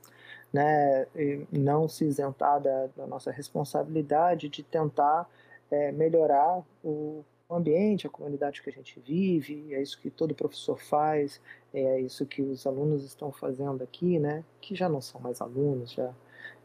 Né, 0.52 1.06
não 1.52 1.88
se 1.88 2.04
isentar 2.04 2.60
da, 2.60 2.86
da 2.96 3.06
nossa 3.06 3.30
responsabilidade 3.30 4.48
de 4.48 4.62
tentar 4.62 5.28
é, 5.70 5.92
melhorar 5.92 6.62
o 6.82 7.24
ambiente, 7.50 8.06
a 8.06 8.10
comunidade 8.10 8.62
que 8.62 8.70
a 8.70 8.72
gente 8.72 9.00
vive, 9.00 9.74
é 9.74 9.80
isso 9.80 9.98
que 10.00 10.10
todo 10.10 10.34
professor 10.34 10.78
faz, 10.78 11.40
é 11.72 12.00
isso 12.00 12.26
que 12.26 12.42
os 12.42 12.66
alunos 12.66 13.04
estão 13.04 13.32
fazendo 13.32 13.82
aqui, 13.82 14.18
né, 14.18 14.44
que 14.60 14.74
já 14.74 14.88
não 14.88 15.00
são 15.00 15.20
mais 15.20 15.40
alunos, 15.40 15.92
já 15.92 16.12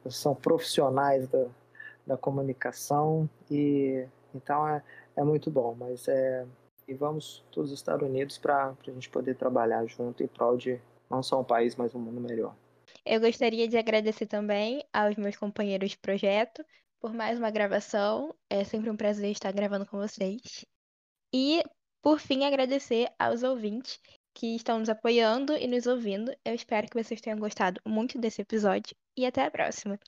são 0.09 0.35
profissionais 0.35 1.27
da, 1.27 1.45
da 2.05 2.17
comunicação 2.17 3.29
e 3.49 4.05
então 4.35 4.67
é, 4.67 4.83
é 5.15 5.23
muito 5.23 5.51
bom, 5.51 5.75
mas 5.77 6.07
é 6.07 6.45
e 6.87 6.93
vamos 6.93 7.43
todos 7.51 7.71
estar 7.71 8.03
unidos 8.03 8.37
para 8.37 8.75
a 8.87 8.91
gente 8.91 9.09
poder 9.09 9.35
trabalhar 9.35 9.85
junto 9.85 10.23
em 10.23 10.27
prol 10.27 10.57
de 10.57 10.79
não 11.09 11.23
só 11.23 11.39
um 11.39 11.43
país, 11.43 11.75
mas 11.75 11.95
um 11.95 11.99
mundo 11.99 12.19
melhor. 12.19 12.55
Eu 13.05 13.19
gostaria 13.19 13.67
de 13.67 13.77
agradecer 13.77 14.25
também 14.27 14.83
aos 14.93 15.15
meus 15.15 15.35
companheiros 15.35 15.91
de 15.91 15.97
projeto 15.97 16.65
por 16.99 17.13
mais 17.13 17.37
uma 17.37 17.51
gravação. 17.51 18.33
É 18.49 18.63
sempre 18.63 18.89
um 18.89 18.95
prazer 18.95 19.31
estar 19.31 19.51
gravando 19.51 19.85
com 19.85 19.97
vocês. 19.97 20.65
E, 21.33 21.61
por 22.01 22.19
fim, 22.19 22.45
agradecer 22.45 23.11
aos 23.19 23.43
ouvintes 23.43 23.99
que 24.33 24.55
estão 24.55 24.79
nos 24.79 24.89
apoiando 24.89 25.53
e 25.53 25.67
nos 25.67 25.85
ouvindo. 25.85 26.33
Eu 26.45 26.55
espero 26.55 26.87
que 26.87 27.01
vocês 27.01 27.19
tenham 27.19 27.39
gostado 27.39 27.81
muito 27.85 28.17
desse 28.17 28.41
episódio 28.41 28.95
e 29.17 29.25
até 29.25 29.43
a 29.43 29.51
próxima. 29.51 29.99